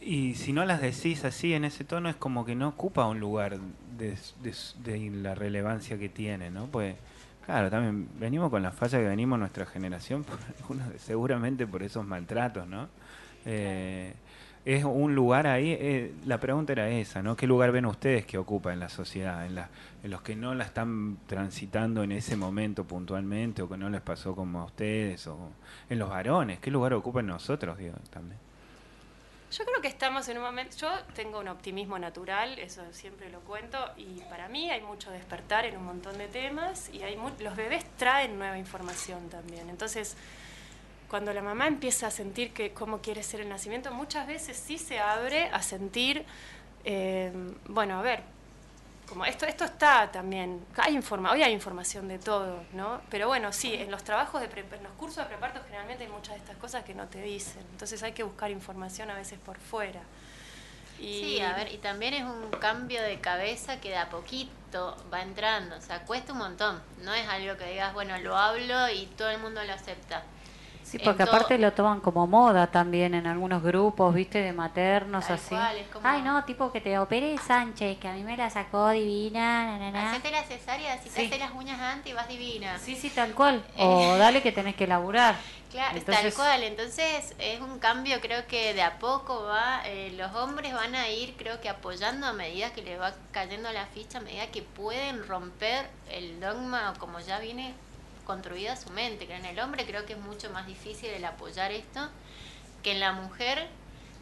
y 0.00 0.34
si 0.34 0.52
no 0.52 0.64
las 0.64 0.80
decís 0.80 1.24
así 1.24 1.54
en 1.54 1.64
ese 1.64 1.84
tono 1.84 2.08
es 2.08 2.16
como 2.16 2.44
que 2.44 2.54
no 2.54 2.68
ocupa 2.68 3.06
un 3.06 3.18
lugar 3.20 3.58
de, 3.98 4.16
de- 4.42 4.54
de 4.84 5.10
la 5.10 5.34
relevancia 5.34 5.98
que 5.98 6.08
tiene, 6.08 6.50
¿no? 6.50 6.66
Pues 6.66 6.94
claro, 7.44 7.68
también 7.70 8.08
venimos 8.18 8.48
con 8.50 8.62
la 8.62 8.70
falla 8.70 8.98
que 8.98 9.06
venimos 9.08 9.38
nuestra 9.38 9.66
generación, 9.66 10.22
por 10.24 10.38
algunos- 10.60 11.00
seguramente 11.00 11.66
por 11.66 11.82
esos 11.82 12.06
maltratos, 12.06 12.66
¿no? 12.68 12.88
Eh, 13.44 14.14
es 14.76 14.84
un 14.84 15.14
lugar 15.14 15.46
ahí, 15.46 15.72
eh, 15.80 16.12
la 16.26 16.38
pregunta 16.38 16.72
era 16.72 16.88
esa, 16.90 17.22
¿no? 17.22 17.36
¿Qué 17.36 17.46
lugar 17.46 17.72
ven 17.72 17.86
ustedes 17.86 18.26
que 18.26 18.36
ocupa 18.36 18.70
en 18.72 18.80
la 18.80 18.90
sociedad, 18.90 19.46
en, 19.46 19.54
la, 19.54 19.70
en 20.02 20.10
los 20.10 20.20
que 20.20 20.36
no 20.36 20.54
la 20.54 20.64
están 20.64 21.16
transitando 21.26 22.02
en 22.02 22.12
ese 22.12 22.36
momento 22.36 22.84
puntualmente 22.84 23.62
o 23.62 23.68
que 23.68 23.78
no 23.78 23.88
les 23.88 24.02
pasó 24.02 24.36
como 24.36 24.60
a 24.60 24.64
ustedes 24.66 25.26
o 25.26 25.38
en 25.88 25.98
los 25.98 26.10
varones? 26.10 26.58
¿Qué 26.58 26.70
lugar 26.70 26.92
ocupa 26.92 27.20
en 27.20 27.28
nosotros, 27.28 27.78
digo, 27.78 27.94
también? 28.10 28.38
Yo 29.50 29.64
creo 29.64 29.80
que 29.80 29.88
estamos 29.88 30.28
en 30.28 30.36
un 30.36 30.44
momento, 30.44 30.76
yo 30.76 30.90
tengo 31.14 31.40
un 31.40 31.48
optimismo 31.48 31.98
natural, 31.98 32.58
eso 32.58 32.82
siempre 32.90 33.30
lo 33.30 33.40
cuento, 33.40 33.78
y 33.96 34.20
para 34.28 34.46
mí 34.50 34.68
hay 34.70 34.82
mucho 34.82 35.10
despertar 35.10 35.64
en 35.64 35.78
un 35.78 35.84
montón 35.86 36.18
de 36.18 36.28
temas 36.28 36.90
y 36.92 37.02
hay 37.02 37.16
mu- 37.16 37.30
los 37.40 37.56
bebés 37.56 37.86
traen 37.96 38.38
nueva 38.38 38.58
información 38.58 39.30
también. 39.30 39.70
Entonces, 39.70 40.18
cuando 41.08 41.32
la 41.32 41.42
mamá 41.42 41.66
empieza 41.66 42.06
a 42.08 42.10
sentir 42.10 42.52
que 42.52 42.72
cómo 42.72 42.98
quiere 43.00 43.22
ser 43.22 43.40
el 43.40 43.48
nacimiento, 43.48 43.92
muchas 43.92 44.26
veces 44.26 44.56
sí 44.56 44.78
se 44.78 44.98
abre 44.98 45.44
a 45.52 45.62
sentir, 45.62 46.24
eh, 46.84 47.32
bueno, 47.66 47.98
a 47.98 48.02
ver, 48.02 48.22
como 49.08 49.24
esto, 49.24 49.46
esto 49.46 49.64
está 49.64 50.10
también, 50.12 50.62
hay 50.76 50.94
informa, 50.94 51.32
hoy 51.32 51.42
hay 51.42 51.52
información 51.52 52.08
de 52.08 52.18
todo, 52.18 52.62
¿no? 52.74 53.00
Pero 53.08 53.26
bueno, 53.26 53.52
sí, 53.54 53.72
en 53.74 53.90
los 53.90 54.04
trabajos, 54.04 54.40
de 54.42 54.48
pre- 54.48 54.60
en 54.76 54.82
los 54.82 54.92
cursos 54.98 55.24
de 55.24 55.24
preparto 55.24 55.60
generalmente 55.64 56.04
hay 56.04 56.10
muchas 56.10 56.34
de 56.34 56.40
estas 56.40 56.56
cosas 56.58 56.84
que 56.84 56.94
no 56.94 57.06
te 57.06 57.22
dicen, 57.22 57.62
entonces 57.72 58.02
hay 58.02 58.12
que 58.12 58.22
buscar 58.22 58.50
información 58.50 59.10
a 59.10 59.14
veces 59.14 59.38
por 59.38 59.58
fuera. 59.58 60.00
Y 61.00 61.20
Sí, 61.20 61.40
a 61.40 61.54
ver, 61.54 61.72
y 61.72 61.78
también 61.78 62.12
es 62.14 62.24
un 62.24 62.50
cambio 62.60 63.00
de 63.02 63.20
cabeza 63.20 63.80
que 63.80 63.90
de 63.90 63.96
a 63.96 64.10
poquito 64.10 64.96
va 65.12 65.22
entrando, 65.22 65.76
o 65.76 65.80
sea, 65.80 66.00
cuesta 66.04 66.32
un 66.32 66.40
montón, 66.40 66.82
no 67.02 67.14
es 67.14 67.26
algo 67.28 67.56
que 67.56 67.64
digas, 67.70 67.94
bueno, 67.94 68.18
lo 68.18 68.36
hablo 68.36 68.90
y 68.90 69.06
todo 69.16 69.30
el 69.30 69.38
mundo 69.38 69.62
lo 69.64 69.72
acepta. 69.72 70.22
Sí, 70.90 70.98
porque 70.98 71.24
todo- 71.24 71.34
aparte 71.34 71.58
lo 71.58 71.72
toman 71.72 72.00
como 72.00 72.26
moda 72.26 72.66
también 72.68 73.14
en 73.14 73.26
algunos 73.26 73.62
grupos, 73.62 74.14
viste, 74.14 74.38
de 74.40 74.52
maternos 74.52 75.26
Tal 75.26 75.36
así. 75.36 75.48
cual, 75.54 75.76
es 75.76 75.86
como- 75.88 76.08
Ay, 76.08 76.22
no, 76.22 76.44
tipo 76.44 76.72
que 76.72 76.80
te 76.80 76.98
opere 76.98 77.36
Sánchez, 77.38 77.98
que 77.98 78.08
a 78.08 78.12
mí 78.14 78.22
me 78.24 78.36
la 78.36 78.48
sacó 78.48 78.88
divina, 78.90 79.64
na, 79.66 79.78
na, 79.78 79.90
na. 79.90 80.10
Hacete 80.12 80.30
la 80.30 80.44
cesárea, 80.44 80.96
si 81.02 81.08
Sí. 81.10 81.14
te 81.16 81.26
haces 81.26 81.38
las 81.40 81.52
uñas 81.52 81.78
antes 81.80 82.10
y 82.10 82.14
vas 82.14 82.26
divina. 82.28 82.78
Sí, 82.78 82.96
sí, 82.96 83.10
tal 83.10 83.34
cual. 83.34 83.62
O 83.78 84.16
dale 84.16 84.42
que 84.42 84.50
tenés 84.52 84.74
que 84.76 84.86
laburar. 84.86 85.36
Claro, 85.70 85.98
Entonces- 85.98 86.34
tal 86.34 86.44
cual. 86.46 86.62
Entonces 86.62 87.34
es 87.38 87.60
un 87.60 87.78
cambio, 87.78 88.20
creo 88.22 88.46
que 88.46 88.72
de 88.72 88.82
a 88.82 88.98
poco 88.98 89.42
va, 89.44 89.82
eh, 89.84 90.14
los 90.16 90.34
hombres 90.34 90.72
van 90.72 90.94
a 90.94 91.08
ir, 91.10 91.34
creo 91.36 91.60
que 91.60 91.68
apoyando 91.68 92.26
a 92.26 92.32
medida 92.32 92.70
que 92.72 92.80
le 92.80 92.96
va 92.96 93.12
cayendo 93.32 93.70
la 93.72 93.84
ficha, 93.84 94.16
a 94.16 94.20
medida 94.22 94.46
que 94.46 94.62
pueden 94.62 95.26
romper 95.28 95.86
el 96.10 96.40
dogma 96.40 96.92
o 96.96 96.98
como 96.98 97.20
ya 97.20 97.38
viene 97.38 97.74
construida 98.32 98.76
su 98.76 98.90
mente. 98.90 99.26
Que 99.26 99.34
en 99.34 99.46
el 99.46 99.58
hombre 99.58 99.84
creo 99.86 100.04
que 100.06 100.12
es 100.12 100.18
mucho 100.20 100.50
más 100.50 100.66
difícil 100.66 101.08
el 101.10 101.24
apoyar 101.24 101.72
esto 101.72 102.08
que 102.84 102.92
en 102.92 103.00
la 103.00 103.12
mujer. 103.12 103.66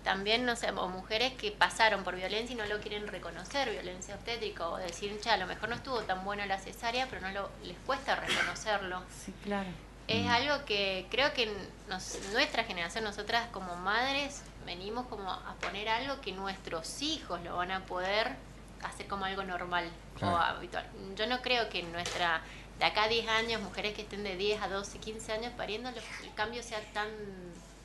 También, 0.05 0.47
no 0.47 0.55
sé, 0.55 0.71
o 0.71 0.89
mujeres 0.89 1.33
que 1.33 1.51
pasaron 1.51 2.05
por 2.05 2.15
violencia 2.15 2.55
y 2.55 2.57
no 2.57 2.65
lo 2.67 2.79
quieren 2.81 3.09
reconocer, 3.09 3.69
violencia 3.69 4.15
obstétrica, 4.15 4.69
o 4.69 4.77
decir, 4.77 5.19
che, 5.21 5.31
a 5.31 5.37
lo 5.37 5.47
mejor 5.49 5.69
no 5.69 5.75
estuvo 5.75 6.01
tan 6.03 6.25
buena 6.25 6.47
la 6.47 6.59
cesárea, 6.59 7.09
pero 7.11 7.23
no 7.23 7.33
lo, 7.33 7.51
les 7.65 7.77
cuesta 7.85 8.15
reconocerlo 8.15 9.03
Sí, 9.11 9.35
claro. 9.43 9.69
es 10.07 10.25
Mm. 10.25 10.29
algo 10.29 10.65
que 10.65 11.09
creo 11.11 11.33
que 11.35 11.53
nos- 11.89 12.21
nuestra 12.33 12.63
generación, 12.63 13.03
nosotras 13.03 13.49
como 13.51 13.75
madres, 13.75 14.45
venimos 14.65 15.07
como 15.09 15.29
a 15.29 15.57
poner 15.61 15.89
algo 15.89 16.21
que 16.21 16.31
nuestros 16.31 17.03
hijos 17.03 17.43
lo 17.43 17.57
van 17.57 17.73
a 17.73 17.85
poder 17.85 18.37
hacer 18.85 19.09
como 19.09 19.25
algo 19.25 19.43
normal 19.43 19.91
Claro. 20.19 20.35
o 20.37 20.39
habitual. 20.39 20.87
Yo 21.17 21.27
no 21.27 21.43
creo 21.43 21.69
que 21.69 21.81
en 21.81 21.91
nuestra, 21.91 22.43
de 22.79 22.85
acá 22.85 23.05
a 23.05 23.09
10 23.09 23.29
años, 23.29 23.63
mujeres 23.63 23.95
que 23.95 24.03
estén 24.03 24.23
de 24.25 24.37
10 24.37 24.61
a 24.63 24.69
12, 24.69 24.99
15 24.99 25.33
años 25.33 25.53
pariendo, 25.57 25.91
lo- 25.91 25.97
el 26.25 26.35
cambio 26.35 26.63
sea 26.63 26.81
tan, 26.93 27.09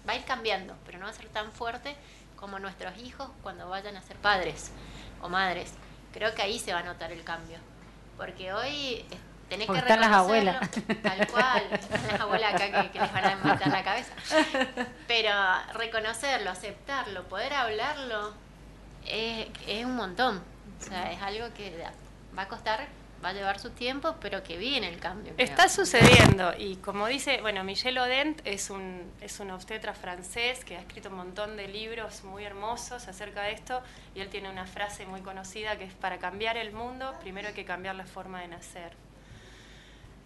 va 0.07 0.13
a 0.13 0.15
ir 0.17 0.23
cambiando, 0.25 0.75
pero 0.85 0.97
no 0.99 1.05
va 1.05 1.11
a 1.11 1.13
ser 1.13 1.27
tan 1.29 1.51
fuerte 1.51 1.95
como 2.35 2.59
nuestros 2.59 2.97
hijos 2.97 3.29
cuando 3.43 3.69
vayan 3.69 3.95
a 3.95 4.01
ser 4.01 4.17
padres 4.17 4.71
o 5.21 5.29
madres. 5.29 5.73
Creo 6.13 6.33
que 6.35 6.41
ahí 6.41 6.59
se 6.59 6.73
va 6.73 6.79
a 6.79 6.83
notar 6.83 7.11
el 7.11 7.23
cambio. 7.23 7.57
Porque 8.17 8.51
hoy 8.53 9.05
tenés 9.47 9.67
Porque 9.67 9.81
que 9.83 9.87
están 9.93 10.01
las 10.01 10.09
reconocerlo, 10.11 10.51
abuelas. 10.51 11.01
Tal 11.03 11.27
cual, 11.27 11.63
están 11.71 12.07
las 12.07 12.19
abuelas 12.19 12.53
acá 12.55 12.81
que, 12.83 12.91
que 12.91 12.99
les 12.99 13.13
van 13.13 13.25
a 13.25 13.35
matar 13.37 13.67
la 13.69 13.83
cabeza. 13.83 14.11
Pero 15.07 15.31
reconocerlo, 15.73 16.49
aceptarlo, 16.49 17.23
poder 17.29 17.53
hablarlo, 17.53 18.33
es, 19.05 19.47
es 19.67 19.85
un 19.85 19.95
montón. 19.95 20.43
O 20.79 20.83
sea, 20.83 21.11
es 21.11 21.21
algo 21.21 21.53
que 21.53 21.85
va 22.37 22.41
a 22.43 22.47
costar, 22.47 22.87
va 23.23 23.29
a 23.29 23.33
llevar 23.33 23.59
su 23.59 23.71
tiempo, 23.71 24.15
pero 24.19 24.43
que 24.43 24.57
viene 24.57 24.87
el 24.89 24.99
cambio. 24.99 25.33
creo. 25.33 25.47
Está 25.47 25.69
sucediendo 25.69 26.53
y 26.57 26.77
como 26.77 27.07
dice, 27.07 27.41
bueno, 27.41 27.63
Michel 27.63 27.97
Odent 27.97 28.41
es 28.45 28.69
un, 28.69 29.11
es 29.21 29.39
un 29.39 29.51
obstetra 29.51 29.93
francés 29.93 30.65
que 30.65 30.77
ha 30.77 30.79
escrito 30.79 31.09
un 31.09 31.15
montón 31.15 31.57
de 31.57 31.67
libros 31.67 32.23
muy 32.23 32.43
hermosos 32.43 33.07
acerca 33.07 33.43
de 33.43 33.53
esto 33.53 33.81
y 34.15 34.21
él 34.21 34.29
tiene 34.29 34.49
una 34.49 34.65
frase 34.65 35.05
muy 35.05 35.21
conocida 35.21 35.77
que 35.77 35.85
es 35.85 35.93
para 35.93 36.17
cambiar 36.17 36.57
el 36.57 36.71
mundo 36.71 37.13
primero 37.21 37.49
hay 37.49 37.53
que 37.53 37.65
cambiar 37.65 37.95
la 37.95 38.05
forma 38.05 38.41
de 38.41 38.47
nacer. 38.47 38.91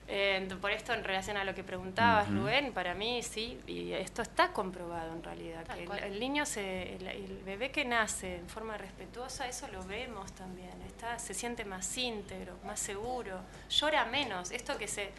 Eh, 0.07 0.47
por 0.61 0.69
esto 0.69 0.93
en 0.93 1.03
relación 1.03 1.35
a 1.35 1.43
lo 1.43 1.55
que 1.55 1.63
preguntabas. 1.63 2.29
Rubén, 2.31 2.73
para 2.73 2.93
mí 2.93 3.23
sí, 3.23 3.59
y 3.65 3.91
esto 3.93 4.21
está 4.21 4.53
comprobado 4.53 5.11
en 5.13 5.23
realidad, 5.23 5.65
Tal 5.65 5.79
que 5.79 6.05
el, 6.05 6.19
niño, 6.19 6.45
se, 6.45 6.95
el, 6.97 7.07
el 7.07 7.41
bebé 7.43 7.71
que 7.71 7.85
nace 7.85 8.35
en 8.35 8.47
forma 8.47 8.77
respetuosa, 8.77 9.47
eso 9.47 9.67
lo 9.69 9.83
vemos 9.83 10.31
también, 10.33 10.79
está, 10.85 11.17
se 11.17 11.33
siente 11.33 11.65
más 11.65 11.97
íntegro, 11.97 12.53
más 12.63 12.79
seguro, 12.79 13.39
llora 13.69 14.05
menos, 14.05 14.51
esto 14.51 14.77
que 14.77 14.87
se 14.87 15.09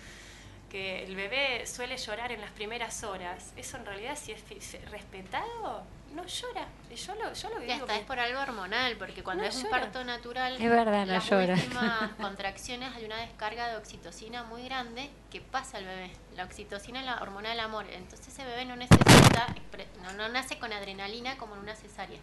que 0.71 1.05
el 1.05 1.15
bebé 1.15 1.65
suele 1.67 1.97
llorar 1.97 2.33
en 2.33 2.41
las 2.41 2.51
primeras 2.51 3.03
horas, 3.05 3.53
eso 3.57 3.77
en 3.77 3.87
realidad 3.87 4.17
si 4.17 4.33
es 4.33 4.43
fi- 4.43 4.61
si- 4.61 4.79
respetado, 4.79 5.85
no 6.17 6.27
llora, 6.27 6.67
y 6.91 6.95
yo 6.97 7.15
lo, 7.15 7.33
yo 7.33 7.49
lo 7.51 7.59
Y 7.63 7.67
vivo 7.67 7.75
hasta 7.85 7.97
es 7.97 8.05
por 8.05 8.19
algo 8.19 8.41
hormonal, 8.41 8.97
porque 8.97 9.23
cuando 9.23 9.45
No 9.45 9.49
es 9.49 9.57
un 9.63 9.71
parto 9.71 10.03
natural, 10.03 10.55
Es 10.61 10.69
verdad, 10.71 11.07
no 11.07 11.13
las 11.13 11.29
llora. 11.31 11.55
últimas 11.55 12.11
contracciones 12.21 12.95
hay 12.97 13.05
una 13.05 13.17
descarga 13.19 13.69
de 13.69 13.77
oxitocina 13.77 14.43
muy 14.45 14.65
grande 14.65 15.11
que 15.31 15.41
pasa 15.41 15.77
al 15.77 15.85
bebé. 15.85 16.11
La 16.35 16.45
oxitocina 16.45 17.01
es 17.01 17.07
la 17.07 17.21
hormona 17.23 17.51
del 17.51 17.61
amor, 17.61 17.87
entonces 17.91 18.27
ese 18.29 18.45
bebé 18.45 18.65
no 18.65 18.75
necesita, 18.77 19.55
no, 20.03 20.13
no 20.15 20.29
nace 20.29 20.59
con 20.59 20.73
adrenalina 20.73 21.37
como 21.37 21.55
en 21.55 21.61
una 21.61 21.77
cesárea. 21.77 22.19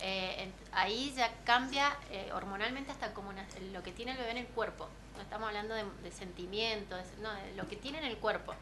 Eh, 0.00 0.50
ahí 0.72 1.12
ya 1.16 1.30
cambia 1.44 1.96
eh, 2.10 2.30
hormonalmente 2.32 2.90
hasta 2.90 3.12
como 3.14 3.28
una- 3.30 3.46
lo 3.72 3.82
que 3.82 3.92
tiene 3.92 4.12
el 4.12 4.18
bebé 4.18 4.30
en 4.32 4.38
el 4.38 4.46
cuerpo. 4.46 4.88
No 5.16 5.22
estamos 5.22 5.48
hablando 5.48 5.74
de, 5.74 5.84
de 6.02 6.10
sentimientos, 6.10 6.98
no, 7.22 7.32
de 7.32 7.54
lo 7.56 7.68
que 7.68 7.76
tiene 7.76 7.98
en 7.98 8.04
el 8.04 8.16
cuerpo. 8.16 8.54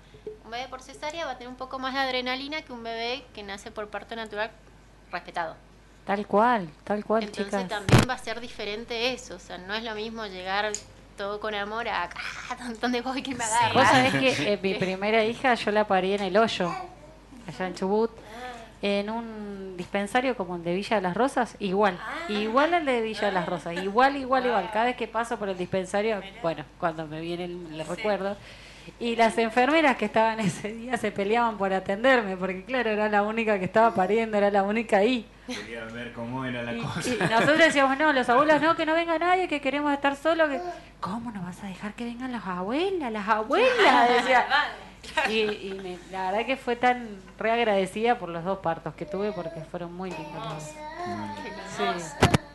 Un 0.45 0.51
bebé 0.51 0.69
por 0.69 0.83
cesárea 0.83 1.25
va 1.25 1.33
a 1.33 1.39
tener 1.39 1.49
un 1.49 1.57
poco 1.57 1.79
más 1.79 1.95
de 1.95 2.01
adrenalina 2.01 2.63
que 2.63 2.73
un 2.73 2.83
bebé 2.83 3.25
que 3.35 3.43
nace 3.43 3.71
por 3.71 3.89
parto 3.89 4.15
natural 4.17 4.51
respetado. 5.11 5.57
Tal 6.07 6.27
cual, 6.27 6.69
tal 6.85 7.05
cual, 7.05 7.23
Entonces 7.25 7.47
chicas. 7.47 7.69
también 7.69 8.01
va 8.09 8.15
a 8.15 8.19
ser 8.19 8.41
diferente 8.41 9.13
eso. 9.13 9.37
O 9.37 9.39
sea, 9.39 9.57
no 9.59 9.73
es 9.75 9.85
lo 9.85 9.95
mismo 9.95 10.27
llegar 10.27 10.71
todo 11.17 11.39
con 11.41 11.55
amor 11.55 11.89
a 11.89 12.05
"Ah, 12.51 12.57
¿dónde 12.81 13.01
voy 13.03 13.23
que 13.23 13.35
me 13.35 13.45
agarra? 13.45 13.73
Vos 13.75 13.85
sabés 13.89 14.13
que 14.15 14.53
eh, 14.55 14.59
mi 14.63 14.75
primera 14.75 15.25
hija 15.25 15.55
yo 15.55 15.71
la 15.71 15.87
parí 15.87 16.15
en 16.15 16.23
el 16.23 16.37
hoyo, 16.37 16.75
allá 17.47 17.67
en 17.67 17.75
Chubut, 17.75 18.11
en 18.83 19.09
un 19.11 19.77
dispensario 19.77 20.37
como 20.37 20.57
el 20.57 20.65
de 20.65 20.75
Villa 20.75 20.97
de 20.97 21.03
las 21.03 21.17
Rosas, 21.17 21.57
igual, 21.61 21.99
igual 22.29 22.75
al 22.75 22.85
de 22.85 23.01
Villa 23.01 23.27
de 23.27 23.33
las 23.33 23.47
Rosas, 23.47 23.75
igual, 23.83 24.17
igual, 24.17 24.45
igual. 24.47 24.71
Cada 24.73 24.87
vez 24.87 24.97
que 24.97 25.07
paso 25.09 25.39
por 25.39 25.49
el 25.49 25.57
dispensario, 25.57 26.21
bueno, 26.43 26.65
cuando 26.79 27.07
me 27.07 27.21
viene 27.21 27.45
el, 27.45 27.67
el 27.81 27.87
recuerdo. 27.87 28.37
Y 28.99 29.15
las 29.15 29.39
enfermeras 29.39 29.97
que 29.97 30.07
estaban 30.07 30.41
ese 30.41 30.73
día 30.73 30.97
se 30.97 31.13
peleaban 31.13 31.57
por 31.57 31.73
atenderme, 31.73 32.37
porque 32.37 32.65
claro, 32.65 32.91
era 32.91 33.09
la 33.09 33.23
única 33.23 33.57
que 33.61 33.65
estaba 33.67 33.95
pariendo, 33.95 34.37
era 34.37 34.51
la 34.51 34.65
única 34.65 34.97
ahí. 34.97 35.25
Quería 35.47 35.85
ver 35.85 36.13
cómo 36.13 36.45
era 36.45 36.65
la 36.65 36.73
Y, 36.73 36.81
cosa. 36.81 37.09
y 37.09 37.17
nosotros 37.31 37.59
decíamos, 37.59 37.97
no, 37.97 38.13
los 38.13 38.29
abuelos 38.29 38.61
no, 38.61 38.75
que 38.77 38.85
no 38.85 38.95
venga 38.95 39.17
nadie, 39.19 39.47
que 39.47 39.61
queremos 39.61 39.93
estar 39.93 40.17
solos. 40.17 40.49
Que... 40.51 40.61
¿Cómo 40.99 41.31
no 41.31 41.43
vas 41.43 41.63
a 41.63 41.69
dejar 41.69 41.95
que 41.95 42.05
vengan 42.05 42.33
las 42.33 42.45
abuelas? 42.45 43.13
Las 43.13 43.29
abuelas, 43.29 44.09
decía. 44.09 44.47
Y, 45.29 45.41
y 45.41 45.81
me- 45.83 45.99
la 46.11 46.31
verdad 46.31 46.47
que 46.47 46.57
fue 46.57 46.77
tan 46.77 47.09
reagradecida 47.39 48.19
por 48.19 48.29
los 48.29 48.45
dos 48.45 48.59
partos 48.59 48.95
que 48.95 49.05
tuve 49.07 49.33
porque 49.33 49.61
fueron 49.71 49.93
muy 49.95 50.11
lindos. 50.11 50.63
Sí. 51.77 51.85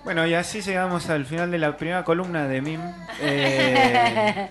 Bueno, 0.04 0.26
y 0.26 0.34
así 0.34 0.62
llegamos 0.62 1.10
al 1.10 1.26
final 1.26 1.52
de 1.52 1.58
la 1.58 1.76
primera 1.76 2.04
columna 2.04 2.48
de 2.48 2.62
MIM. 2.62 2.82
Eh, 3.22 4.50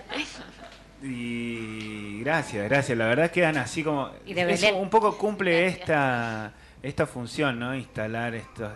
y 1.01 2.19
gracias, 2.21 2.67
gracias. 2.69 2.97
La 2.97 3.05
verdad 3.05 3.31
quedan 3.31 3.57
así 3.57 3.83
como... 3.83 4.09
Y 4.25 4.33
de 4.33 4.51
eso 4.51 4.65
Belén. 4.67 4.81
un 4.81 4.89
poco 4.89 5.17
cumple 5.17 5.67
esta, 5.67 6.51
esta 6.81 7.05
función, 7.05 7.59
¿no? 7.59 7.75
Instalar 7.75 8.33
esto. 8.35 8.71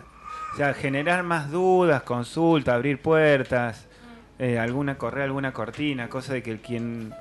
O 0.54 0.56
sea, 0.56 0.72
generar 0.74 1.22
más 1.24 1.50
dudas, 1.50 2.02
consulta, 2.02 2.74
abrir 2.74 3.00
puertas, 3.00 3.86
eh, 4.38 4.58
alguna 4.58 4.96
correa, 4.98 5.24
alguna 5.24 5.52
cortina, 5.52 6.08
cosa 6.08 6.34
de 6.34 6.42
que 6.42 6.50
el 6.52 6.60
quien 6.60 7.12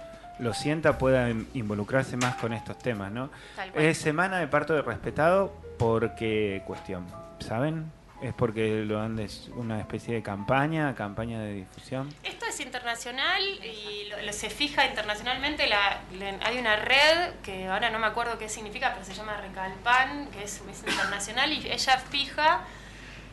lo 0.41 0.53
sienta 0.53 0.97
pueda 0.97 1.29
in- 1.29 1.47
involucrarse 1.53 2.17
más 2.17 2.35
con 2.35 2.51
estos 2.51 2.77
temas, 2.77 3.11
¿no? 3.11 3.29
Es 3.75 3.97
semana 3.97 4.39
de 4.39 4.47
parto 4.47 4.73
de 4.73 4.81
respetado, 4.81 5.53
¿por 5.77 6.15
qué 6.15 6.61
cuestión? 6.65 7.07
¿Saben? 7.39 7.91
¿Es 8.21 8.33
porque 8.35 8.83
lo 8.85 8.99
han 9.01 9.15
de 9.15 9.27
una 9.55 9.79
especie 9.79 10.13
de 10.13 10.21
campaña, 10.21 10.93
campaña 10.93 11.39
de 11.39 11.53
difusión? 11.53 12.13
Esto 12.21 12.45
es 12.45 12.59
internacional 12.59 13.41
y 13.41 14.09
lo- 14.09 14.21
lo- 14.21 14.33
se 14.33 14.49
fija 14.51 14.85
internacionalmente. 14.85 15.65
La, 15.67 16.01
hay 16.43 16.59
una 16.59 16.75
red 16.75 17.31
que 17.43 17.67
ahora 17.67 17.89
no 17.89 17.97
me 17.97 18.05
acuerdo 18.05 18.37
qué 18.37 18.47
significa, 18.47 18.91
pero 18.93 19.05
se 19.05 19.13
llama 19.15 19.37
Recalpan, 19.37 20.27
que 20.27 20.43
es, 20.43 20.61
es 20.69 20.79
internacional 20.87 21.51
y 21.51 21.67
ella 21.71 21.97
fija 21.97 22.61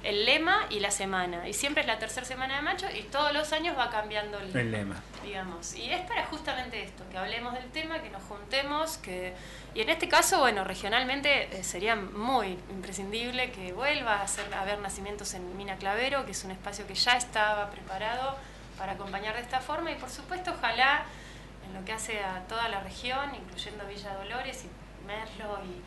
el 0.04 0.24
lema 0.24 0.66
y 0.70 0.80
la 0.80 0.90
semana. 0.90 1.48
Y 1.48 1.52
siempre 1.52 1.82
es 1.82 1.86
la 1.86 1.98
tercera 1.98 2.26
semana 2.26 2.56
de 2.56 2.62
macho 2.62 2.86
y 2.94 3.02
todos 3.02 3.32
los 3.32 3.52
años 3.52 3.76
va 3.76 3.90
cambiando 3.90 4.38
el 4.38 4.48
lema. 4.48 4.60
El 4.60 4.70
lema. 4.70 5.02
digamos. 5.24 5.74
Y 5.74 5.90
es 5.90 6.00
para 6.02 6.24
justamente 6.26 6.82
esto, 6.82 7.04
que 7.10 7.18
hablemos 7.18 7.54
del 7.54 7.70
tema, 7.70 8.00
que 8.00 8.10
nos 8.10 8.22
juntemos, 8.22 8.98
que 8.98 9.34
y 9.74 9.82
en 9.82 9.90
este 9.90 10.08
caso, 10.08 10.40
bueno, 10.40 10.64
regionalmente 10.64 11.56
eh, 11.56 11.62
sería 11.62 11.94
muy 11.94 12.58
imprescindible 12.70 13.52
que 13.52 13.72
vuelva 13.72 14.16
a, 14.16 14.22
hacer, 14.22 14.52
a 14.54 14.62
haber 14.62 14.78
nacimientos 14.78 15.34
en 15.34 15.56
Mina 15.56 15.76
Clavero, 15.76 16.24
que 16.24 16.32
es 16.32 16.44
un 16.44 16.50
espacio 16.50 16.86
que 16.86 16.94
ya 16.94 17.16
estaba 17.16 17.70
preparado 17.70 18.36
para 18.78 18.92
acompañar 18.92 19.34
de 19.34 19.42
esta 19.42 19.60
forma 19.60 19.90
y 19.90 19.96
por 19.96 20.08
supuesto 20.08 20.52
ojalá 20.56 21.04
en 21.66 21.74
lo 21.74 21.84
que 21.84 21.92
hace 21.92 22.22
a 22.22 22.44
toda 22.48 22.68
la 22.68 22.80
región, 22.80 23.34
incluyendo 23.34 23.86
Villa 23.86 24.14
Dolores 24.14 24.64
y 24.64 25.06
Merlo 25.06 25.58
y 25.64 25.82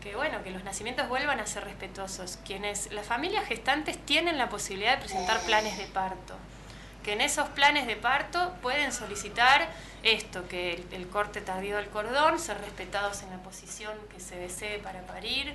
que 0.00 0.16
bueno, 0.16 0.42
que 0.42 0.50
los 0.50 0.64
nacimientos 0.64 1.08
vuelvan 1.08 1.40
a 1.40 1.46
ser 1.46 1.64
respetuosos. 1.64 2.38
Quienes 2.44 2.90
las 2.92 3.06
familias 3.06 3.46
gestantes 3.46 3.98
tienen 4.06 4.38
la 4.38 4.48
posibilidad 4.48 4.92
de 4.92 4.98
presentar 4.98 5.40
planes 5.42 5.76
de 5.78 5.84
parto 5.86 6.36
que 7.04 7.14
en 7.14 7.22
esos 7.22 7.48
planes 7.48 7.86
de 7.86 7.96
parto 7.96 8.52
pueden 8.60 8.92
solicitar 8.92 9.66
esto, 10.02 10.46
que 10.48 10.74
el, 10.74 10.86
el 10.92 11.08
corte 11.08 11.40
tardío 11.40 11.76
del 11.78 11.86
cordón, 11.88 12.38
ser 12.38 12.58
respetados 12.60 13.22
en 13.22 13.30
la 13.30 13.38
posición 13.38 13.94
que 14.12 14.20
se 14.20 14.36
desee 14.36 14.78
para 14.80 15.00
parir, 15.06 15.54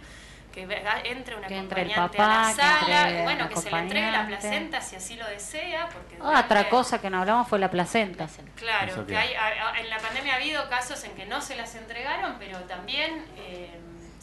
que 0.51 0.65
venga- 0.65 0.99
entre 1.03 1.35
una 1.35 1.47
Que 1.47 1.57
entre 1.57 1.83
el 1.83 1.91
acompañante 1.91 2.17
papá, 2.17 2.49
a 2.49 2.51
que 2.51 2.57
la 2.57 2.79
sala, 2.79 3.07
entre 3.09 3.23
bueno, 3.23 3.43
un 3.43 3.49
que 3.49 3.55
se 3.57 3.69
le 3.69 3.77
entregue 3.77 4.09
la 4.11 4.17
acompañante. 4.21 4.47
placenta 4.49 4.81
si 4.81 4.95
así 4.95 5.15
lo 5.17 5.27
desea, 5.27 5.87
porque 5.89 6.17
Ah, 6.19 6.41
otra 6.43 6.67
cosa 6.67 6.99
que 6.99 7.11
no 7.11 7.19
hablamos 7.19 7.47
fue 7.47 7.59
la 7.59 7.69
placenta. 7.69 8.27
Claro, 8.55 9.05
que 9.05 9.15
hay, 9.15 9.33
en 9.81 9.89
la 9.91 9.99
pandemia 9.99 10.33
ha 10.33 10.37
habido 10.37 10.67
casos 10.67 11.03
en 11.03 11.11
que 11.11 11.27
no 11.27 11.41
se 11.41 11.55
las 11.55 11.75
entregaron, 11.75 12.37
pero 12.39 12.57
también, 12.61 13.23
eh, 13.37 13.69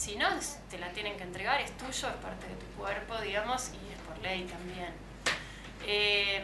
si 0.03 0.17
no, 0.17 0.27
te 0.71 0.79
la 0.79 0.89
tienen 0.89 1.17
que 1.17 1.23
entregar, 1.23 1.61
es 1.61 1.71
tuyo, 1.77 2.09
es 2.09 2.15
parte 2.15 2.49
de 2.49 2.55
tu 2.55 2.67
cuerpo, 2.77 3.21
digamos, 3.21 3.71
y 3.71 3.93
es 3.93 3.99
por 4.01 4.19
ley 4.19 4.43
también. 4.45 4.89
Eh, 5.87 6.43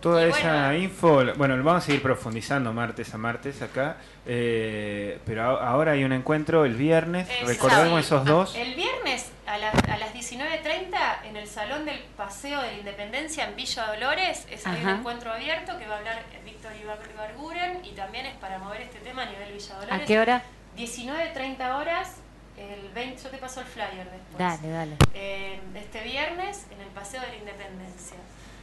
Toda 0.00 0.26
y 0.26 0.30
esa 0.30 0.68
bueno, 0.68 0.74
info, 0.74 1.24
bueno, 1.36 1.56
lo 1.56 1.64
vamos 1.64 1.82
a 1.82 1.86
seguir 1.86 2.02
profundizando 2.02 2.72
martes 2.74 3.12
a 3.14 3.18
martes 3.18 3.62
acá, 3.62 3.96
eh, 4.26 5.18
pero 5.24 5.42
a- 5.58 5.68
ahora 5.68 5.92
hay 5.92 6.04
un 6.04 6.12
encuentro 6.12 6.64
el 6.66 6.74
viernes, 6.76 7.28
Es 7.30 7.46
recordemos 7.46 8.00
esos 8.04 8.24
dos. 8.26 8.54
El 8.54 8.74
viernes 8.74 9.30
a, 9.46 9.56
la- 9.58 9.70
a 9.70 9.96
las 9.98 10.12
19.30 10.12 11.24
en 11.24 11.36
el 11.38 11.46
Salón 11.46 11.86
del 11.86 12.00
Paseo 12.18 12.60
de 12.60 12.72
la 12.72 12.78
Independencia 12.78 13.44
en 13.48 13.56
Villa 13.56 13.86
Dolores 13.86 14.46
es, 14.50 14.66
hay 14.66 14.82
un 14.82 14.90
encuentro 14.90 15.32
abierto 15.32 15.78
que 15.78 15.86
va 15.86 15.94
a 15.96 15.98
hablar 15.98 16.22
Víctor 16.44 16.72
Ibarguren 16.82 17.82
y 17.84 17.90
también 17.92 18.26
es 18.26 18.34
para 18.36 18.58
mover 18.58 18.82
este 18.82 18.98
tema 19.00 19.22
a 19.22 19.26
nivel 19.26 19.52
Villa 19.54 19.74
Dolores. 19.74 20.02
¿A 20.02 20.04
qué 20.04 20.18
hora? 20.20 20.42
19.30 20.76 21.76
horas, 21.78 22.16
el 22.56 22.88
20, 22.94 23.22
yo 23.22 23.30
te 23.30 23.38
paso 23.38 23.60
el 23.60 23.66
flyer 23.66 24.08
después. 24.10 24.38
Dale, 24.38 24.68
dale. 24.68 24.96
Eh, 25.14 25.60
este 25.74 26.02
viernes 26.02 26.66
en 26.70 26.80
el 26.80 26.88
Paseo 26.88 27.20
de 27.20 27.28
la 27.28 27.36
Independencia, 27.36 28.16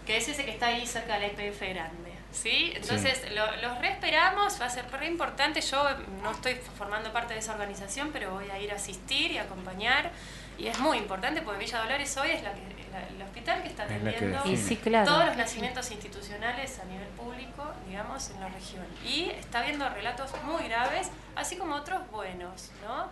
que 0.06 0.18
es 0.18 0.28
ese 0.28 0.46
que 0.46 0.52
está 0.52 0.68
ahí 0.68 0.86
cerca 0.88 1.16
de 1.20 1.28
la 1.28 1.28
IPF 1.28 1.62
grande. 1.70 2.12
¿sí? 2.32 2.72
Entonces, 2.76 3.30
lo- 3.34 3.56
los 3.58 3.78
reesperamos, 3.80 4.60
va 4.62 4.66
a 4.66 4.70
ser 4.70 4.90
re 4.90 5.06
importante. 5.08 5.60
Yo 5.60 5.84
no 6.24 6.32
estoy 6.32 6.56
formando 6.78 7.12
parte 7.12 7.34
de 7.34 7.40
esa 7.42 7.52
organización, 7.52 8.12
pero 8.14 8.32
voy 8.32 8.50
a 8.50 8.58
ir 8.58 8.72
a 8.72 8.76
asistir 8.76 9.32
y 9.32 9.38
acompañar. 9.38 10.12
Y 10.58 10.68
es 10.68 10.80
muy 10.80 10.98
importante 10.98 11.42
porque 11.42 11.60
Villa 11.66 11.80
Dolores 11.80 12.16
hoy 12.18 12.32
es 12.32 12.42
la 12.44 12.54
que, 12.54 12.62
la- 12.94 13.06
el 13.08 13.22
hospital 13.22 13.62
que 13.64 13.68
está 13.70 13.84
Es 13.86 13.92
atendiendo 13.92 14.38
define. 14.38 14.58
sí, 14.58 14.78
claro. 14.78 15.06
todos 15.12 15.26
los 15.26 15.36
nacimientos 15.38 15.92
institucionales 15.92 16.80
a 16.80 16.86
nivel 16.86 17.08
público, 17.10 17.66
digamos, 17.88 18.30
en 18.30 18.40
la 18.40 18.48
región. 18.48 18.86
Y 19.06 19.32
está 19.32 19.62
viendo 19.64 19.90
relatos 19.90 20.32
muy 20.44 20.64
graves, 20.70 21.10
así 21.36 21.58
como 21.58 21.76
otros 21.76 22.10
buenos, 22.12 22.72
¿no? 22.88 23.10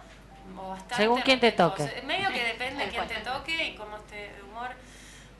O 0.57 0.69
bastante 0.69 0.95
Según 0.95 1.21
quién 1.21 1.39
te 1.39 1.51
toque. 1.51 1.83
respetuosos. 1.83 2.07
Medio 2.07 2.29
que 2.29 2.43
depende 2.43 2.85
de 2.85 2.91
quién 2.91 3.07
te 3.07 3.15
toque 3.15 3.65
y 3.67 3.75
cómo 3.75 3.97
esté 3.97 4.15
de 4.33 4.41
humor. 4.43 4.69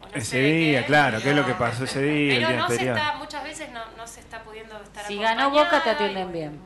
o 0.02 0.08
no 0.08 0.14
Ese 0.16 0.40
día, 0.42 0.82
qué, 0.82 0.86
claro, 0.88 1.22
qué 1.22 1.30
es 1.32 1.36
lo 1.36 1.46
que 1.46 1.54
pasó 1.54 1.84
ese 1.84 2.02
día, 2.02 2.34
el 2.34 2.40
Pero 2.40 2.48
día 2.50 2.58
no 2.60 2.68
se 2.68 2.74
anterior. 2.74 2.98
está, 2.98 3.14
muchas 3.18 3.44
veces 3.44 3.70
no, 3.72 3.82
no 3.98 4.08
se 4.08 4.20
está 4.22 4.44
pudiendo 4.44 4.82
estar 4.82 5.06
Si 5.06 5.18
ganó 5.18 5.50
Boca, 5.50 5.84
te 5.84 5.90
atienden 5.90 6.30
y 6.30 6.32
bien. 6.34 6.60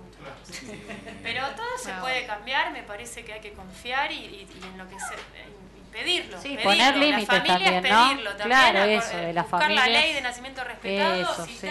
Pero 1.23 1.47
todo 1.55 1.77
se 1.81 1.91
Ah, 1.91 1.99
puede 2.01 2.25
cambiar, 2.25 2.71
me 2.71 2.83
parece 2.83 3.23
que 3.25 3.33
hay 3.33 3.41
que 3.41 3.53
confiar 3.53 4.11
y, 4.11 4.15
y- 4.15 4.47
y 4.61 4.63
en 4.71 4.77
lo 4.77 4.87
que 4.87 4.95
se, 4.99 5.13
y 5.15 5.91
pedirlo. 5.91 6.37
Sí, 6.41 6.49
pedirlo. 6.49 6.63
poner 6.63 6.95
La 6.95 7.03
límites 7.05 7.27
familia 7.27 7.55
es 7.57 7.63
también, 7.73 7.93
¿no? 7.95 8.07
pedirlo 8.09 8.29
también, 8.35 8.47
Claro, 8.59 8.83
eso, 8.83 9.17
de 9.17 9.33
las 9.33 9.49
buscar 9.49 9.71
la 9.71 9.87
ley 9.87 10.13
de 10.13 10.21
nacimiento 10.21 10.63
respetado, 10.63 11.21
Eso, 11.21 11.45
sí. 11.45 11.67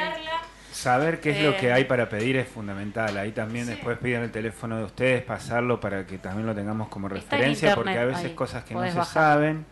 Saber 0.72 1.20
qué 1.20 1.30
es 1.30 1.42
lo 1.42 1.50
Eh, 1.52 1.56
que 1.58 1.72
hay 1.72 1.84
para 1.84 2.08
pedir 2.08 2.36
es 2.36 2.48
fundamental. 2.48 3.16
Ahí 3.18 3.32
también 3.32 3.66
sí. 3.66 3.72
después 3.72 3.98
piden 3.98 4.22
el 4.22 4.30
teléfono 4.32 4.78
de 4.78 4.84
ustedes, 4.84 5.22
pasarlo 5.22 5.78
para 5.80 6.06
que 6.06 6.18
también 6.18 6.46
lo 6.46 6.54
tengamos 6.54 6.88
como 6.88 7.08
referencia, 7.08 7.74
porque 7.74 7.98
a 7.98 8.04
veces 8.06 8.24
ahí, 8.26 8.34
cosas 8.34 8.64
que 8.64 8.74
no 8.74 8.82
se 8.82 8.96
bajar. 8.96 9.04
saben. 9.12 9.66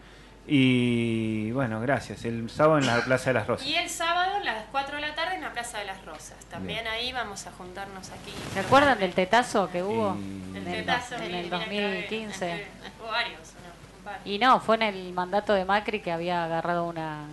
Y 0.47 1.53
bueno, 1.53 1.81
gracias. 1.81 2.25
El 2.25 2.51
sábado 2.51 2.79
en 2.79 2.87
la 2.87 3.01
Plaza 3.05 3.31
de 3.31 3.35
las 3.35 3.47
Rosas. 3.47 3.67
Y 3.67 3.75
el 3.77 3.89
sábado 3.89 4.37
a 4.37 4.41
las 4.45 4.65
4 4.73 4.97
de 4.97 5.01
la 5.03 5.15
tarde 5.15 5.37
en 5.37 5.43
la 5.43 5.53
Plaza 5.53 5.79
de 5.79 5.85
las 5.85 6.05
Rosas. 6.05 6.37
También 6.51 6.87
ahí 6.87 7.13
vamos 7.13 7.47
a 7.47 7.53
juntarnos 7.53 8.11
aquí. 8.11 8.33
¿Se 8.53 8.61
acuerdan 8.61 8.99
del 8.99 9.13
tetazo 9.15 9.71
que 9.71 9.83
hubo 9.83 10.17
Y- 10.19 10.57
El 10.57 10.67
en 10.67 10.69
el, 10.69 10.75
tetazo, 10.81 11.15
en 11.17 11.21
sí, 11.21 11.27
el 11.27 11.45
mira 11.45 11.59
que 11.59 11.65
había- 11.65 11.83
2015? 11.89 12.67
Hubo 13.01 13.11
varios, 13.11 13.39
¿no? 13.39 13.99
Un 13.99 14.05
par. 14.05 14.19
Y 14.25 14.39
no, 14.39 14.61
fue 14.61 14.77
en 14.77 14.83
el 14.83 15.13
mandato 15.13 15.55
de 15.55 15.65
Macri 15.65 16.01
que 16.01 16.11
había 16.13 16.45
agarrado 16.45 16.85
una 16.85 17.25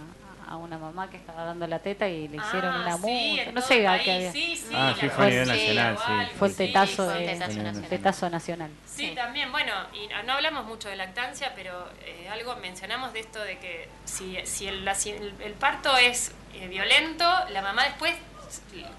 a 0.49 0.55
una 0.57 0.77
mamá 0.77 1.09
que 1.09 1.17
estaba 1.17 1.43
dando 1.43 1.67
la 1.67 1.79
teta 1.79 2.07
y 2.07 2.27
le 2.27 2.37
hicieron 2.37 2.73
Ah, 2.75 2.79
una 2.81 2.97
sí, 2.97 3.39
en 3.39 3.53
No 3.53 3.61
sé 3.61 3.79
qué 3.79 3.87
había. 3.87 4.31
Sí, 4.31 4.55
sí, 4.55 4.69
Ah, 4.73 4.95
sí, 4.99 5.09
fue 5.09 5.25
a 5.25 5.29
nivel 5.29 5.47
nacional, 5.47 5.97
sí. 5.97 6.03
igual, 6.11 6.29
Fue 6.37 6.47
el 6.47 6.53
sí, 6.53 6.57
tetazo, 6.67 7.05
fue 7.05 7.13
de, 7.13 7.19
el 7.19 7.25
tetazo 7.39 7.47
nacional. 7.57 7.83
el 7.83 7.89
tetazo 7.89 8.29
nacional. 8.29 8.71
Sí, 8.85 9.11
también, 9.15 9.51
bueno, 9.51 9.73
y 9.93 10.07
no 10.25 10.33
hablamos 10.33 10.65
mucho 10.65 10.89
de 10.89 10.95
lactancia, 10.95 11.51
pero 11.55 11.89
eh, 12.05 12.29
algo 12.31 12.55
mencionamos 12.57 13.13
de 13.13 13.19
esto 13.19 13.39
de 13.43 13.57
que 13.59 13.89
si, 14.05 14.37
si 14.45 14.67
el, 14.67 14.85
la- 14.85 14.95
si 14.95 15.11
el- 15.11 15.33
el 15.41 15.53
parto 15.53 15.95
es 15.97 16.31
eh, 16.53 16.67
violento, 16.67 17.25
la 17.49 17.61
mamá 17.61 17.83
después, 17.83 18.15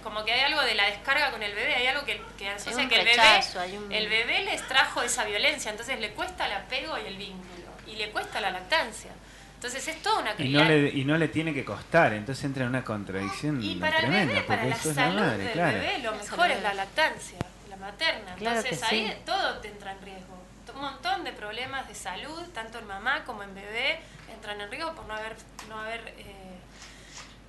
como 0.03 0.25
que 0.25 0.33
hay 0.33 0.41
algo 0.43 0.61
de 0.63 0.75
la 0.75 0.85
descarga 0.87 1.31
con 1.31 1.43
el 1.43 1.55
bebé, 1.55 1.75
hay 1.75 1.87
algo 1.87 2.05
que, 2.05 2.21
que 2.37 2.49
asocia 2.51 2.83
un 2.83 2.89
que 2.89 2.97
el 3.01 3.07
rechazo, 3.07 3.59
bebé, 3.61 3.71
hay 3.73 3.77
un- 3.79 3.93
el 3.93 4.09
bebé 4.09 4.45
les 4.45 4.67
trajo 4.69 5.03
esa 5.03 5.25
violencia, 5.25 5.71
entonces 5.71 5.99
le 5.99 6.11
cuesta 6.11 6.47
el 6.47 6.53
apego 6.53 6.99
y 6.99 7.07
el 7.07 7.17
vínculo, 7.17 7.67
y 7.87 7.97
le 7.97 8.11
cuesta 8.11 8.41
la 8.41 8.51
lactancia. 8.51 9.11
Entonces 9.59 9.89
es 9.89 10.01
toda 10.03 10.21
una 10.21 10.35
Y 10.39 10.51
no, 10.51 10.63
le, 10.63 10.89
y 10.91 11.05
no 11.05 11.19
le 11.19 11.27
tiene 11.27 11.53
que 11.53 11.65
costar, 11.65 12.13
entonces 12.13 12.45
entra 12.45 12.63
en 12.63 12.69
una 12.71 12.85
contradicción 12.85 13.61
Y 13.61 13.75
para 13.75 13.97
el 13.99 14.03
tremenda, 14.05 14.35
bebé, 14.35 14.47
para 14.47 14.63
porque 14.63 14.71
la 14.71 14.77
eso 14.77 14.89
es 14.91 14.95
salud 14.95 15.15
la 15.17 15.21
madre, 15.23 15.39
del 15.45 15.53
claro. 15.53 15.79
bebé, 15.79 15.99
lo 15.99 16.13
mejor 16.15 16.51
es 16.53 16.63
la 16.63 16.75
lactancia, 16.75 17.39
la 17.69 17.77
materna. 17.77 18.35
Claro 18.37 18.57
Entonces 18.61 18.83
ahí 18.85 19.09
sí. 19.09 19.15
todo 19.27 19.59
te 19.59 19.69
entra 19.69 19.93
en 19.93 20.03
riesgo. 20.03 20.39
Un 20.77 20.81
montón 20.81 21.25
de 21.25 21.33
problemas 21.33 21.89
de 21.89 21.95
salud, 21.97 22.41
tanto 22.55 22.79
en 22.79 22.87
mamá 22.87 23.25
como 23.25 23.43
en 23.43 23.53
bebé, 23.53 23.99
entran 24.33 24.61
en 24.61 24.71
riesgo 24.71 24.95
por 24.95 25.07
no 25.07 25.15
haber, 25.15 25.35
no 25.69 25.77
haber 25.81 26.15
eh, 26.19 26.59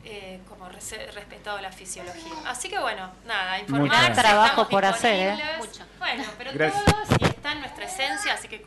eh, 0.05 0.39
como 0.49 0.67
rese- 0.67 1.11
respetado 1.11 1.59
la 1.61 1.71
fisiología. 1.71 2.33
Así 2.47 2.69
que 2.69 2.79
bueno, 2.79 3.11
nada, 3.27 3.59
informar. 3.59 4.09
Mucho 4.09 4.21
trabajo 4.21 4.67
por 4.67 4.83
hacer, 4.83 5.37
¿eh? 5.39 5.43
Mucho. 5.59 5.85
Bueno, 5.99 6.23
pero 6.39 6.51
Gracias. 6.55 6.85
todo 6.85 7.05
sí 7.05 7.25
está 7.25 7.51
en 7.51 7.59
nuestra 7.59 7.85
esencia, 7.85 8.33
así 8.33 8.47
que 8.47 8.63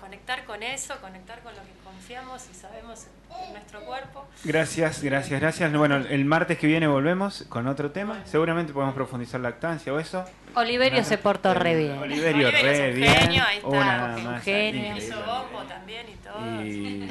conectar 0.00 0.44
con 0.44 0.62
eso, 0.62 0.96
conectar 1.00 1.40
con 1.42 1.54
lo 1.54 1.62
que 1.62 1.72
confiamos 1.84 2.46
y 2.50 2.54
sabemos 2.54 3.06
en, 3.46 3.52
nuestro 3.52 3.80
cuerpo. 3.80 4.26
Gracias, 4.44 5.02
gracias, 5.02 5.40
gracias. 5.40 5.72
Bueno, 5.72 5.96
el 5.96 6.24
martes 6.24 6.58
que 6.58 6.66
viene 6.66 6.86
volvemos 6.86 7.44
con 7.48 7.66
otro 7.68 7.90
tema. 7.90 8.22
Seguramente 8.24 8.72
podemos 8.72 8.94
profundizar 8.94 9.40
lactancia 9.40 9.92
o 9.92 9.98
eso. 9.98 10.24
Oliverio 10.54 11.04
se 11.04 11.18
portó 11.18 11.54
re 11.54 11.76
bien. 11.76 11.98
Oliverio, 11.98 12.48
Oliverio 12.48 12.50
re 12.50 12.88
es 12.88 12.94
un 12.94 13.00
bien. 13.00 13.14
genio, 13.14 13.44
ahí 13.46 13.56
está, 13.58 13.68
Una 13.68 14.16
un 14.16 14.40
genio. 14.40 14.96
Hizo 14.96 15.16
bombo 15.16 15.62
también 15.68 16.06
y 16.08 16.14
todo. 16.16 16.64
Y 16.64 17.08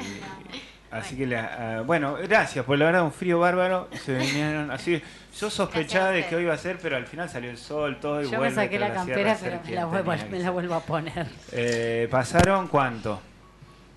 así 0.90 1.16
que, 1.16 1.26
la- 1.26 1.78
ah, 1.78 1.82
bueno, 1.82 2.14
gracias, 2.14 2.64
por 2.64 2.78
la 2.78 2.86
verdad, 2.86 3.02
un 3.04 3.12
frío 3.12 3.38
bárbaro. 3.38 3.88
Se 4.04 4.16
vinieron 4.16 4.70
así. 4.70 5.02
Yo 5.38 5.48
sospechaba 5.50 6.10
de 6.10 6.26
que 6.26 6.36
hoy 6.36 6.42
iba 6.42 6.54
a 6.54 6.58
ser, 6.58 6.78
pero 6.82 6.96
al 6.96 7.06
final 7.06 7.28
salió 7.30 7.50
el 7.50 7.58
sol, 7.58 7.98
todo 8.00 8.22
y 8.22 8.30
Yo 8.30 8.40
me 8.40 8.50
saqué 8.50 8.78
la 8.78 8.92
campera, 8.92 9.36
pero 9.40 9.60
me 9.64 9.70
la, 9.72 9.84
vuelvo, 9.84 10.12
me 10.30 10.38
la 10.70 10.76
a 10.76 10.80
poner. 10.80 11.26
Eh, 11.52 12.08
¿Pasaron 12.10 12.66
cuánto? 12.68 13.20